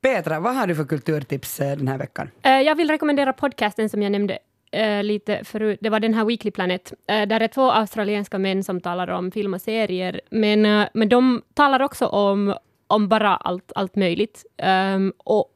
Petra, 0.02 0.40
vad 0.40 0.56
har 0.56 0.68
du 0.68 0.76
för 0.76 0.86
kulturtips 0.86 1.60
eh, 1.60 1.78
den 1.78 1.88
här 1.88 1.98
veckan? 1.98 2.30
Eh, 2.42 2.52
jag 2.52 2.76
vill 2.76 2.90
rekommendera 2.90 3.34
podcasten 3.34 3.90
som 3.90 4.02
jag 4.02 4.12
nämnde 4.12 4.40
eh, 4.72 5.04
lite 5.04 5.44
förut. 5.44 5.80
Det 5.82 5.90
var 5.90 6.00
den 6.00 6.14
här 6.14 6.26
Weekly 6.26 6.52
Planet. 6.52 6.94
Där 7.06 7.40
är 7.42 7.48
två 7.48 7.72
australienska 7.72 8.40
män 8.40 8.64
som 8.64 8.82
talar 8.82 9.08
om 9.08 9.32
film 9.32 9.54
och 9.54 9.62
serier. 9.62 10.22
Men, 10.30 10.88
men 10.94 11.10
de 11.10 11.42
talar 11.54 11.82
också 11.82 12.06
om, 12.06 12.56
om 12.88 13.08
bara 13.08 13.36
allt, 13.36 13.72
allt 13.76 13.96
möjligt. 13.96 14.46
Um, 14.96 15.14
och, 15.18 15.52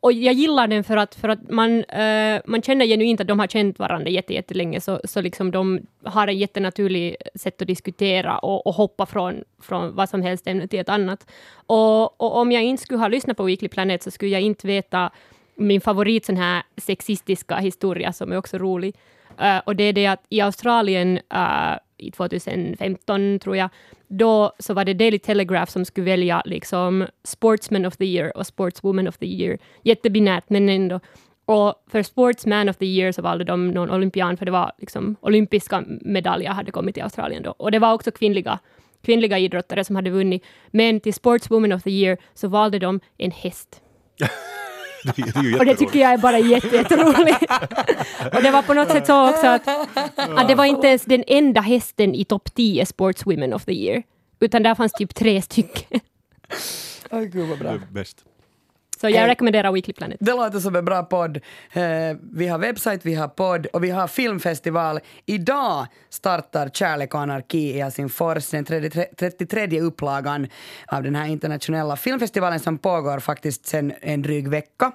och 0.00 0.12
jag 0.12 0.34
gillar 0.34 0.66
den 0.66 0.84
för 0.84 0.96
att, 0.96 1.14
för 1.14 1.28
att 1.28 1.50
man, 1.50 1.70
uh, 1.70 2.40
man 2.44 2.62
känner 2.62 2.86
genuint 2.86 3.20
att 3.20 3.28
de 3.28 3.38
har 3.38 3.46
känt 3.46 3.78
varandra 3.78 4.10
jätte, 4.10 4.34
jättelänge, 4.34 4.80
så, 4.80 5.00
så 5.04 5.20
liksom 5.20 5.50
de 5.50 5.80
har 6.04 6.28
ett 6.28 6.36
jättenaturligt 6.36 7.22
sätt 7.34 7.62
att 7.62 7.68
diskutera 7.68 8.38
och, 8.38 8.66
och 8.66 8.74
hoppa 8.74 9.06
från, 9.06 9.44
från 9.62 9.94
vad 9.94 10.08
som 10.08 10.22
helst 10.22 10.46
ämne 10.46 10.68
till 10.68 10.80
ett 10.80 10.88
annat. 10.88 11.30
Och, 11.66 12.20
och 12.20 12.36
om 12.36 12.52
jag 12.52 12.62
inte 12.62 12.82
skulle 12.82 13.00
ha 13.00 13.08
lyssnat 13.08 13.36
på 13.36 13.44
Weekly 13.44 13.68
Planet 13.68 14.02
så 14.02 14.10
skulle 14.10 14.30
jag 14.30 14.42
inte 14.42 14.66
veta 14.66 15.10
min 15.54 15.80
favorit 15.80 16.26
sån 16.26 16.36
här 16.36 16.62
sexistiska 16.76 17.56
historia 17.56 18.12
som 18.12 18.32
är 18.32 18.36
också 18.36 18.58
rolig. 18.58 18.94
Uh, 19.40 19.58
och 19.66 19.76
det 19.76 19.84
är 19.84 19.92
det 19.92 20.06
att 20.06 20.24
i 20.28 20.40
Australien 20.40 21.18
uh, 21.34 21.76
i 22.06 22.10
2015 22.10 23.38
tror 23.38 23.56
jag, 23.56 23.70
då 24.08 24.52
så 24.58 24.74
var 24.74 24.84
det 24.84 24.94
Daily 24.94 25.18
Telegraph 25.18 25.72
som 25.72 25.84
skulle 25.84 26.04
välja 26.04 26.42
liksom 26.44 27.06
Sportsman 27.24 27.86
of 27.86 27.96
the 27.96 28.04
year 28.04 28.36
och 28.36 28.46
Sportswoman 28.46 29.08
of 29.08 29.18
the 29.18 29.26
year. 29.26 29.58
Jättebinärt 29.82 30.44
men 30.50 30.68
ändå. 30.68 31.00
Och 31.46 31.84
för 31.90 32.02
Sportsman 32.02 32.68
of 32.68 32.76
the 32.76 32.86
year 32.86 33.12
så 33.12 33.22
valde 33.22 33.44
de 33.44 33.68
någon 33.68 33.90
olympian 33.90 34.36
för 34.36 34.46
det 34.46 34.52
var 34.52 34.72
liksom 34.78 35.16
olympiska 35.20 35.84
medaljer 36.00 36.50
hade 36.50 36.70
kommit 36.70 36.94
till 36.94 37.02
Australien 37.02 37.42
då. 37.42 37.50
Och 37.50 37.70
det 37.70 37.78
var 37.78 37.92
också 37.92 38.10
kvinnliga 38.10 38.58
kvinnliga 39.02 39.38
idrottare 39.38 39.84
som 39.84 39.96
hade 39.96 40.10
vunnit. 40.10 40.44
Men 40.70 41.00
till 41.00 41.14
Sportswoman 41.14 41.72
of 41.72 41.82
the 41.82 41.90
year 41.90 42.18
så 42.34 42.48
valde 42.48 42.78
de 42.78 43.00
en 43.18 43.30
häst. 43.30 43.82
Det, 45.04 45.58
Och 45.58 45.64
det 45.66 45.74
tycker 45.76 45.98
jag 45.98 46.12
är 46.12 46.18
bara 46.18 46.38
jätte- 46.38 46.76
jätteroligt. 46.76 47.42
och 48.36 48.42
det 48.42 48.50
var 48.50 48.62
på 48.62 48.74
något 48.74 48.90
sätt 48.90 49.06
så 49.06 49.30
också 49.30 49.46
att, 49.46 49.68
att 50.38 50.48
det 50.48 50.54
var 50.54 50.64
inte 50.64 50.86
ens 50.86 51.04
den 51.04 51.24
enda 51.26 51.60
hästen 51.60 52.14
i 52.14 52.24
topp 52.24 52.54
10 52.54 52.86
Sportswomen 52.86 53.52
of 53.54 53.64
the 53.64 53.72
year. 53.72 54.02
Utan 54.40 54.62
där 54.62 54.74
fanns 54.74 54.92
typ 54.92 55.14
tre 55.14 55.42
stycken. 55.42 56.00
Gud 57.10 57.48
vad 57.48 57.58
Det 57.58 57.64
bra. 57.64 57.70
är 57.72 57.80
bäst. 57.90 58.24
Så 59.04 59.10
jag 59.10 59.28
rekommenderar 59.28 59.72
Weekly 59.72 59.92
Planet. 59.92 60.16
Det 60.20 60.32
låter 60.32 60.58
som 60.58 60.76
en 60.76 60.84
bra 60.84 61.02
podd. 61.02 61.36
Eh, 61.72 61.82
vi 62.32 62.48
har 62.48 62.58
webbsajt, 62.58 63.00
vi 63.06 63.14
har 63.14 63.28
podd 63.28 63.66
och 63.66 63.84
vi 63.84 63.90
har 63.90 64.08
filmfestival. 64.08 65.00
Idag 65.26 65.86
startar 66.10 66.68
Kärlek 66.68 67.14
och 67.14 67.20
anarki 67.20 67.58
i 67.58 67.72
Helsingfors, 67.72 68.50
den 68.50 68.64
33 68.64 69.04
33 69.18 69.80
upplagan 69.80 70.46
av 70.86 71.02
den 71.02 71.14
här 71.14 71.26
internationella 71.26 71.96
filmfestivalen 71.96 72.60
som 72.60 72.78
pågår 72.78 73.18
faktiskt 73.18 73.66
sedan 73.66 73.92
en 74.00 74.22
dryg 74.22 74.48
vecka. 74.48 74.92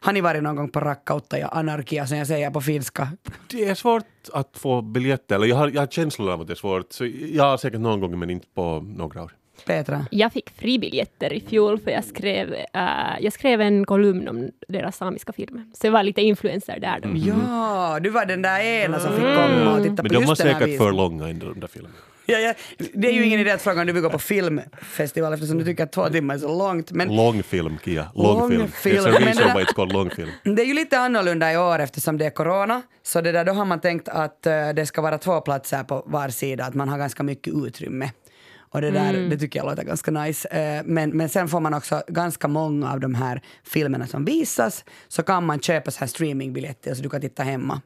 Har 0.00 0.12
ni 0.12 0.20
varit 0.20 0.42
någon 0.42 0.56
gång 0.56 0.68
på 0.68 0.80
Rakkautta 0.80 1.38
ja 1.38 1.48
anarkia 1.48 2.06
som 2.06 2.16
jag 2.16 2.26
säger 2.26 2.50
på 2.50 2.60
finska? 2.60 3.08
Det 3.50 3.68
är 3.68 3.74
svårt 3.74 4.04
att 4.32 4.56
få 4.56 4.82
biljetter, 4.82 5.34
eller 5.34 5.46
jag 5.46 5.56
har, 5.56 5.68
jag 5.68 5.82
har 5.82 5.86
känslan 5.86 6.28
av 6.28 6.40
att 6.40 6.46
det 6.46 6.52
är 6.52 6.54
svårt. 6.54 6.92
Så 6.92 7.06
jag 7.32 7.44
har 7.44 7.56
säkert 7.56 7.80
någon 7.80 8.00
gång 8.00 8.18
men 8.18 8.30
inte 8.30 8.46
på 8.54 8.80
några 8.80 9.22
år. 9.22 9.39
Petra? 9.64 10.06
Jag 10.10 10.32
fick 10.32 10.50
fribiljetter 10.50 11.32
i 11.32 11.40
fjol 11.40 11.78
för 11.78 11.90
jag 11.90 12.04
skrev, 12.04 12.54
eh, 12.54 12.80
jag 13.20 13.32
skrev 13.32 13.60
en 13.60 13.86
kolumn 13.86 14.28
om 14.28 14.50
deras 14.68 14.96
samiska 14.96 15.32
filmer. 15.32 15.64
Så 15.74 15.86
jag 15.86 15.92
var 15.92 16.02
lite 16.02 16.20
influencer 16.20 16.78
där 16.80 17.00
då. 17.02 17.08
Ja, 17.14 17.98
du 18.00 18.10
var 18.10 18.24
den 18.24 18.42
där 18.42 18.60
ena 18.60 19.00
som 19.00 19.12
fick 19.12 19.24
komma 19.24 19.72
och 19.76 19.82
titta 19.82 20.02
Men 20.02 20.12
på 20.12 20.14
de 20.14 20.14
var 20.14 20.22
just 20.22 20.42
den 20.42 20.54
här 20.54 20.60
säkert 20.60 20.78
för 20.78 20.92
långa 20.92 21.28
ändå 21.28 21.46
de 21.46 21.60
där 21.60 21.68
filmerna. 21.68 21.94
Ja, 22.26 22.38
ja, 22.38 22.54
det 22.94 23.08
är 23.08 23.12
ju 23.12 23.24
ingen 23.24 23.40
idé 23.40 23.50
att 23.50 23.62
fråga 23.62 23.80
om 23.80 23.86
du 23.86 23.92
vill 23.92 24.02
gå 24.02 24.10
på 24.10 24.18
filmfestival 24.18 25.32
eftersom 25.32 25.58
du 25.58 25.64
tycker 25.64 25.84
att 25.84 25.92
två 25.92 26.08
timmar 26.08 26.34
är 26.34 26.38
så 26.38 26.58
långt. 26.58 26.92
Men 26.92 27.16
Långfilm, 27.16 27.78
Kia. 27.84 28.06
Långfilm. 28.14 28.60
Långfilm. 28.60 28.96
There's 28.96 29.08
a 29.08 29.12
Men 29.12 29.22
det 29.22 29.26
reason 29.26 29.56
why 29.56 29.64
it's 29.64 29.74
called 29.74 29.92
långfilm. 29.92 30.30
Det 30.56 30.62
är 30.62 30.66
ju 30.66 30.74
lite 30.74 30.98
annorlunda 30.98 31.52
i 31.52 31.56
år 31.56 31.78
eftersom 31.78 32.18
det 32.18 32.26
är 32.26 32.30
corona. 32.30 32.82
Så 33.02 33.20
det 33.20 33.32
där, 33.32 33.44
då 33.44 33.52
har 33.52 33.64
man 33.64 33.80
tänkt 33.80 34.08
att 34.08 34.46
eh, 34.46 34.68
det 34.68 34.86
ska 34.86 35.02
vara 35.02 35.18
två 35.18 35.40
platser 35.40 35.84
på 35.84 36.02
var 36.06 36.28
sida, 36.28 36.64
att 36.64 36.74
man 36.74 36.88
har 36.88 36.98
ganska 36.98 37.22
mycket 37.22 37.54
utrymme. 37.66 38.10
Och 38.72 38.80
det 38.80 38.90
där, 38.90 39.12
det 39.12 39.38
tycker 39.38 39.58
jag 39.58 39.66
låter 39.66 39.84
ganska 39.84 40.10
nice. 40.10 40.48
Eh, 40.48 40.82
men, 40.84 41.10
men 41.10 41.28
sen 41.28 41.48
får 41.48 41.60
man 41.60 41.74
också 41.74 42.02
ganska 42.08 42.48
många 42.48 42.92
av 42.92 43.00
de 43.00 43.14
här 43.14 43.42
filmerna 43.64 44.06
som 44.06 44.24
visas, 44.24 44.84
så 45.08 45.22
kan 45.22 45.46
man 45.46 45.60
köpa 45.60 45.90
så 45.90 46.00
här 46.00 46.06
streamingbiljetter 46.06 46.94
så 46.94 47.02
du 47.02 47.08
kan 47.08 47.20
titta 47.20 47.42
hemma. 47.42 47.80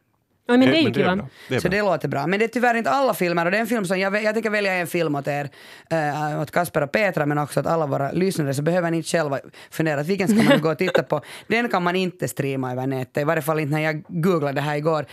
Ja, 0.47 0.57
men 0.57 0.61
det 0.61 0.79
är 0.79 0.83
ju 0.83 0.91
det 0.91 1.03
är. 1.03 1.25
Det 1.49 1.55
är 1.55 1.61
så 1.61 1.69
det 1.69 1.83
låter 1.83 2.09
bra. 2.09 2.27
Men 2.27 2.39
det 2.39 2.45
är 2.45 2.49
tyvärr 2.49 2.75
inte 2.75 2.91
alla 2.91 3.15
filmer 3.15 3.45
och 3.45 3.51
det 3.51 3.57
är 3.57 3.61
en 3.61 3.67
film 3.67 3.85
som 3.85 3.99
jag, 3.99 4.23
jag 4.23 4.35
tänker 4.35 4.51
välja 4.51 4.73
en 4.73 4.87
film 4.87 5.15
åt 5.15 5.29
er, 5.29 5.51
äh, 5.91 6.41
åt 6.41 6.51
Kasper 6.51 6.83
och 6.83 6.93
Petra 6.93 7.27
men 7.27 7.39
också 7.39 7.61
åt 7.61 7.67
alla 7.67 7.87
våra 7.87 8.13
lyssnare 8.13 8.55
så 8.55 8.63
behöver 8.63 8.91
ni 8.91 8.97
inte 8.97 9.09
själva 9.09 9.39
fundera 9.71 10.01
att 10.01 10.07
vilken 10.07 10.29
ska 10.29 10.43
man 10.43 10.61
gå 10.61 10.71
och 10.71 10.79
titta 10.79 11.03
på. 11.03 11.21
Den 11.47 11.69
kan 11.69 11.83
man 11.83 11.97
inte 11.97 12.29
streama 12.29 12.73
över 12.73 12.87
nätet, 12.87 13.23
i 13.23 13.25
varje 13.25 13.43
fall 13.43 13.61
inte 13.61 13.75
när 13.75 13.83
jag 13.83 14.05
googlade 14.09 14.53
det 14.53 14.61
här 14.61 14.77
igår. 14.77 15.07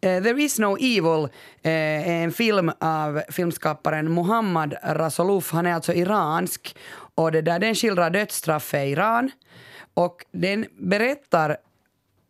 Eh, 0.00 0.22
There 0.22 0.42
is 0.42 0.58
no 0.58 0.76
evil 0.76 1.28
eh, 1.62 2.08
är 2.08 2.24
en 2.24 2.32
film 2.32 2.70
av 2.80 3.22
filmskaparen 3.28 4.10
Mohammad 4.10 4.74
Rasuluf. 4.82 5.52
Han 5.52 5.66
är 5.66 5.74
alltså 5.74 5.92
iransk 5.92 6.76
och 7.14 7.32
det 7.32 7.42
där, 7.42 7.58
den 7.58 7.74
skildrar 7.74 8.10
dödsstraffet 8.10 8.86
i 8.86 8.90
Iran 8.90 9.30
och 9.94 10.24
den 10.32 10.66
berättar 10.78 11.56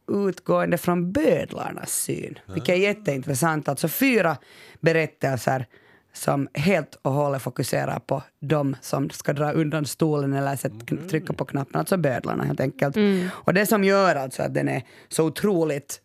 utgående 0.08 0.78
från 0.78 1.12
bödlarnas 1.12 1.92
syn, 2.02 2.38
vilket 2.46 2.74
är 2.74 2.78
jätteintressant. 2.78 3.68
Alltså 3.68 3.88
fyra 3.88 4.36
berättelser 4.80 5.66
som 6.12 6.48
helt 6.54 6.98
och 7.02 7.12
hållet 7.12 7.42
fokuserar 7.42 7.98
på 7.98 8.22
de 8.40 8.76
som 8.80 9.10
ska 9.10 9.32
dra 9.32 9.52
undan 9.52 9.86
stolen 9.86 10.32
eller 10.32 10.56
sätt, 10.56 10.72
trycka 11.10 11.32
på 11.32 11.44
knappen, 11.44 11.76
alltså 11.76 11.96
bödlarna 11.96 12.44
helt 12.44 12.60
enkelt. 12.60 12.96
Och 13.30 13.54
det 13.54 13.66
som 13.66 13.84
gör 13.84 14.14
alltså 14.16 14.42
att 14.42 14.54
den 14.54 14.68
är 14.68 14.82
så 15.08 15.24
otroligt 15.24 16.00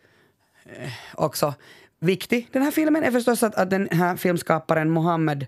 eh, 0.66 0.90
också 1.16 1.54
viktig, 2.00 2.50
den 2.52 2.62
här 2.62 2.72
filmen, 2.72 3.04
är 3.04 3.12
förstås 3.12 3.44
att, 3.44 3.56
att 3.56 3.70
den 3.70 3.90
här 3.92 4.16
filmskaparen 4.16 4.90
Mohammed 4.90 5.46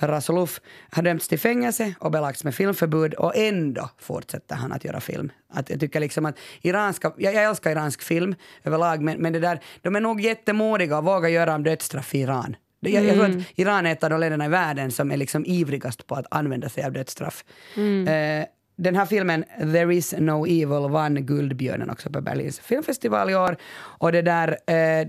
Rasuluf 0.00 0.60
har 0.90 1.02
dömts 1.02 1.28
till 1.28 1.38
fängelse 1.38 1.94
och 2.00 2.10
belagts 2.10 2.44
med 2.44 2.54
filmförbud 2.54 3.14
och 3.14 3.36
ändå 3.36 3.90
fortsätter 3.98 4.54
han 4.54 4.72
att 4.72 4.84
göra 4.84 5.00
film. 5.00 5.32
Att 5.48 5.70
jag 5.70 5.80
tycker 5.80 6.00
liksom 6.00 6.26
att 6.26 6.38
iranska, 6.62 7.12
jag, 7.16 7.34
jag 7.34 7.44
älskar 7.44 7.70
iransk 7.70 8.02
film 8.02 8.34
överlag 8.64 9.02
men, 9.02 9.18
men 9.18 9.32
det 9.32 9.40
där, 9.40 9.60
de 9.82 9.96
är 9.96 10.00
nog 10.00 10.20
jättemodiga 10.20 10.98
och 10.98 11.04
vågar 11.04 11.28
göra 11.28 11.54
om 11.54 11.62
dödsstraff 11.62 12.14
i 12.14 12.18
Iran. 12.18 12.56
Jag, 12.80 13.04
jag 13.04 13.14
tror 13.14 13.24
att 13.24 13.46
Iran 13.54 13.86
är 13.86 13.92
ett 13.92 14.04
av 14.04 14.10
de 14.10 14.20
länderna 14.20 14.44
i 14.44 14.48
världen 14.48 14.90
som 14.90 15.10
är 15.10 15.16
liksom 15.16 15.44
ivrigast 15.46 16.06
på 16.06 16.14
att 16.14 16.26
använda 16.30 16.68
sig 16.68 16.84
av 16.84 16.92
dödsstraff. 16.92 17.44
Eh, 17.76 18.46
den 18.76 18.96
här 18.96 19.06
filmen 19.06 19.44
There 19.58 19.94
is 19.94 20.14
no 20.18 20.46
evil 20.46 20.90
vann 20.90 21.14
Guldbjörnen 21.26 21.90
också 21.90 22.10
på 22.10 22.20
Berlins 22.20 22.60
filmfestival 22.60 23.30
i 23.30 23.34
år. 23.34 23.56
Och 23.76 24.12
det 24.12 24.22
där 24.22 24.48
eh, 24.66 25.08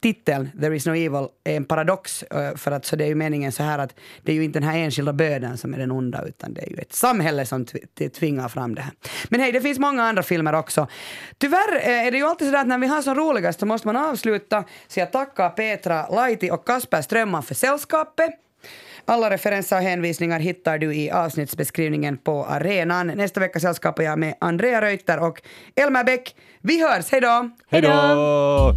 titeln 0.00 0.50
There 0.60 0.76
is 0.76 0.86
no 0.86 0.92
evil 0.92 1.28
är 1.44 1.56
en 1.56 1.64
paradox 1.64 2.22
eh, 2.22 2.54
för 2.54 2.72
att 2.72 2.84
så 2.84 2.96
det 2.96 3.04
är 3.04 3.08
ju 3.08 3.14
meningen 3.14 3.52
så 3.52 3.62
här 3.62 3.78
att 3.78 3.94
det 4.22 4.32
är 4.32 4.36
ju 4.36 4.44
inte 4.44 4.58
den 4.58 4.68
här 4.68 4.78
enskilda 4.78 5.12
böden 5.12 5.58
som 5.58 5.74
är 5.74 5.78
den 5.78 5.90
onda 5.90 6.24
utan 6.26 6.54
det 6.54 6.62
är 6.62 6.70
ju 6.70 6.76
ett 6.76 6.92
samhälle 6.92 7.46
som 7.46 7.66
tvingar 8.18 8.48
fram 8.48 8.74
det 8.74 8.82
här. 8.82 8.92
Men 9.28 9.40
hej, 9.40 9.52
det 9.52 9.60
finns 9.60 9.78
många 9.78 10.02
andra 10.02 10.22
filmer 10.22 10.54
också. 10.54 10.86
Tyvärr 11.38 11.76
eh, 11.76 12.06
är 12.06 12.10
det 12.10 12.18
ju 12.18 12.24
alltid 12.24 12.50
så 12.50 12.56
att 12.56 12.66
när 12.66 12.78
vi 12.78 12.86
har 12.86 13.02
som 13.02 13.14
roligast 13.14 13.60
så 13.60 13.66
måste 13.66 13.88
man 13.88 13.96
avsluta 13.96 14.64
så 14.88 15.00
jag 15.00 15.12
tackar 15.12 15.50
Petra 15.50 16.08
Laiti 16.08 16.50
och 16.50 16.66
Kasper 16.66 17.02
Strömman 17.02 17.42
för 17.42 17.54
sällskapet. 17.54 18.45
Alla 19.08 19.30
referenser 19.30 19.76
och 19.76 19.82
hänvisningar 19.82 20.40
hittar 20.40 20.78
du 20.78 20.94
i 20.94 21.10
avsnittsbeskrivningen 21.10 22.18
på 22.18 22.44
arenan. 22.44 23.06
Nästa 23.06 23.40
vecka 23.40 23.60
sällskapar 23.60 24.02
jag 24.02 24.18
med 24.18 24.34
Andrea 24.40 24.80
Reuter 24.80 25.18
och 25.18 25.42
Elmer 25.74 26.04
Bäck. 26.04 26.36
Vi 26.62 26.82
hörs, 26.82 27.12
hej 27.12 27.20
då! 27.20 27.50
Hej 27.70 27.82
då! 27.82 28.72